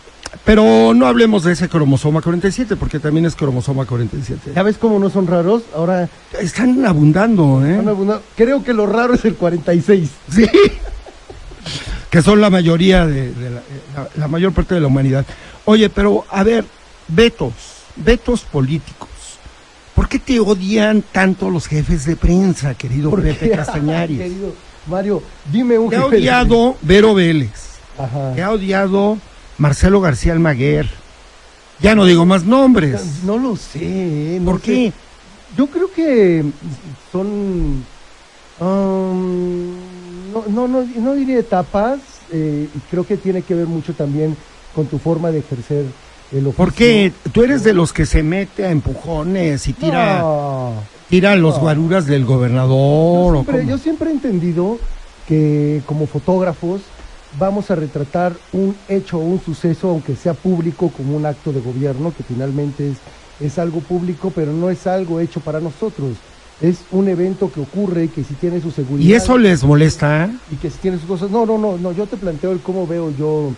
pero 0.43 0.93
no 0.95 1.05
hablemos 1.05 1.43
de 1.43 1.51
ese 1.53 1.69
cromosoma 1.69 2.21
47, 2.21 2.75
porque 2.77 2.99
también 2.99 3.25
es 3.25 3.35
cromosoma 3.35 3.85
47. 3.85 4.53
¿Ya 4.55 4.63
ves 4.63 4.77
cómo 4.77 4.97
no 4.97 5.09
son 5.11 5.27
raros? 5.27 5.63
Ahora, 5.75 6.09
Están 6.39 6.83
abundando, 6.85 7.63
¿eh? 7.65 7.79
no, 7.83 7.93
no, 7.95 8.19
creo 8.35 8.63
que 8.63 8.73
lo 8.73 8.87
raro 8.87 9.13
es 9.13 9.25
el 9.25 9.35
46. 9.35 10.09
Sí. 10.31 10.45
que 12.09 12.21
son 12.21 12.41
la 12.41 12.49
mayoría 12.49 13.05
de, 13.05 13.33
de 13.33 13.49
la, 13.51 13.61
la- 13.95 14.09
la 14.15 14.27
mayor 14.27 14.51
parte 14.53 14.73
de 14.75 14.81
la 14.81 14.87
humanidad. 14.87 15.25
Oye, 15.65 15.89
pero 15.89 16.25
a 16.31 16.43
ver, 16.43 16.65
vetos, 17.07 17.53
vetos 18.03 18.41
políticos. 18.41 19.09
¿Por 19.95 20.07
qué 20.07 20.19
te 20.19 20.39
odian 20.39 21.03
tanto 21.11 21.49
los 21.49 21.67
jefes 21.67 22.05
de 22.05 22.15
prensa, 22.15 22.73
querido 22.75 23.09
¿Por 23.09 23.21
Pepe? 23.21 23.49
Castañares? 23.55 24.17
Querido 24.17 24.53
Mario, 24.87 25.21
dime 25.51 25.77
un 25.77 25.89
Te 25.89 25.97
ha 25.97 26.05
odiado 26.05 26.77
Vero 26.81 27.13
Vélez. 27.13 27.51
Ajá. 27.97 28.33
Te 28.33 28.41
ha 28.41 28.51
odiado 28.51 29.17
Marcelo 29.57 29.99
García 30.01 30.31
Almaguer. 30.33 30.87
Ya 31.81 31.95
no 31.95 32.05
digo 32.05 32.25
más 32.25 32.43
nombres. 32.45 33.23
No 33.23 33.37
lo 33.37 33.55
sé. 33.55 34.37
no 34.41 34.51
¿Por 34.51 34.59
sé. 34.61 34.65
qué? 34.65 34.93
Yo 35.57 35.67
creo 35.67 35.91
que 35.91 36.43
son. 37.11 37.83
um, 38.59 39.73
no, 40.33 40.43
no, 40.47 40.67
no, 40.67 40.83
no 40.97 41.13
diría 41.13 41.39
etapas. 41.39 41.99
eh, 42.31 42.67
creo 42.91 43.05
que 43.05 43.17
tiene 43.17 43.41
que 43.41 43.55
ver 43.55 43.65
mucho 43.67 43.93
también 43.93 44.35
con 44.75 44.85
tu 44.87 44.97
forma 44.99 45.31
de 45.31 45.39
ejercer. 45.39 45.85
Porque 46.55 47.11
tú 47.31 47.43
eres 47.43 47.63
de 47.63 47.73
los 47.73 47.91
que 47.93 48.05
se 48.05 48.21
mete 48.23 48.65
a 48.65 48.71
empujones 48.71 49.67
y 49.67 49.73
tira, 49.73 50.19
No. 50.21 50.73
tira 51.09 51.35
los 51.35 51.55
No. 51.55 51.61
guaruras 51.61 52.05
del 52.05 52.25
gobernador. 52.25 53.33
Yo 53.35 53.39
¿o 53.39 53.43
siempre, 53.43 53.65
yo 53.65 53.77
siempre 53.77 54.09
he 54.09 54.13
entendido 54.13 54.77
que 55.27 55.81
como 55.85 56.05
fotógrafos 56.05 56.81
vamos 57.39 57.69
a 57.71 57.75
retratar 57.75 58.33
un 58.51 58.75
hecho 58.87 59.17
o 59.17 59.21
un 59.21 59.39
suceso, 59.39 59.89
aunque 59.89 60.15
sea 60.15 60.33
público, 60.33 60.91
como 60.95 61.15
un 61.15 61.25
acto 61.25 61.51
de 61.51 61.61
gobierno, 61.61 62.13
que 62.15 62.23
finalmente 62.23 62.89
es, 62.89 62.97
es 63.39 63.59
algo 63.59 63.79
público, 63.81 64.31
pero 64.35 64.51
no 64.51 64.69
es 64.69 64.85
algo 64.87 65.19
hecho 65.19 65.39
para 65.39 65.59
nosotros. 65.59 66.17
Es 66.61 66.85
un 66.91 67.07
evento 67.07 67.51
que 67.51 67.61
ocurre 67.61 68.09
que 68.09 68.23
si 68.23 68.33
tiene 68.35 68.59
su 68.59 68.69
seguridad. 68.69 69.07
¿Y 69.07 69.13
eso 69.13 69.37
les 69.37 69.63
molesta? 69.63 70.29
Y 70.51 70.55
que 70.57 70.69
si 70.69 70.77
tiene 70.79 70.97
sus 70.97 71.07
cosas. 71.07 71.31
No, 71.31 71.45
no, 71.45 71.57
no, 71.57 71.77
no, 71.77 71.91
yo 71.93 72.05
te 72.05 72.17
planteo 72.17 72.51
el 72.51 72.59
cómo 72.59 72.85
veo 72.85 73.11
yo. 73.17 73.53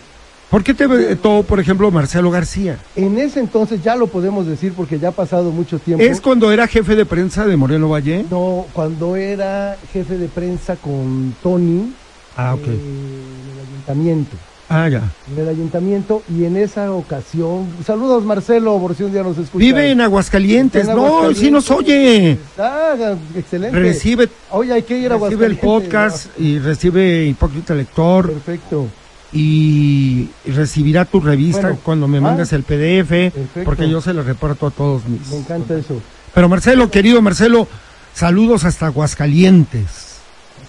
¿Por 0.52 0.62
qué 0.62 0.74
te 0.74 0.86
vetó, 0.86 1.42
por 1.48 1.58
ejemplo, 1.60 1.90
Marcelo 1.90 2.30
García? 2.30 2.76
En 2.94 3.18
ese 3.18 3.40
entonces 3.40 3.82
ya 3.82 3.96
lo 3.96 4.06
podemos 4.06 4.46
decir 4.46 4.74
porque 4.76 4.98
ya 4.98 5.08
ha 5.08 5.12
pasado 5.12 5.50
mucho 5.50 5.78
tiempo. 5.78 6.04
¿Es 6.04 6.20
cuando 6.20 6.52
era 6.52 6.66
jefe 6.68 6.94
de 6.94 7.06
prensa 7.06 7.46
de 7.46 7.56
Moreno 7.56 7.88
Valle? 7.88 8.26
No, 8.30 8.66
cuando 8.74 9.16
era 9.16 9.78
jefe 9.94 10.18
de 10.18 10.28
prensa 10.28 10.76
con 10.76 11.34
Tony 11.42 11.94
Ah, 12.36 12.52
ok. 12.54 12.60
eh, 12.66 12.70
en 12.70 13.50
el 13.54 13.66
ayuntamiento. 13.66 14.36
Ah, 14.68 14.88
ya. 14.90 15.02
En 15.34 15.42
el 15.42 15.48
ayuntamiento 15.48 16.22
y 16.30 16.44
en 16.44 16.58
esa 16.58 16.92
ocasión. 16.92 17.66
Saludos 17.86 18.22
Marcelo, 18.24 18.78
por 18.78 18.94
si 18.94 19.04
un 19.04 19.12
día 19.12 19.22
nos 19.22 19.38
escucha. 19.38 19.58
Vive 19.64 19.90
en 19.90 20.02
Aguascalientes. 20.02 20.82
Está 20.82 20.92
en 20.92 20.98
No, 20.98 21.04
Aguascalientes. 21.06 21.40
sí 21.42 21.50
nos 21.50 21.70
oye. 21.70 22.38
Ah, 22.58 23.14
excelente. 23.36 23.78
Recibe, 23.78 24.28
Oye, 24.50 24.74
hay 24.74 24.82
que 24.82 24.98
ir 24.98 25.12
a 25.12 25.16
recibe 25.16 25.46
el 25.46 25.52
Aguascalientes. 25.52 25.60
podcast 25.60 26.38
y 26.38 26.58
recibe 26.58 27.24
Hipócrita 27.24 27.74
Lector 27.74 28.30
Perfecto. 28.32 28.86
Y 29.32 30.28
recibirá 30.46 31.04
tu 31.04 31.20
revista 31.20 31.62
Bueno. 31.62 31.78
cuando 31.82 32.08
me 32.08 32.18
Ah, 32.18 32.22
mandes 32.22 32.52
el 32.52 32.62
PDF, 32.64 33.30
perfecto. 33.32 33.64
porque 33.64 33.88
yo 33.88 34.00
se 34.00 34.12
lo 34.12 34.22
reparto 34.22 34.66
a 34.66 34.70
todos 34.70 35.04
mis. 35.06 35.26
Me 35.28 35.38
encanta 35.38 35.74
eso. 35.78 36.00
Pero 36.34 36.48
Marcelo, 36.48 36.90
querido 36.90 37.20
Marcelo, 37.22 37.66
saludos 38.14 38.64
hasta 38.64 38.86
Aguascalientes. 38.86 40.18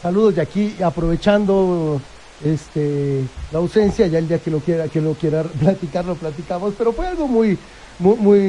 Saludos 0.01 0.35
de 0.35 0.41
aquí, 0.41 0.75
aprovechando 0.83 2.01
este 2.43 3.23
la 3.51 3.59
ausencia, 3.59 4.07
ya 4.07 4.19
el 4.19 4.27
día 4.27 4.39
que 4.39 4.51
lo 4.51 4.59
quiera, 4.59 4.87
que 4.87 5.01
lo 5.01 5.13
quiera 5.13 5.43
platicar, 5.59 6.05
lo 6.05 6.15
platicamos, 6.15 6.73
pero 6.77 6.91
fue 6.93 7.07
algo 7.07 7.27
muy, 7.27 7.57
muy, 7.99 8.15
muy 8.17 8.39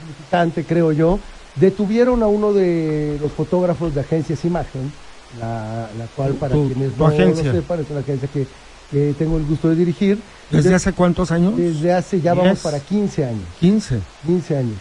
significante, 0.00 0.64
creo 0.64 0.92
yo. 0.92 1.18
Detuvieron 1.56 2.22
a 2.22 2.26
uno 2.26 2.52
de 2.52 3.18
los 3.22 3.30
fotógrafos 3.32 3.94
de 3.94 4.00
Agencias 4.00 4.44
Imagen, 4.44 4.92
la, 5.38 5.88
la 5.98 6.06
cual 6.16 6.32
para 6.34 6.54
Tu- 6.54 6.66
quienes 6.72 6.92
tu 6.94 6.98
no 6.98 7.06
agencia. 7.06 7.44
lo 7.44 7.52
sepan, 7.52 7.80
es 7.80 7.90
una 7.90 8.00
agencia 8.00 8.28
que, 8.32 8.46
que 8.94 9.12
tengo 9.18 9.36
el 9.38 9.44
gusto 9.44 9.68
de 9.68 9.74
dirigir. 9.74 10.18
¿Desde 10.50 10.68
De- 10.70 10.74
hace 10.76 10.92
cuántos 10.92 11.32
años? 11.32 11.56
desde 11.56 11.92
hace 11.92 12.20
ya 12.20 12.32
vamos 12.34 12.60
para 12.60 12.78
15 12.78 13.24
años. 13.24 13.42
15. 13.60 13.98
15 14.24 14.56
años. 14.56 14.76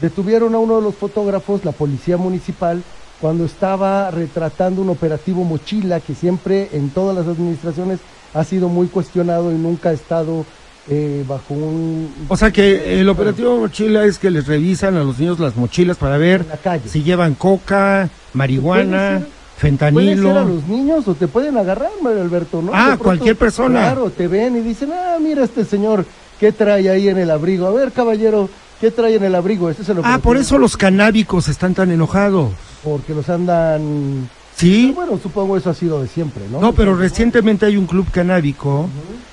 Detuvieron 0.00 0.54
a 0.54 0.58
uno 0.58 0.76
de 0.76 0.82
los 0.82 0.94
fotógrafos, 0.94 1.62
la 1.64 1.72
policía 1.72 2.16
municipal, 2.16 2.82
cuando 3.20 3.44
estaba 3.44 4.10
retratando 4.10 4.80
un 4.80 4.88
operativo 4.88 5.44
mochila 5.44 6.00
que 6.00 6.14
siempre 6.14 6.70
en 6.72 6.88
todas 6.88 7.14
las 7.14 7.26
administraciones 7.26 7.98
ha 8.32 8.44
sido 8.44 8.68
muy 8.70 8.86
cuestionado 8.86 9.52
y 9.52 9.56
nunca 9.56 9.90
ha 9.90 9.92
estado 9.92 10.46
eh, 10.88 11.22
bajo 11.28 11.52
un... 11.52 12.08
O 12.28 12.36
sea 12.38 12.50
que 12.50 12.98
el 12.98 13.08
operativo 13.10 13.58
mochila 13.58 14.04
es 14.06 14.18
que 14.18 14.30
les 14.30 14.46
revisan 14.46 14.96
a 14.96 15.04
los 15.04 15.18
niños 15.18 15.38
las 15.38 15.54
mochilas 15.56 15.98
para 15.98 16.16
ver 16.16 16.46
la 16.48 16.56
calle. 16.56 16.88
si 16.88 17.02
llevan 17.02 17.34
coca, 17.34 18.08
marihuana, 18.32 19.20
Puede 19.60 19.76
ser- 19.76 19.92
Puede 19.92 20.06
ser 20.16 20.26
a 20.26 20.32
fentanilo. 20.32 20.44
los 20.54 20.64
niños 20.68 21.06
o 21.08 21.14
te 21.14 21.28
pueden 21.28 21.56
agarrar, 21.58 21.90
Mario 22.02 22.22
Alberto, 22.22 22.62
¿no? 22.62 22.72
Ah, 22.74 22.96
cualquier 22.98 23.36
persona. 23.36 23.80
Claro, 23.80 24.10
te 24.10 24.26
ven 24.28 24.56
y 24.56 24.60
dicen, 24.60 24.90
ah, 24.92 25.16
mira 25.20 25.44
este 25.44 25.64
señor, 25.64 26.04
¿qué 26.38 26.52
trae 26.52 26.88
ahí 26.88 27.08
en 27.08 27.18
el 27.18 27.30
abrigo? 27.30 27.66
A 27.66 27.70
ver, 27.70 27.92
caballero, 27.92 28.48
¿qué 28.80 28.90
trae 28.90 29.16
en 29.16 29.24
el 29.24 29.34
abrigo? 29.34 29.68
Ese 29.68 29.82
es 29.82 29.88
el 29.90 29.98
Ah, 30.02 30.18
por 30.22 30.36
eso 30.38 30.56
los 30.58 30.76
canábicos 30.76 31.48
están 31.48 31.74
tan 31.74 31.90
enojados. 31.90 32.52
Porque 32.82 33.14
los 33.14 33.28
andan... 33.28 34.28
¿Sí? 34.56 34.92
Bueno, 34.94 35.18
supongo 35.22 35.56
eso 35.56 35.70
ha 35.70 35.74
sido 35.74 36.02
de 36.02 36.08
siempre, 36.08 36.42
¿no? 36.50 36.60
No, 36.60 36.72
pero 36.74 36.94
recientemente 36.94 37.64
hay 37.66 37.76
un 37.78 37.86
club 37.86 38.06
canábico 38.10 38.88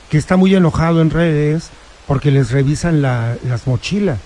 que 0.10 0.18
está 0.18 0.38
muy 0.38 0.56
enojado 0.56 1.02
en 1.02 1.10
redes 1.10 1.70
porque 2.06 2.32
les 2.32 2.52
revisan 2.52 3.02
la- 3.02 3.36
las 3.46 3.68
mochilas. 3.68 4.20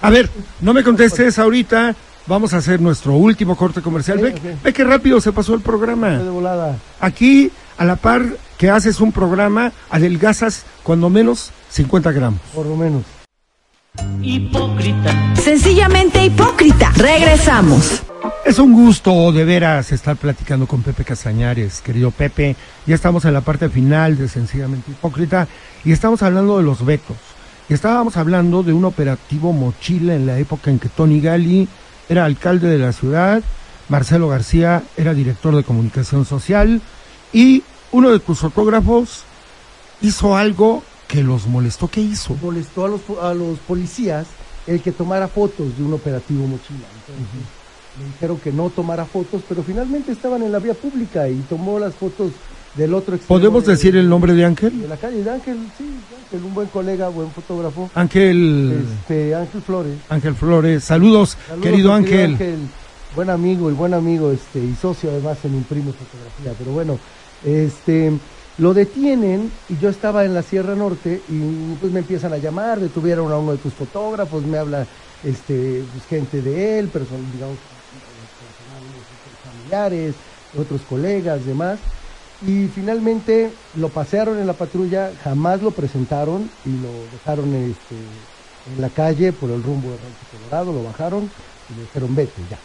A 0.00 0.08
ver, 0.10 0.30
no 0.60 0.72
me 0.72 0.82
contestes 0.84 1.38
ahorita. 1.38 1.94
Vamos 2.28 2.52
a 2.52 2.58
hacer 2.58 2.80
nuestro 2.80 3.14
último 3.14 3.56
corte 3.56 3.80
comercial. 3.80 4.18
Ve, 4.18 4.28
Ok, 4.30 4.36
ok. 4.36 4.62
ve 4.64 4.72
qué 4.72 4.84
rápido 4.84 5.20
se 5.20 5.32
pasó 5.32 5.54
el 5.54 5.60
programa. 5.60 6.10
de 6.10 6.28
volada. 6.30 6.76
Aquí, 7.00 7.50
a 7.78 7.84
la 7.84 7.96
par 7.96 8.22
que 8.58 8.68
haces 8.70 9.00
un 9.00 9.12
programa, 9.12 9.72
adelgazas 9.90 10.64
cuando 10.82 11.08
menos 11.08 11.50
50 11.70 12.12
gramos. 12.12 12.40
Por 12.54 12.66
lo 12.66 12.76
menos. 12.76 13.02
hipócrita. 14.22 15.34
Sencillamente 15.36 16.24
hipócrita. 16.24 16.92
Regresamos. 16.96 18.02
Es 18.44 18.58
un 18.58 18.72
gusto 18.72 19.32
de 19.32 19.44
veras 19.44 19.92
estar 19.92 20.16
platicando 20.16 20.66
con 20.66 20.82
Pepe 20.82 21.04
Castañares, 21.04 21.80
querido 21.80 22.10
Pepe. 22.10 22.56
Ya 22.86 22.94
estamos 22.94 23.24
en 23.24 23.32
la 23.32 23.40
parte 23.42 23.68
final 23.68 24.16
de 24.18 24.28
Sencillamente 24.28 24.90
Hipócrita 24.90 25.46
y 25.84 25.92
estamos 25.92 26.22
hablando 26.22 26.56
de 26.58 26.64
los 26.64 26.84
vetos. 26.84 27.16
Y 27.68 27.74
estábamos 27.74 28.16
hablando 28.16 28.62
de 28.62 28.72
un 28.72 28.84
operativo 28.84 29.52
mochila 29.52 30.14
en 30.14 30.26
la 30.26 30.38
época 30.38 30.70
en 30.70 30.78
que 30.78 30.88
Tony 30.88 31.20
Gali 31.20 31.68
era 32.08 32.24
alcalde 32.24 32.68
de 32.68 32.78
la 32.78 32.92
ciudad, 32.92 33.42
Marcelo 33.88 34.28
García 34.28 34.82
era 34.96 35.14
director 35.14 35.54
de 35.56 35.64
comunicación 35.64 36.24
social 36.24 36.80
y 37.32 37.62
uno 37.92 38.10
de 38.10 38.18
tus 38.18 38.40
fotógrafos 38.40 39.24
hizo 40.00 40.36
algo 40.36 40.82
que 41.06 41.22
los 41.22 41.46
molestó. 41.46 41.88
¿Qué 41.88 42.00
hizo? 42.00 42.36
molestó 42.42 42.84
a 42.84 42.88
los, 42.88 43.00
a 43.22 43.34
los 43.34 43.58
policías 43.60 44.26
el 44.66 44.82
que 44.82 44.92
tomara 44.92 45.28
fotos 45.28 45.76
de 45.78 45.84
un 45.84 45.94
operativo 45.94 46.46
mochila. 46.46 46.86
Entonces, 47.06 47.48
le 47.98 48.04
dijeron 48.04 48.38
que 48.38 48.52
no 48.52 48.68
tomara 48.70 49.06
fotos, 49.06 49.42
pero 49.48 49.62
finalmente 49.62 50.12
estaban 50.12 50.42
en 50.42 50.52
la 50.52 50.58
vía 50.58 50.74
pública 50.74 51.28
y 51.28 51.36
tomó 51.48 51.78
las 51.78 51.94
fotos 51.94 52.32
del 52.78 52.94
otro 52.94 53.16
extremo. 53.16 53.38
¿Podemos 53.38 53.66
de- 53.66 53.72
decir 53.72 53.96
el 53.96 54.08
nombre 54.08 54.32
de 54.32 54.44
Ángel? 54.44 54.80
De 54.80 54.88
la 54.88 54.96
calle 54.96 55.22
de 55.22 55.30
Ángel, 55.30 55.58
sí, 55.76 55.84
de 55.84 56.16
Ángel, 56.36 56.44
un 56.44 56.54
buen 56.54 56.68
colega, 56.68 57.08
buen 57.08 57.30
fotógrafo. 57.32 57.90
Ángel, 57.94 58.86
Este, 59.00 59.34
Ángel 59.34 59.60
Flores. 59.62 59.98
Ángel 60.08 60.34
Flores. 60.34 60.84
Saludos, 60.84 61.36
Saludos, 61.46 61.64
querido 61.68 61.90
mi 61.90 61.96
Ángel. 61.96 62.58
Buen 63.16 63.30
amigo 63.30 63.70
y 63.70 63.74
buen 63.74 63.92
amigo, 63.94 64.30
este, 64.30 64.60
y 64.60 64.74
socio 64.80 65.10
además 65.10 65.38
en 65.44 65.54
Imprimo 65.56 65.92
Fotografía. 65.92 66.52
Pero 66.58 66.72
bueno, 66.72 66.98
este, 67.44 68.12
lo 68.58 68.74
detienen 68.74 69.50
y 69.68 69.76
yo 69.78 69.88
estaba 69.88 70.24
en 70.24 70.34
la 70.34 70.42
Sierra 70.42 70.74
Norte 70.74 71.20
y 71.28 71.74
pues 71.80 71.92
me 71.92 72.00
empiezan 72.00 72.32
a 72.32 72.38
llamar, 72.38 72.78
detuvieron 72.80 73.30
a 73.32 73.36
uno 73.38 73.52
de 73.52 73.58
tus 73.58 73.72
fotógrafos, 73.72 74.44
me 74.44 74.58
habla 74.58 74.86
este, 75.24 75.82
pues, 75.92 76.04
gente 76.06 76.42
de 76.42 76.78
él, 76.78 76.88
person, 76.88 77.18
digamos, 77.32 77.56
personales, 78.38 79.04
familiares, 79.44 80.14
otros 80.58 80.80
colegas, 80.88 81.44
demás. 81.46 81.78
Y 82.46 82.68
finalmente 82.68 83.50
lo 83.76 83.88
pasearon 83.88 84.38
en 84.38 84.46
la 84.46 84.52
patrulla, 84.52 85.10
jamás 85.24 85.60
lo 85.60 85.72
presentaron 85.72 86.48
y 86.64 86.70
lo 86.70 86.90
dejaron 87.12 87.52
este, 87.54 87.96
en 88.74 88.80
la 88.80 88.90
calle 88.90 89.32
por 89.32 89.50
el 89.50 89.62
rumbo 89.62 89.90
de 89.90 89.96
Rancho 89.96 90.38
Colorado, 90.38 90.72
lo 90.72 90.84
bajaron 90.84 91.30
y 91.70 91.74
le 91.74 91.80
dijeron 91.82 92.14
vete 92.14 92.42
ya. 92.48 92.58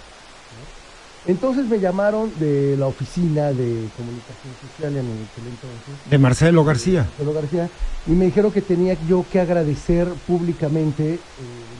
Entonces 1.25 1.65
me 1.67 1.79
llamaron 1.79 2.31
de 2.37 2.75
la 2.77 2.87
oficina 2.87 3.47
de 3.53 3.87
comunicación 3.95 4.53
social 4.61 4.91
en 4.97 5.05
aquel 5.05 5.47
entonces, 5.47 6.09
De 6.09 6.17
Marcelo 6.17 6.65
García. 6.65 7.03
Marcelo 7.03 7.33
García, 7.33 7.69
y 8.07 8.11
me 8.11 8.25
dijeron 8.25 8.51
que 8.51 8.61
tenía 8.61 8.97
yo 9.07 9.25
que 9.31 9.39
agradecer 9.39 10.07
públicamente 10.27 11.13
eh, 11.13 11.19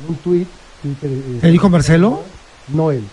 en 0.03 0.09
un 0.09 0.15
tuit. 0.15 0.47
Twitter, 0.81 1.11
eh, 1.11 1.39
¿Te 1.41 1.51
dijo 1.51 1.69
Marcelo? 1.69 2.21
No 2.69 2.91
él. 2.91 3.03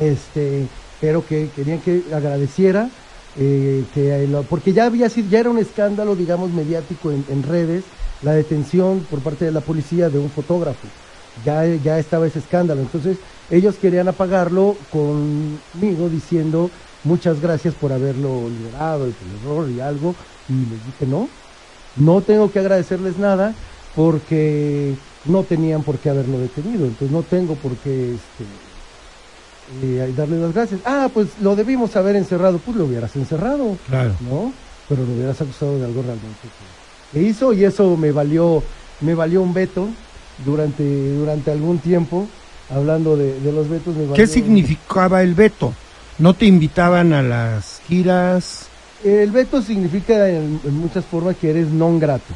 Este, 0.00 0.66
pero 1.00 1.26
que 1.26 1.48
querían 1.56 1.80
que 1.80 2.02
agradeciera, 2.14 2.90
eh, 3.34 3.84
que 3.92 4.28
porque 4.48 4.72
ya 4.72 4.86
había 4.86 5.08
sido, 5.08 5.28
ya 5.28 5.40
era 5.40 5.50
un 5.50 5.58
escándalo, 5.58 6.16
digamos, 6.16 6.52
mediático 6.52 7.10
en, 7.10 7.24
en 7.28 7.42
redes, 7.42 7.84
la 8.20 8.32
detención 8.32 9.00
por 9.08 9.22
parte 9.22 9.44
de 9.44 9.52
la 9.52 9.60
policía 9.62 10.10
de 10.10 10.18
un 10.18 10.30
fotógrafo. 10.30 10.88
Ya, 11.44 11.64
ya 11.66 11.98
estaba 11.98 12.26
ese 12.26 12.38
escándalo. 12.40 12.82
Entonces, 12.82 13.18
ellos 13.48 13.78
querían 13.78 14.08
apagarlo 14.08 14.76
conmigo 14.90 16.10
diciendo 16.10 16.70
muchas 17.02 17.40
gracias 17.40 17.74
por 17.74 17.92
haberlo 17.92 18.48
liberado 18.50 19.08
y 19.08 19.12
por 19.12 19.26
el 19.28 19.34
error 19.36 19.70
y 19.70 19.80
algo. 19.80 20.14
Y 20.48 20.66
les 20.66 20.84
dije, 20.84 21.06
no, 21.06 21.30
no 21.94 22.22
tengo 22.22 22.50
que 22.50 22.58
agradecerles 22.58 23.16
nada 23.18 23.54
porque 23.94 24.98
no 25.24 25.44
tenían 25.44 25.84
por 25.84 26.00
qué 26.00 26.10
haberlo 26.10 26.38
detenido. 26.38 26.86
Entonces, 26.86 27.10
no 27.10 27.22
tengo 27.24 27.56
por 27.56 27.78
qué 27.78 28.14
este, 28.14 28.44
eh, 29.82 30.12
darle 30.16 30.38
las 30.38 30.52
gracias. 30.52 30.80
Ah, 30.84 31.08
pues 31.12 31.28
lo 31.40 31.56
debimos 31.56 31.96
haber 31.96 32.16
encerrado. 32.16 32.58
Pues 32.58 32.76
lo 32.76 32.84
hubieras 32.84 33.14
encerrado. 33.16 33.76
Claro. 33.88 34.14
¿no? 34.28 34.52
Pero 34.88 35.04
lo 35.04 35.12
hubieras 35.12 35.40
acusado 35.40 35.78
de 35.78 35.84
algo 35.84 36.02
realmente 36.02 36.38
que, 37.12 37.18
que 37.18 37.26
hizo 37.26 37.52
y 37.52 37.64
eso 37.64 37.96
me 37.96 38.12
valió, 38.12 38.62
me 39.00 39.14
valió 39.14 39.42
un 39.42 39.54
veto 39.54 39.88
durante, 40.44 41.14
durante 41.14 41.50
algún 41.50 41.78
tiempo. 41.78 42.26
Hablando 42.70 43.16
de, 43.16 43.38
de 43.40 43.52
los 43.52 43.68
vetos, 43.68 43.94
me 43.94 44.12
¿Qué 44.14 44.26
significaba 44.26 45.22
el 45.22 45.34
veto? 45.34 45.74
¿No 46.18 46.34
te 46.34 46.46
invitaban 46.46 47.12
a 47.12 47.22
las 47.22 47.80
giras? 47.86 48.66
El 49.04 49.30
veto 49.30 49.60
significa 49.60 50.28
en, 50.28 50.60
en 50.64 50.78
muchas 50.78 51.04
formas 51.04 51.36
que 51.36 51.50
eres 51.50 51.68
non 51.68 51.98
grato. 51.98 52.32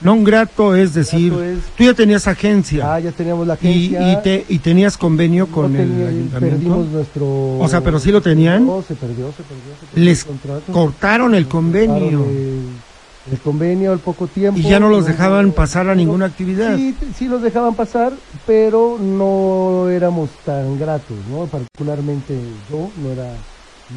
Non 0.00 0.22
grato 0.22 0.76
es 0.78 0.94
decir, 0.94 1.32
Grato 1.32 1.42
es- 1.44 1.58
tú 1.76 1.82
ya 1.82 1.92
tenías 1.94 2.28
agencia 2.28 2.94
Ah, 2.94 3.00
ya 3.00 3.10
teníamos 3.10 3.46
la 3.46 3.54
agencia. 3.54 4.12
y 4.12 4.22
te, 4.22 4.44
y 4.48 4.58
tenías 4.60 4.96
convenio 4.96 5.46
no 5.48 5.52
con 5.52 5.74
el 5.74 5.90
ayuntamiento. 6.06 6.38
Perdimos 6.38 6.86
nuestro. 6.86 7.26
O 7.58 7.66
sea, 7.68 7.80
¿pero 7.82 7.98
sí 7.98 8.12
lo 8.12 8.20
tenían? 8.20 8.64
No, 8.64 8.80
se 8.82 8.94
perdió, 8.94 9.26
se 9.34 9.42
perdió. 9.42 9.72
se 9.80 9.86
perdió 9.86 10.04
Les 10.04 10.24
el 10.24 10.72
cortaron 10.72 11.34
el 11.34 11.48
convenio 11.48 12.24
El, 12.24 13.32
el 13.32 13.38
convenio 13.40 13.90
al 13.90 13.98
poco 13.98 14.28
tiempo. 14.28 14.58
y 14.60 14.62
ya 14.62 14.78
no 14.78 14.88
los 14.88 15.04
dejaban 15.04 15.50
pasar 15.50 15.88
a 15.88 15.94
ninguna 15.96 16.26
actividad. 16.26 16.76
Sí, 16.76 16.94
sí 17.18 17.26
los 17.26 17.42
dejaban 17.42 17.74
pasar, 17.74 18.12
pero 18.46 18.98
no 19.00 19.88
éramos 19.90 20.30
tan 20.44 20.78
gratos, 20.78 21.16
¿no? 21.28 21.46
Particularmente 21.46 22.38
yo 22.70 22.88
no 23.02 23.10
era, 23.10 23.32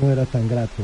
no 0.02 0.12
era 0.12 0.26
tan 0.26 0.48
grato 0.50 0.82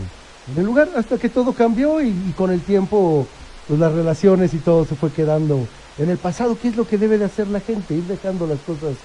en 0.54 0.60
el 0.60 0.66
lugar, 0.66 0.90
hasta 0.96 1.18
que 1.18 1.28
todo 1.28 1.54
cambió 1.54 2.02
y, 2.02 2.08
y 2.10 2.34
con 2.38 2.52
el 2.52 2.62
tiempo, 2.62 3.28
pues 3.68 3.80
las 3.80 3.92
relaciones 3.92 4.54
y 4.54 4.58
todo 4.58 4.86
se 4.86 4.96
fue 4.96 5.12
quedando 5.12 5.68
en 5.98 6.10
el 6.10 6.18
pasado, 6.18 6.58
¿qué 6.62 6.70
es 6.70 6.78
lo 6.78 6.88
que 6.88 6.98
debe 6.98 7.18
de 7.18 7.26
hacer 7.26 7.48
la 7.48 7.60
gente? 7.60 7.96
Ir 7.96 8.04
dejando 8.04 8.48
las 8.48 8.60
cosas, 8.60 8.96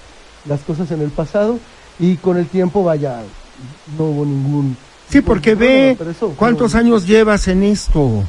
las 0.47 0.61
cosas 0.61 0.91
en 0.91 1.01
el 1.01 1.09
pasado 1.09 1.59
y 1.99 2.17
con 2.17 2.37
el 2.37 2.47
tiempo, 2.47 2.83
vaya, 2.83 3.21
no 3.97 4.05
hubo 4.05 4.25
ningún... 4.25 4.77
Sí, 5.09 5.21
porque 5.21 5.55
ve 5.55 5.97
eso 6.09 6.33
cuántos 6.37 6.75
años 6.75 7.05
llevas 7.05 7.47
en 7.47 7.63
esto. 7.63 8.23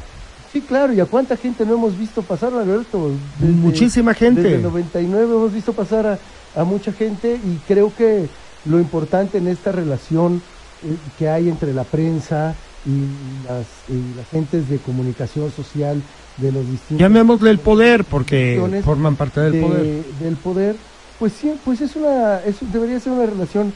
Sí, 0.51 0.61
claro, 0.61 0.93
y 0.93 0.99
a 0.99 1.05
cuánta 1.05 1.35
gente 1.35 1.65
no 1.65 1.73
hemos 1.73 1.97
visto 1.97 2.21
pasar, 2.21 2.53
Alberto. 2.53 3.11
Muchísima 3.39 4.13
gente. 4.13 4.41
Desde 4.41 4.55
el 4.57 4.63
99 4.63 5.23
hemos 5.23 5.53
visto 5.53 5.73
pasar 5.73 6.05
a, 6.05 6.19
a 6.59 6.63
mucha 6.63 6.91
gente 6.91 7.39
y 7.43 7.59
creo 7.67 7.91
que 7.95 8.27
lo 8.65 8.79
importante 8.79 9.37
en 9.37 9.47
esta 9.47 9.71
relación 9.71 10.41
eh, 10.83 10.95
que 11.17 11.29
hay 11.29 11.49
entre 11.49 11.73
la 11.73 11.83
prensa 11.83 12.55
y 12.85 13.47
las, 13.47 13.65
y 13.89 14.15
las 14.15 14.27
gentes 14.29 14.69
de 14.69 14.77
comunicación 14.77 15.51
social 15.51 16.01
de 16.37 16.51
los 16.51 16.61
distintos 16.69 16.99
Llamémosle 16.99 17.49
el 17.49 17.59
poder 17.59 18.03
porque 18.03 18.81
forman 18.83 19.15
parte 19.15 19.39
del 19.41 19.51
de- 19.53 19.61
poder. 19.61 20.03
del 20.19 20.35
poder, 20.35 20.75
pues 21.19 21.33
sí, 21.33 21.53
pues 21.63 21.81
es 21.81 21.95
una, 21.95 22.39
es, 22.43 22.57
debería 22.73 22.99
ser 22.99 23.13
una 23.13 23.25
relación 23.25 23.73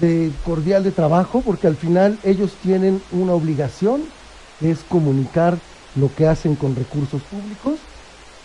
de 0.00 0.30
cordial 0.44 0.84
de 0.84 0.92
trabajo, 0.92 1.40
porque 1.44 1.66
al 1.66 1.76
final 1.76 2.18
ellos 2.22 2.52
tienen 2.62 3.02
una 3.12 3.32
obligación, 3.32 4.02
es 4.60 4.80
comunicar 4.88 5.58
lo 5.96 6.14
que 6.14 6.26
hacen 6.28 6.54
con 6.54 6.76
recursos 6.76 7.22
públicos, 7.22 7.78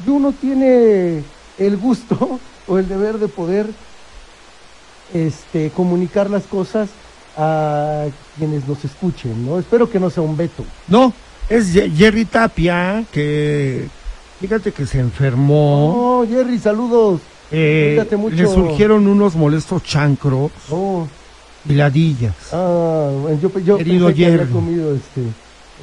y 0.05 0.09
uno 0.09 0.31
tiene 0.31 1.21
el 1.59 1.77
gusto 1.77 2.39
o 2.67 2.77
el 2.79 2.87
deber 2.87 3.17
de 3.19 3.27
poder 3.27 3.67
este, 5.13 5.69
comunicar 5.71 6.29
las 6.29 6.43
cosas 6.43 6.89
a 7.37 8.05
quienes 8.37 8.67
nos 8.67 8.83
escuchen, 8.85 9.45
¿no? 9.45 9.59
Espero 9.59 9.89
que 9.89 9.99
no 9.99 10.09
sea 10.09 10.23
un 10.23 10.37
veto. 10.37 10.63
No, 10.87 11.13
es 11.49 11.71
Jerry 11.73 12.25
Tapia 12.25 13.03
que 13.11 13.87
fíjate 14.39 14.71
que 14.71 14.85
se 14.85 14.99
enfermó. 14.99 16.19
Oh, 16.21 16.27
Jerry, 16.27 16.57
saludos. 16.59 17.21
eh, 17.51 18.03
mucho. 18.17 18.35
le 18.35 18.45
surgieron 18.47 19.07
unos 19.07 19.35
molestos 19.35 19.83
chancros 19.83 20.51
Oh, 20.71 21.07
y 21.67 21.73
ladillas. 21.73 22.33
Ah, 22.51 23.09
bueno, 23.21 23.39
yo, 23.41 23.59
yo 23.59 23.77
Querido 23.77 24.07
pensé 24.07 24.17
que 24.19 24.25
había 24.25 24.37
Jerry. 24.39 24.51
comido 24.51 24.95
este 24.95 25.21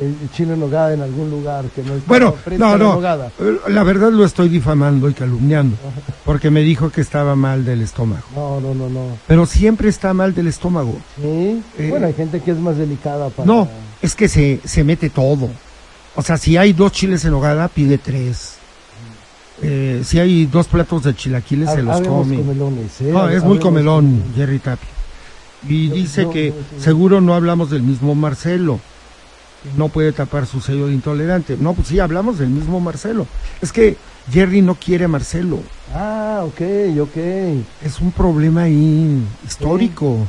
el 0.00 0.30
chile 0.34 0.54
en 0.54 0.60
nogada 0.60 0.94
en 0.94 1.02
algún 1.02 1.28
lugar 1.30 1.66
que 1.74 1.82
no 1.82 1.92
Bueno, 2.06 2.34
no, 2.56 2.70
la 2.72 2.78
no. 2.78 2.94
nogada. 2.94 3.30
eh, 3.38 3.56
La 3.68 3.82
verdad 3.82 4.10
lo 4.10 4.24
estoy 4.24 4.48
difamando 4.48 5.10
y 5.10 5.12
calumniando. 5.14 5.76
Porque 6.24 6.48
me 6.50 6.60
dijo 6.62 6.88
que 6.90 7.02
estaba 7.02 7.36
mal 7.36 7.66
del 7.66 7.82
estómago. 7.82 8.22
No, 8.34 8.60
no, 8.60 8.72
no, 8.74 8.88
no. 8.88 9.18
Pero 9.26 9.44
siempre 9.44 9.90
está 9.90 10.14
mal 10.14 10.34
del 10.34 10.46
estómago. 10.46 10.94
Sí. 11.20 11.62
Eh, 11.78 11.88
bueno, 11.90 12.06
hay 12.06 12.14
gente 12.14 12.40
que 12.40 12.52
es 12.52 12.58
más 12.58 12.78
delicada 12.78 13.28
para. 13.28 13.46
No, 13.46 13.68
es 14.02 14.14
que 14.14 14.28
se, 14.28 14.60
se 14.64 14.84
mete 14.84 15.10
todo. 15.10 15.50
O 16.16 16.22
sea, 16.22 16.36
si 16.36 16.56
hay 16.56 16.72
dos 16.72 16.92
chiles 16.92 17.24
en 17.24 17.34
hogada, 17.34 17.68
pide 17.68 17.98
tres. 17.98 18.54
Eh, 19.62 20.02
si 20.04 20.18
hay 20.18 20.46
dos 20.46 20.66
platos 20.66 21.04
de 21.04 21.14
chilaquiles, 21.14 21.70
se 21.70 21.82
los 21.82 22.00
come. 22.00 22.36
comelones, 22.36 23.00
¿eh? 23.00 23.10
No, 23.12 23.28
es 23.28 23.42
muy 23.44 23.58
comelón. 23.58 24.22
Jerry 24.34 24.58
Tapia. 24.58 24.88
Y 25.68 25.88
dice 25.90 26.28
que 26.30 26.54
seguro 26.78 27.20
no 27.20 27.34
hablamos 27.34 27.70
del 27.70 27.82
mismo 27.82 28.14
Marcelo. 28.14 28.80
No 29.76 29.88
puede 29.88 30.12
tapar 30.12 30.46
su 30.46 30.62
sello 30.62 30.86
de 30.86 30.94
intolerante. 30.94 31.58
No, 31.60 31.74
pues 31.74 31.88
sí, 31.88 31.98
hablamos 31.98 32.38
del 32.38 32.48
mismo 32.48 32.80
Marcelo. 32.80 33.26
Es 33.60 33.72
que 33.72 33.98
Jerry 34.32 34.62
no 34.62 34.74
quiere 34.74 35.04
a 35.04 35.08
Marcelo. 35.08 35.60
Ah, 35.94 36.42
ok, 36.46 36.60
ok. 37.02 37.16
Es 37.84 38.00
un 38.00 38.12
problema 38.12 38.62
ahí 38.62 39.22
histórico. 39.46 40.26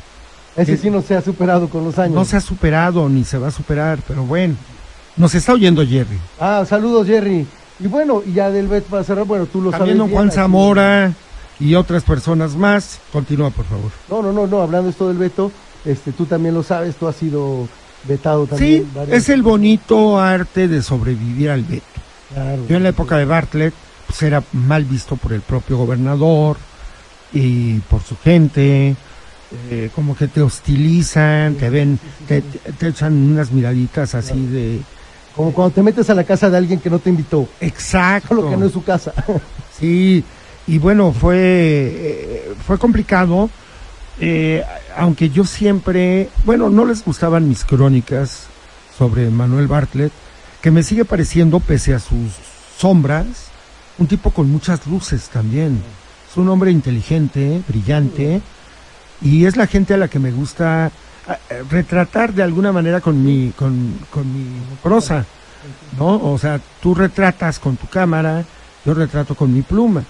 Ese 0.62 0.78
sí 0.78 0.90
no 0.90 1.02
se 1.02 1.16
ha 1.16 1.22
superado 1.22 1.70
con 1.70 1.84
los 1.84 1.98
años. 2.00 2.16
No 2.16 2.26
se 2.26 2.38
ha 2.38 2.42
superado 2.42 3.08
ni 3.10 3.24
se 3.24 3.38
va 3.38 3.48
a 3.48 3.52
superar, 3.52 4.00
pero 4.08 4.24
bueno. 4.24 4.56
Nos 5.18 5.36
está 5.36 5.54
oyendo 5.54 5.86
Jerry. 5.86 6.18
Ah, 6.40 6.64
saludos, 6.68 7.06
Jerry. 7.08 7.46
Y 7.80 7.88
bueno, 7.88 8.22
y 8.26 8.34
ya 8.34 8.50
del 8.52 8.68
Bet 8.68 8.86
para 8.86 9.04
cerrar, 9.04 9.26
bueno, 9.26 9.46
tú 9.46 9.62
lo 9.62 9.72
También 9.72 9.98
sabes. 9.98 10.08
bien, 10.10 10.16
Juan 10.16 10.28
aquí- 10.28 10.36
Zamora 10.36 11.14
y 11.60 11.76
otras 11.76 12.04
personas 12.04 12.56
más. 12.56 13.00
Continúa, 13.12 13.50
por 13.50 13.66
favor. 13.66 13.92
No, 14.10 14.22
no, 14.22 14.32
no, 14.32 14.48
no, 14.48 14.62
hablando 14.62 14.90
esto 14.90 15.08
del 15.08 15.18
Beto, 15.18 15.52
este, 15.84 16.12
tú 16.12 16.26
también 16.26 16.54
lo 16.56 16.64
sabes, 16.64 16.96
tú 16.96 17.08
has 17.08 17.16
sido 17.16 17.68
vetado 18.08 18.46
Sí, 18.46 18.50
también. 18.52 18.88
varias- 18.96 19.18
es 19.18 19.30
el 19.30 19.42
bonito 19.44 20.20
arte 20.20 20.68
de 20.68 20.82
sobrevivir 20.82 21.50
al 21.50 21.64
veto. 21.64 21.84
Claro. 22.34 22.64
Yo 22.70 22.78
en 22.78 22.84
la 22.84 22.90
época 22.90 23.18
de 23.18 23.26
Bartlett, 23.26 23.74
pues 24.08 24.22
era 24.24 24.42
mal 24.54 24.86
visto 24.86 25.16
por 25.18 25.34
el 25.34 25.42
propio 25.42 25.78
gobernador 25.78 26.58
y 27.34 27.80
por 27.80 28.02
su 28.02 28.16
gente. 28.18 28.96
Eh, 29.70 29.90
como 29.94 30.16
que 30.16 30.28
te 30.28 30.42
hostilizan, 30.42 31.56
te 31.56 31.70
ven, 31.70 32.00
te, 32.28 32.44
echan 32.88 33.14
unas 33.14 33.52
miraditas 33.52 34.16
así 34.16 34.46
de... 34.46 34.80
Como 35.36 35.54
cuando 35.54 35.74
te 35.74 35.84
metes 35.84 36.10
a 36.10 36.14
la 36.14 36.24
casa 36.24 36.50
de 36.50 36.58
alguien 36.58 36.80
que 36.80 36.90
no 36.90 37.00
te 37.00 37.10
invitó, 37.10 37.48
Exacto. 37.60 38.30
solo 38.30 38.50
que 38.50 38.58
no 38.58 38.66
es 38.66 38.72
su 38.72 38.84
casa. 38.84 39.14
Sí, 39.80 40.24
y 40.68 40.78
bueno, 40.78 41.12
fue, 41.12 41.38
eh, 41.40 42.54
fue 42.68 42.78
complicado, 42.78 43.50
eh, 44.20 44.64
aunque 44.96 45.32
yo 45.32 45.44
siempre, 45.44 46.30
bueno, 46.46 46.70
no 46.70 46.86
les 46.86 47.04
gustaban 47.04 47.50
mis 47.50 47.66
crónicas 47.66 48.44
sobre 48.96 49.32
Manuel 49.32 49.68
Bartlett, 49.68 50.12
que 50.62 50.70
me 50.70 50.84
sigue 50.84 51.04
pareciendo, 51.04 51.60
pese 51.60 51.96
a 51.96 52.00
sus 52.00 52.34
sombras, 52.78 53.26
un 53.98 54.06
tipo 54.06 54.30
con 54.30 54.52
muchas 54.52 54.86
luces 54.86 55.30
también. 55.30 55.82
Es 56.30 56.38
un 56.38 56.48
hombre 56.50 56.70
inteligente, 56.70 57.64
brillante, 57.68 58.42
y 59.22 59.46
es 59.46 59.56
la 59.58 59.68
gente 59.68 59.94
a 59.94 59.98
la 59.98 60.08
que 60.08 60.20
me 60.20 60.32
gusta 60.32 60.92
eh, 61.50 61.64
retratar 61.70 62.34
de 62.34 62.44
alguna 62.44 62.72
manera 62.72 63.02
con 63.02 63.24
mi, 63.24 63.52
con, 63.56 64.00
con 64.10 64.32
mi 64.34 64.46
prosa, 64.82 65.26
¿no? 65.98 66.16
O 66.32 66.38
sea, 66.38 66.60
tú 66.82 66.96
retratas 66.96 67.60
con 67.60 67.78
tu 67.78 67.88
cámara, 67.88 68.44
yo 68.86 68.94
retrato 68.94 69.36
con 69.36 69.54
mi 69.54 69.62
pluma. 69.62 70.04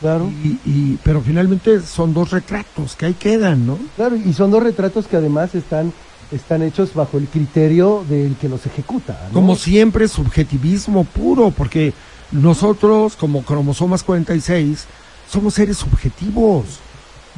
Claro. 0.00 0.28
Y, 0.44 0.58
y- 0.68 0.98
pero 1.02 1.22
finalmente 1.22 1.80
son 1.80 2.12
dos 2.12 2.30
retratos 2.30 2.96
que 2.96 3.06
ahí 3.06 3.14
quedan, 3.14 3.66
¿no? 3.66 3.78
Claro, 3.96 4.16
y 4.16 4.32
son 4.34 4.50
dos 4.50 4.62
retratos 4.62 5.06
que 5.06 5.16
además 5.16 5.54
están, 5.54 5.92
están 6.30 6.62
hechos 6.62 6.92
bajo 6.92 7.16
el 7.16 7.28
criterio 7.28 8.04
del 8.08 8.36
que 8.36 8.48
los 8.48 8.66
ejecuta. 8.66 9.18
¿no? 9.28 9.32
Como 9.34 9.56
siempre, 9.56 10.06
subjetivismo 10.08 11.04
puro, 11.04 11.50
porque 11.50 11.94
nosotros, 12.30 13.16
como 13.16 13.42
cromosomas 13.42 14.02
46, 14.02 14.84
somos 15.30 15.54
seres 15.54 15.78
subjetivos. 15.78 16.80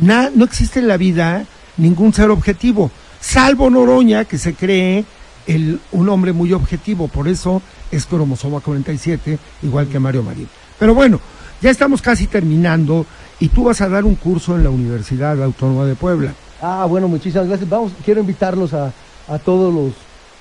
Na- 0.00 0.30
no 0.34 0.44
existe 0.44 0.78
en 0.80 0.88
la 0.88 0.96
vida 0.96 1.44
ningún 1.76 2.12
ser 2.12 2.30
objetivo, 2.30 2.90
salvo 3.20 3.70
Noroña, 3.70 4.24
que 4.24 4.38
se 4.38 4.54
cree 4.54 5.04
el, 5.46 5.80
un 5.92 6.08
hombre 6.08 6.32
muy 6.32 6.52
objetivo, 6.52 7.08
por 7.08 7.26
eso 7.28 7.62
es 7.90 8.04
cromosoma 8.06 8.60
47, 8.60 9.38
igual 9.62 9.88
que 9.88 9.98
Mario 9.98 10.22
Marín. 10.22 10.48
Pero 10.78 10.94
bueno, 10.94 11.20
ya 11.60 11.70
estamos 11.70 12.02
casi 12.02 12.26
terminando 12.26 13.06
y 13.40 13.48
tú 13.48 13.64
vas 13.64 13.80
a 13.80 13.88
dar 13.88 14.04
un 14.04 14.14
curso 14.16 14.56
en 14.56 14.64
la 14.64 14.70
Universidad 14.70 15.42
Autónoma 15.42 15.84
de 15.86 15.94
Puebla. 15.94 16.32
Ah, 16.60 16.86
bueno, 16.88 17.08
muchísimas 17.08 17.46
gracias. 17.48 17.68
Vamos, 17.68 17.92
quiero 18.04 18.20
invitarlos 18.20 18.74
a, 18.74 18.92
a 19.28 19.38
todos 19.38 19.72
los 19.72 19.92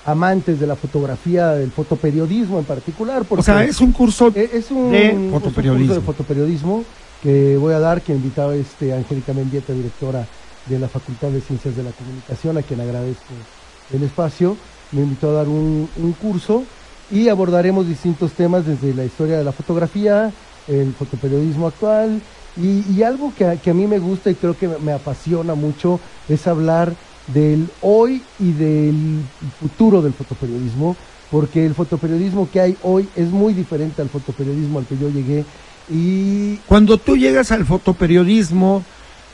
amantes 0.06 0.60
de 0.60 0.68
la 0.68 0.76
fotografía, 0.76 1.50
del 1.50 1.72
fotoperiodismo 1.72 2.60
en 2.60 2.66
particular. 2.66 3.24
Porque 3.26 3.42
O 3.42 3.44
sea, 3.44 3.64
es 3.64 3.80
un 3.82 3.92
curso 3.92 4.32
e- 4.34 4.50
es 4.54 4.72
un, 4.72 4.92
de 4.92 5.08
es 5.10 5.14
un 5.14 5.30
curso 5.32 5.94
de 5.96 6.02
fotoperiodismo 6.02 6.84
que 7.20 7.58
voy 7.58 7.74
a 7.74 7.80
dar, 7.80 8.04
que 8.04 8.14
invitaba 8.14 8.56
este 8.56 8.94
Angélica 8.94 9.34
Mendieta, 9.34 9.74
directora 9.74 10.30
de 10.66 10.80
la 10.80 10.90
Facultad 10.90 11.32
de 11.32 11.42
Ciencias 11.42 11.76
de 11.76 11.84
la 11.84 11.94
Comunicación, 11.94 12.58
a 12.58 12.64
quien 12.64 12.80
agradezco 12.82 13.48
el 13.90 14.04
espacio. 14.04 14.60
Me 14.92 15.02
invitó 15.02 15.30
a 15.30 15.34
dar 15.34 15.50
un, 15.50 15.92
un 15.96 16.14
curso 16.14 16.70
y 17.10 17.30
abordaremos 17.30 17.88
distintos 17.88 18.36
temas 18.36 18.66
desde 18.66 18.94
la 18.94 19.06
historia 19.06 19.38
de 19.38 19.44
la 19.44 19.54
fotografía, 19.54 20.36
el 20.66 20.94
fotoperiodismo 20.94 21.68
actual 21.68 22.24
y, 22.56 23.02
algo 23.04 23.34
que, 23.34 23.46
a- 23.46 23.62
que 23.62 23.70
a 23.70 23.74
mí 23.74 23.88
me 23.88 24.00
gusta 24.00 24.30
y 24.30 24.36
creo 24.36 24.58
que 24.58 24.68
me 24.68 24.92
apasiona 24.92 25.56
mucho 25.56 26.02
es 26.28 26.48
hablar 26.48 26.98
del 27.26 27.74
hoy 27.80 28.30
y 28.38 28.54
del 28.54 29.30
futuro 29.52 30.02
del 30.02 30.14
fotoperiodismo, 30.14 30.98
porque 31.30 31.66
el 31.66 31.76
fotoperiodismo 31.76 32.50
que 32.50 32.62
hay 32.62 32.78
hoy 32.82 33.12
es 33.16 33.32
muy 33.32 33.54
diferente 33.54 34.02
al 34.02 34.10
fotoperiodismo 34.10 34.80
al 34.80 34.88
que 34.88 34.98
yo 34.98 35.10
llegué 35.10 35.48
y 35.90 36.56
Cuando 36.68 36.98
tú 36.98 37.16
llegas 37.18 37.52
al 37.52 37.66
fotoperiodismo, 37.66 38.84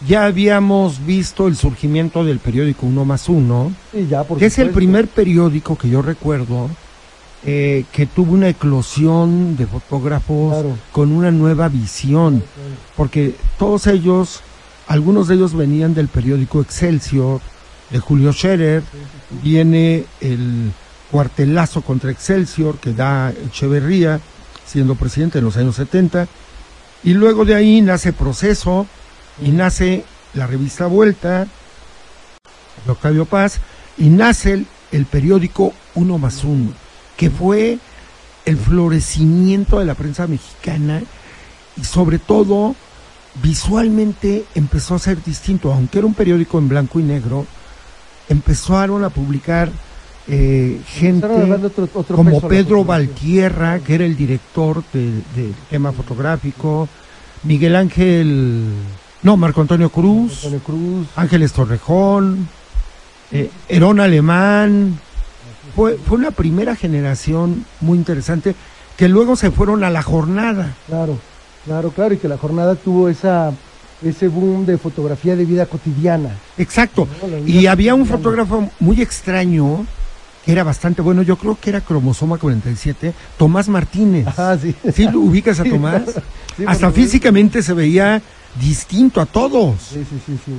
ya 0.08 0.26
habíamos 0.26 1.06
visto 1.06 1.48
el 1.48 1.56
surgimiento 1.56 2.24
del 2.24 2.40
periódico 2.40 2.86
Uno 2.86 3.06
más 3.06 3.30
Uno, 3.30 3.72
y 3.94 4.08
ya 4.08 4.24
por 4.24 4.38
que 4.38 4.48
es 4.48 4.60
el 4.60 4.70
primer 4.72 5.08
periódico 5.08 5.78
que 5.78 5.90
yo 5.90 6.02
recuerdo 6.02 6.70
eh, 7.46 7.86
que 7.92 8.06
tuvo 8.06 8.34
una 8.34 8.50
eclosión 8.50 9.56
de 9.58 9.66
fotógrafos 9.66 10.54
Claro. 10.54 10.78
con 10.92 11.12
una 11.12 11.32
nueva 11.32 11.68
visión, 11.70 12.42
porque 12.96 13.36
todos 13.60 13.88
ellos, 13.88 14.42
algunos 14.88 15.28
de 15.28 15.36
ellos 15.36 15.54
venían 15.54 15.94
del 15.94 16.08
periódico 16.08 16.62
Excelsior, 16.62 17.42
de 17.90 18.00
Julio 18.00 18.32
Scherer, 18.32 18.82
viene 19.44 20.06
el 20.22 20.72
cuartelazo 21.12 21.82
contra 21.82 22.12
Excelsior 22.12 22.78
que 22.78 22.94
da 22.94 23.32
Echeverría, 23.48 24.20
siendo 24.66 24.96
presidente 24.96 25.40
en 25.40 25.46
los 25.46 25.58
años 25.58 25.76
70, 25.76 26.28
y 27.04 27.14
luego 27.14 27.46
de 27.46 27.56
ahí 27.56 27.82
nace 27.82 28.14
Proceso 28.14 28.88
y 29.42 29.50
nace 29.50 30.06
la 30.34 30.48
revista 30.48 30.88
Vuelta 30.88 31.48
de 32.86 32.92
Octavio 32.92 33.26
Paz 33.26 33.60
y 33.98 34.10
nace 34.10 34.54
el, 34.54 34.68
el 34.92 35.06
periódico 35.06 35.74
Uno 35.96 36.18
más 36.18 36.44
Uno, 36.44 36.72
que 37.18 37.30
fue 37.30 37.78
el 38.46 38.58
florecimiento 38.58 39.80
de 39.80 39.86
la 39.86 39.96
prensa 39.96 40.28
mexicana 40.28 41.02
y 41.78 41.84
sobre 41.84 42.20
todo 42.20 42.76
visualmente 43.42 44.46
empezó 44.56 44.96
a 44.96 45.00
ser 45.00 45.24
distinto, 45.24 45.74
aunque 45.74 46.00
era 46.00 46.08
un 46.08 46.14
periódico 46.14 46.60
en 46.60 46.70
blanco 46.70 47.00
y 47.00 47.04
negro, 47.04 47.46
empezaron 48.30 49.04
a 49.04 49.10
publicar 49.10 49.72
eh, 50.28 50.80
gente 50.86 51.26
otro- 51.26 51.90
otro 51.94 52.16
como 52.16 52.40
Pedro. 52.42 52.84
Valtierra, 52.86 53.80
que 53.80 53.96
era 53.96 54.06
el 54.06 54.16
director 54.16 54.84
de- 54.94 55.22
del 55.36 55.54
tema 55.70 55.92
fotográfico, 55.92 56.88
Miguel 57.44 57.76
Ángel, 57.76 58.64
no, 59.22 59.36
Marco 59.38 59.62
Antonio 59.62 59.90
Cruz, 59.90 60.46
Antonio 60.46 60.60
Cruz, 60.60 61.08
Ángeles 61.16 61.52
Torrejón, 61.54 62.48
eh, 63.32 63.50
Herón 63.68 64.00
Alemán. 64.00 65.00
Fue, 65.76 65.98
fue 65.98 66.18
una 66.18 66.32
primera 66.32 66.76
generación 66.76 67.66
muy 67.82 67.98
interesante 67.98 68.56
que 68.96 69.10
luego 69.10 69.36
se 69.36 69.50
fueron 69.52 69.84
a 69.84 69.90
la 69.90 70.04
jornada. 70.04 70.76
claro, 70.88 71.18
claro, 71.66 71.90
claro, 71.92 72.14
y 72.14 72.18
que 72.18 72.28
la 72.28 72.38
jornada 72.38 72.76
tuvo 72.76 73.10
esa 73.10 73.52
ese 74.04 74.28
boom 74.28 74.66
de 74.66 74.78
fotografía 74.78 75.36
de 75.38 75.46
vida 75.46 75.66
cotidiana. 75.66 76.32
Exacto. 76.58 77.08
No, 77.22 77.28
la 77.30 77.38
vida 77.38 77.62
Y 77.62 77.68
había 77.68 77.96
un 77.96 78.02
cotidiana. 78.02 78.22
fotógrafo 78.24 78.70
muy 78.82 79.02
extraño 79.02 79.86
que 80.44 80.52
era 80.52 80.64
bastante 80.64 81.02
bueno. 81.02 81.22
Yo 81.22 81.38
creo 81.38 81.58
que 81.60 81.70
era 81.70 81.82
cromosoma 81.82 82.38
47, 82.38 83.14
Tomás 83.38 83.70
Martínez. 83.70 84.28
Ajá, 84.28 84.58
sí. 84.58 84.76
¿Sí 84.94 85.08
lo 85.10 85.20
ubicas 85.20 85.60
a 85.60 85.64
Tomás? 85.64 86.04
Sí, 86.58 86.64
Hasta 86.68 86.92
físicamente 86.92 87.64
se 87.64 87.74
veía 87.74 88.22
distinto 88.60 89.22
a 89.22 89.26
todos. 89.26 89.82
Sí, 89.82 90.06
sí, 90.10 90.22
sí, 90.26 90.40
sí. 90.46 90.52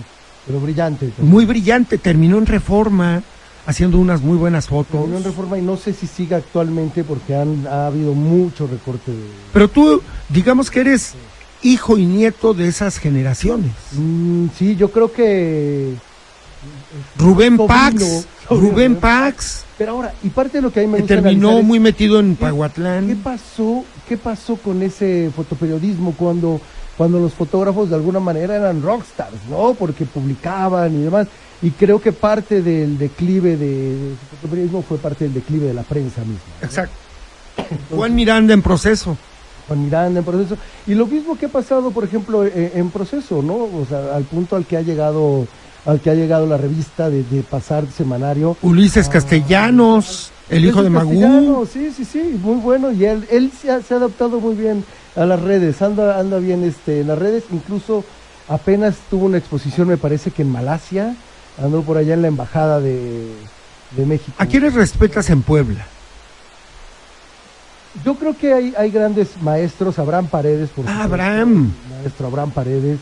Pero 0.46 0.60
brillante. 0.60 1.10
Muy 1.18 1.44
brillante. 1.44 1.98
Terminó 1.98 2.38
en 2.38 2.46
reforma 2.46 3.22
haciendo 3.66 3.98
unas 3.98 4.20
muy 4.20 4.36
buenas 4.36 4.68
fotos. 4.68 4.92
Terminó 4.92 5.18
en 5.18 5.24
reforma 5.24 5.58
y 5.58 5.62
no 5.62 5.76
sé 5.76 5.92
si 5.92 6.06
siga 6.06 6.38
actualmente 6.38 7.04
porque 7.04 7.34
han, 7.34 7.66
ha 7.66 7.86
habido 7.86 8.12
mucho 8.12 8.66
recorte 8.66 9.10
de... 9.10 9.24
Pero 9.52 9.68
tú, 9.68 10.02
digamos 10.28 10.70
que 10.70 10.80
eres 10.80 11.14
hijo 11.62 11.96
y 11.96 12.04
nieto 12.04 12.52
de 12.52 12.68
esas 12.68 12.98
generaciones. 12.98 13.72
Mm, 13.92 14.48
sí, 14.56 14.76
yo 14.76 14.90
creo 14.90 15.12
que... 15.12 15.94
Rubén. 17.18 17.56
Pax, 17.56 18.26
Rubén 18.50 18.96
Pax, 18.96 19.64
Pero 19.78 19.92
ahora, 19.92 20.12
y 20.22 20.28
parte 20.28 20.58
de 20.58 20.62
lo 20.62 20.72
que 20.72 20.80
mí 20.80 20.86
me 20.86 20.98
gusta 21.00 21.14
terminó 21.14 21.62
muy 21.62 21.80
metido 21.80 22.20
en 22.20 22.36
¿Qué- 22.36 22.44
¿Qué 23.08 23.16
pasó? 23.16 23.84
¿Qué 24.08 24.16
pasó 24.16 24.56
con 24.56 24.82
ese 24.82 25.30
fotoperiodismo 25.34 26.14
cuando, 26.16 26.60
cuando 26.96 27.18
los 27.18 27.32
fotógrafos 27.34 27.88
de 27.88 27.96
alguna 27.96 28.20
manera 28.20 28.56
eran 28.56 28.82
rockstars, 28.82 29.46
¿no? 29.50 29.74
Porque 29.74 30.04
publicaban 30.04 30.94
y 30.94 31.04
demás. 31.04 31.26
Y 31.62 31.70
creo 31.70 32.00
que 32.00 32.12
parte 32.12 32.60
del 32.62 32.98
declive 32.98 33.56
de, 33.56 33.66
del 33.96 34.16
fotoperiodismo 34.30 34.82
fue 34.82 34.98
parte 34.98 35.24
del 35.24 35.34
declive 35.34 35.66
de 35.68 35.74
la 35.74 35.82
prensa 35.82 36.20
misma. 36.20 36.40
¿no? 36.60 36.66
Exacto. 36.66 36.94
Juan 37.90 38.14
Miranda 38.14 38.52
en 38.52 38.60
proceso. 38.62 39.16
Juan 39.66 39.82
Miranda 39.84 40.18
en 40.18 40.24
proceso. 40.26 40.58
Y 40.86 40.94
lo 40.94 41.06
mismo 41.06 41.38
que 41.38 41.46
ha 41.46 41.48
pasado, 41.48 41.90
por 41.90 42.04
ejemplo, 42.04 42.44
e- 42.44 42.72
en, 42.74 42.90
proceso, 42.90 43.40
¿no? 43.42 43.54
O 43.54 43.86
sea, 43.88 44.14
al 44.14 44.24
punto 44.24 44.56
al 44.56 44.66
que 44.66 44.76
ha 44.76 44.82
llegado, 44.82 45.46
al 45.86 46.00
que 46.00 46.10
ha 46.10 46.14
llegado 46.14 46.46
la 46.46 46.56
revista 46.56 47.10
de, 47.10 47.22
de 47.24 47.42
pasar 47.42 47.84
semanario. 47.86 48.56
Ulises 48.62 49.08
Castellanos, 49.08 50.30
el 50.48 50.64
hijo 50.64 50.82
de 50.82 50.90
Magú. 50.90 51.66
Sí, 51.70 51.90
sí, 51.94 52.04
sí, 52.04 52.38
muy 52.42 52.56
bueno. 52.56 52.90
Y 52.92 53.04
él, 53.04 53.26
él 53.30 53.50
se, 53.60 53.70
ha, 53.70 53.82
se 53.82 53.94
ha 53.94 53.98
adaptado 53.98 54.40
muy 54.40 54.54
bien 54.54 54.84
a 55.16 55.24
las 55.26 55.40
redes, 55.40 55.80
anda, 55.82 56.18
anda 56.18 56.38
bien 56.38 56.64
este, 56.64 57.00
en 57.00 57.08
las 57.08 57.18
redes. 57.18 57.44
Incluso 57.52 58.04
apenas 58.48 58.94
tuvo 59.10 59.26
una 59.26 59.38
exposición, 59.38 59.88
me 59.88 59.96
parece 59.96 60.30
que 60.30 60.42
en 60.42 60.50
Malasia, 60.50 61.14
andó 61.62 61.82
por 61.82 61.96
allá 61.98 62.14
en 62.14 62.22
la 62.22 62.28
embajada 62.28 62.80
de, 62.80 63.26
de 63.96 64.06
México. 64.06 64.32
¿A 64.38 64.46
quiénes 64.46 64.74
respetas 64.74 65.28
en 65.30 65.42
Puebla? 65.42 65.86
Yo 68.04 68.16
creo 68.16 68.36
que 68.36 68.52
hay, 68.52 68.74
hay 68.76 68.90
grandes 68.90 69.40
maestros, 69.40 69.98
Abraham 70.00 70.26
Paredes, 70.26 70.70
por 70.70 70.84
Ah, 70.88 71.04
Abraham. 71.04 71.72
Maestro 71.90 72.26
Abraham 72.26 72.50
Paredes, 72.50 72.98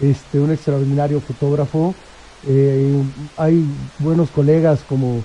este, 0.00 0.40
un 0.40 0.50
extraordinario 0.50 1.20
fotógrafo. 1.20 1.94
Eh, 2.46 3.02
hay 3.36 3.64
buenos 3.98 4.30
colegas 4.30 4.80
como 4.88 5.22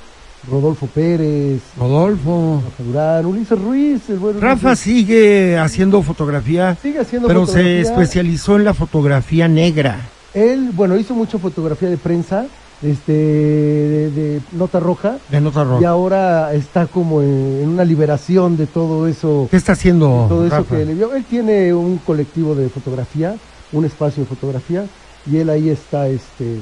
Rodolfo 0.50 0.88
Pérez, 0.88 1.62
Rodolfo. 1.78 2.62
Rafa 2.64 2.84
Durán, 2.84 3.26
Ulises 3.26 3.60
Ruiz, 3.60 4.02
el 4.10 4.20
buen 4.20 4.40
Rafa 4.42 4.76
sigue 4.76 5.58
haciendo 5.58 6.02
fotografía, 6.04 6.76
sigue 6.82 7.00
haciendo 7.00 7.28
pero 7.28 7.46
se 7.48 7.80
especializó 7.82 8.56
en 8.58 8.64
la 8.66 8.74
fotografía 8.74 9.48
negra. 9.48 10.00
Él, 10.34 10.72
bueno, 10.74 10.98
hizo 10.98 11.14
mucha 11.16 11.38
fotografía 11.40 11.90
de 11.90 11.98
prensa, 11.98 12.46
este, 12.84 13.14
de, 13.14 14.12
de 14.12 14.42
nota 14.52 14.80
roja, 14.82 15.18
De 15.32 15.40
nota 15.40 15.62
y 15.62 15.64
roja. 15.64 15.88
ahora 15.90 16.54
está 16.54 16.86
como 16.88 17.22
en, 17.22 17.62
en 17.64 17.70
una 17.70 17.86
liberación 17.86 18.58
de 18.58 18.68
todo 18.68 19.08
eso, 19.08 19.48
¿Qué 19.50 19.56
está 19.58 19.72
haciendo 19.72 20.26
todo 20.28 20.46
eso 20.46 20.58
Rafa? 20.58 20.76
que 20.78 20.86
le 20.86 20.94
vio. 20.94 21.16
Él 21.16 21.24
tiene 21.24 21.74
un 21.74 21.98
colectivo 22.00 22.54
de 22.54 22.68
fotografía, 22.70 23.36
un 23.72 23.86
espacio 23.86 24.24
de 24.24 24.30
fotografía, 24.30 24.86
y 25.26 25.38
él 25.38 25.50
ahí 25.50 25.70
está, 25.70 26.08
este, 26.10 26.58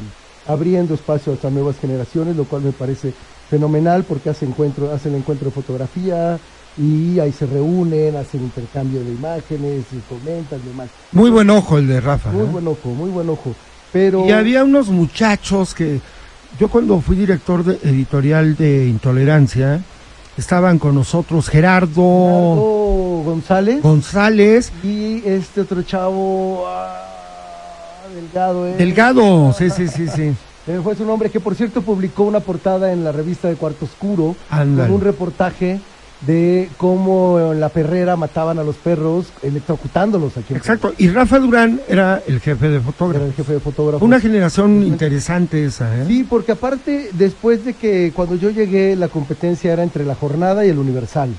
abriendo 0.48 0.94
espacio 0.94 1.32
a 1.32 1.36
estas 1.36 1.52
nuevas 1.52 1.78
generaciones, 1.80 2.36
lo 2.36 2.46
cual 2.46 2.64
me 2.64 2.72
parece 2.72 3.14
fenomenal 3.50 4.04
porque 4.04 4.30
hace 4.30 4.46
encuentro, 4.46 4.92
hace 4.92 5.10
el 5.10 5.16
encuentro 5.16 5.46
de 5.46 5.52
fotografía 5.52 6.40
y 6.78 7.20
ahí 7.20 7.32
se 7.32 7.46
reúnen, 7.46 8.16
hacen 8.16 8.42
intercambio 8.42 9.04
de 9.04 9.12
imágenes, 9.12 9.86
y 9.92 10.00
comentan 10.10 10.60
y 10.66 10.70
demás. 10.70 10.88
Muy 11.12 11.30
buen 11.30 11.50
ojo 11.50 11.78
el 11.78 11.88
de 11.88 12.02
Rafa. 12.02 12.32
Muy 12.32 12.46
¿eh? 12.46 12.50
buen 12.52 12.68
ojo, 12.68 12.90
muy 12.90 13.10
buen 13.12 13.30
ojo. 13.30 13.54
Pero 13.92 14.26
Y 14.26 14.32
había 14.32 14.64
unos 14.64 14.88
muchachos 14.90 15.76
que 15.76 16.02
yo 16.60 16.68
cuando 16.70 17.00
fui 17.00 17.16
director 17.16 17.64
de- 17.64 17.78
editorial 17.88 18.56
de 18.56 18.88
Intolerancia, 18.88 19.82
estaban 20.36 20.80
con 20.80 20.96
nosotros 20.96 21.48
Gerardo 21.48 21.94
Gerardo 22.02 23.24
González 23.24 23.82
González, 23.84 24.72
y 24.84 25.22
este 25.26 25.62
otro 25.62 25.84
chavo 25.84 26.66
ah, 26.68 27.13
delgado, 28.34 28.68
¿eh? 28.68 28.76
Delgado, 28.78 29.54
sí, 29.54 29.70
sí, 29.70 29.88
sí, 29.88 30.08
sí. 30.08 30.34
Fue 30.84 30.96
su 30.96 31.06
nombre 31.06 31.30
que 31.30 31.40
por 31.40 31.56
cierto 31.56 31.82
publicó 31.82 32.24
una 32.24 32.40
portada 32.40 32.92
en 32.94 33.04
la 33.04 33.12
revista 33.12 33.50
de 33.50 33.56
Cuarto 33.56 33.86
Oscuro 33.86 34.36
con 34.50 34.92
un 34.92 35.02
reportaje 35.02 35.82
de 36.22 36.70
cómo 36.78 37.52
en 37.52 37.60
la 37.60 37.68
perrera 37.68 38.16
mataban 38.16 38.58
a 38.58 38.64
los 38.64 38.78
perros 38.78 39.26
electrocutándolos 39.42 40.38
aquí. 40.38 40.54
en 40.54 40.58
Exacto. 40.58 40.94
Y 40.98 41.10
Rafa 41.10 41.38
Durán 41.38 41.82
era 41.90 42.24
el 42.26 42.40
jefe 42.40 42.70
de 42.70 42.80
Puebla. 42.80 43.18
Era 43.18 43.26
el 43.26 43.34
jefe 43.34 43.54
de 43.54 43.60
fotógrafos. 43.60 44.02
Una 44.02 44.22
generación 44.22 44.84
interesante 44.84 45.66
esa, 45.66 45.94
¿eh? 45.98 46.06
Sí, 46.08 46.24
porque 46.24 46.54
aparte, 46.54 47.10
después 47.12 47.66
de 47.66 47.74
que 47.74 48.14
cuando 48.16 48.36
yo 48.36 48.52
llegué, 48.52 48.96
la 48.96 49.10
competencia 49.10 49.74
era 49.74 49.84
entre 49.84 50.06
la 50.06 50.16
jornada 50.16 50.66
y 50.66 50.70
el 50.70 50.80
universal. 50.80 51.30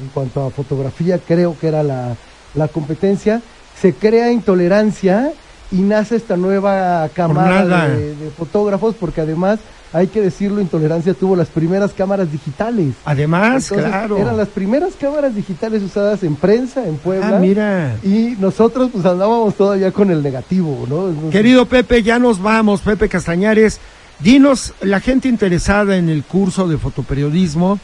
En 0.00 0.08
cuanto 0.14 0.46
a 0.46 0.50
fotografía, 0.50 1.18
creo 1.18 1.54
que 1.58 1.68
era 1.68 1.82
la, 1.82 2.16
la 2.54 2.68
competencia. 2.68 3.42
Se 3.78 3.92
crea 3.92 4.32
intolerancia 4.32 5.34
y 5.72 5.76
nace 5.76 6.16
esta 6.16 6.36
nueva 6.36 7.08
camada 7.14 7.88
de, 7.88 8.14
de 8.14 8.30
fotógrafos, 8.30 8.94
porque 8.98 9.20
además, 9.20 9.58
hay 9.92 10.06
que 10.08 10.20
decirlo, 10.20 10.60
Intolerancia 10.60 11.14
tuvo 11.14 11.34
las 11.36 11.48
primeras 11.48 11.92
cámaras 11.92 12.30
digitales. 12.30 12.94
Además, 13.04 13.70
Entonces, 13.70 13.86
claro. 13.88 14.18
Eran 14.18 14.36
las 14.36 14.48
primeras 14.48 14.94
cámaras 14.94 15.34
digitales 15.34 15.82
usadas 15.82 16.22
en 16.22 16.36
prensa, 16.36 16.86
en 16.86 16.96
Puebla. 16.96 17.36
Ah, 17.36 17.38
mira. 17.40 17.96
Y 18.02 18.36
nosotros 18.38 18.90
pues 18.92 19.04
andábamos 19.04 19.54
todavía 19.54 19.90
con 19.92 20.10
el 20.10 20.22
negativo, 20.22 20.86
¿no? 20.88 21.08
Entonces, 21.08 21.30
Querido 21.32 21.66
Pepe, 21.66 22.02
ya 22.02 22.18
nos 22.18 22.40
vamos, 22.40 22.80
Pepe 22.82 23.08
Castañares. 23.08 23.80
Dinos, 24.20 24.72
la 24.80 25.00
gente 25.00 25.28
interesada 25.28 25.96
en 25.96 26.08
el 26.08 26.24
curso 26.24 26.66
de 26.68 26.78
fotoperiodismo, 26.78 27.78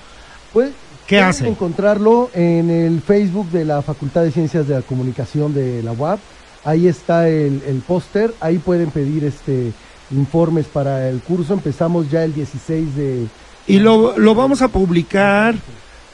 Pues, 0.52 0.70
¿Qué 1.06 1.20
hace? 1.20 1.46
encontrarlo 1.48 2.30
en 2.32 2.70
el 2.70 3.00
Facebook 3.02 3.50
de 3.50 3.64
la 3.66 3.82
Facultad 3.82 4.22
de 4.22 4.30
Ciencias 4.30 4.66
de 4.68 4.74
la 4.76 4.82
Comunicación 4.82 5.52
de 5.52 5.82
la 5.82 5.92
UAP. 5.92 6.20
Ahí 6.64 6.86
está 6.86 7.28
el, 7.28 7.62
el 7.66 7.82
póster, 7.86 8.32
ahí 8.40 8.58
pueden 8.58 8.90
pedir 8.90 9.24
este 9.24 9.72
informes 10.10 10.66
para 10.66 11.08
el 11.08 11.20
curso. 11.20 11.54
Empezamos 11.54 12.10
ya 12.10 12.22
el 12.24 12.34
16 12.34 12.94
de... 12.96 13.26
y 13.66 13.78
lo, 13.78 14.16
lo 14.18 14.34
vamos 14.34 14.60
a 14.62 14.68
publicar, 14.68 15.54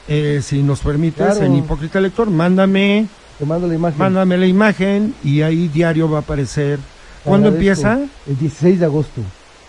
eh, 0.06 0.40
si 0.42 0.62
nos 0.62 0.80
permites, 0.80 1.26
Claro. 1.26 1.42
en 1.44 1.56
Hipócrita 1.56 2.00
Lector. 2.00 2.30
Mándame, 2.30 3.06
Te 3.38 3.44
mando 3.44 3.66
la 3.66 3.74
imagen. 3.74 3.98
mándame 3.98 4.38
la 4.38 4.46
imagen 4.46 5.14
y 5.24 5.42
ahí 5.42 5.68
diario 5.68 6.08
va 6.10 6.18
a 6.18 6.20
aparecer. 6.20 6.78
¿Cuándo 7.24 7.48
empieza? 7.48 7.98
El 8.26 8.38
16 8.38 8.78
de 8.80 8.84
agosto. 8.86 9.20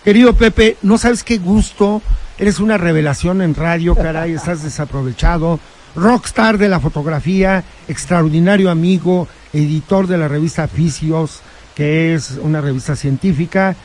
Querido 0.04 0.32
Pepe, 0.34 0.76
no 0.82 0.96
sabes 0.96 1.22
qué 1.24 1.36
gusto. 1.38 2.00
Eres 2.38 2.58
una 2.58 2.78
revelación 2.78 3.42
en 3.42 3.54
radio, 3.54 3.94
caray, 3.94 4.32
estás 4.32 4.62
desaprovechado. 4.62 5.60
Rockstar 5.94 6.56
de 6.56 6.68
la 6.70 6.80
fotografía, 6.80 7.64
extraordinario 7.88 8.70
amigo, 8.70 9.28
editor 9.52 10.06
de 10.06 10.18
la 10.18 10.28
revista 10.28 10.68
Fisios, 10.68 11.40
que 11.74 12.14
es 12.14 12.38
una 12.42 12.60
revista 12.60 12.96
científica, 12.96 13.76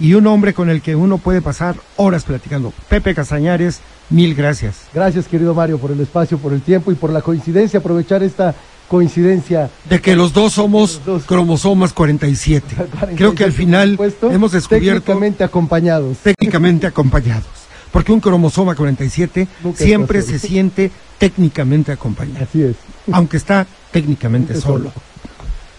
y 0.00 0.14
un 0.14 0.26
hombre 0.26 0.52
con 0.54 0.68
el 0.70 0.80
que 0.82 0.96
uno 0.96 1.18
puede 1.18 1.42
pasar 1.42 1.76
horas 1.96 2.24
platicando. 2.24 2.72
Pepe 2.88 3.14
Castañares, 3.14 3.80
mil 4.10 4.34
gracias. 4.34 4.82
Gracias, 4.92 5.26
querido 5.28 5.54
Mario, 5.54 5.78
por 5.78 5.92
el 5.92 6.00
espacio, 6.00 6.38
por 6.38 6.52
el 6.52 6.62
tiempo 6.62 6.90
y 6.90 6.94
por 6.96 7.10
la 7.10 7.20
coincidencia, 7.22 7.78
aprovechar 7.78 8.22
esta 8.22 8.54
coincidencia. 8.88 9.70
De 9.88 10.00
que 10.00 10.16
los 10.16 10.32
dos 10.32 10.54
somos 10.54 10.96
Los 10.96 11.04
dos. 11.04 11.24
cromosomas 11.24 11.92
47. 11.92 12.76
Creo 13.16 13.34
que 13.34 13.44
al 13.44 13.52
final 13.52 13.98
hemos 14.30 14.52
descubierto 14.52 15.00
Técnicamente 15.02 15.44
acompañados. 15.44 16.18
técnicamente 16.18 16.86
acompañados. 16.86 17.46
Porque 17.92 18.10
un 18.12 18.20
cromosoma 18.20 18.74
47 18.74 19.46
Nunca 19.62 19.78
siempre 19.84 20.22
se 20.22 20.38
siente 20.38 20.90
técnicamente 21.18 21.92
acompañado, 21.92 22.44
Así 22.48 22.62
es. 22.62 22.76
aunque 23.12 23.36
está 23.36 23.66
técnicamente 23.92 24.58
solo. 24.60 24.90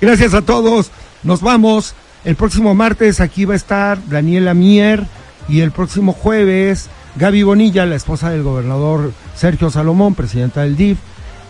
Gracias 0.03 0.33
a 0.33 0.41
todos. 0.41 0.91
Nos 1.23 1.39
vamos. 1.39 1.95
El 2.25 2.35
próximo 2.35 2.75
martes 2.75 3.21
aquí 3.21 3.45
va 3.45 3.53
a 3.53 3.55
estar 3.55 4.05
Daniela 4.09 4.53
Mier 4.53 5.05
y 5.47 5.61
el 5.61 5.71
próximo 5.71 6.11
jueves 6.11 6.89
Gaby 7.15 7.43
Bonilla, 7.43 7.85
la 7.85 7.95
esposa 7.95 8.29
del 8.29 8.43
gobernador 8.43 9.13
Sergio 9.33 9.69
Salomón, 9.69 10.13
presidenta 10.13 10.63
del 10.63 10.75
DIF. 10.75 10.97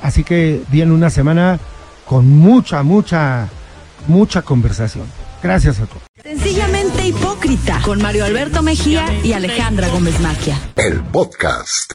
Así 0.03 0.23
que 0.23 0.61
viene 0.69 0.91
una 0.91 1.09
semana 1.09 1.59
con 2.05 2.29
mucha, 2.29 2.83
mucha, 2.83 3.49
mucha 4.07 4.43
conversación. 4.43 5.07
Gracias 5.41 5.79
a 5.79 5.87
todos. 5.87 6.03
Sencillamente 6.21 7.07
hipócrita 7.07 7.81
con 7.83 8.03
Mario 8.03 8.23
Alberto 8.23 8.61
Mejía 8.61 9.05
y 9.23 9.33
Alejandra 9.33 9.87
Gómez 9.87 10.19
Maquia. 10.19 10.59
El 10.75 11.01
podcast. 11.01 11.93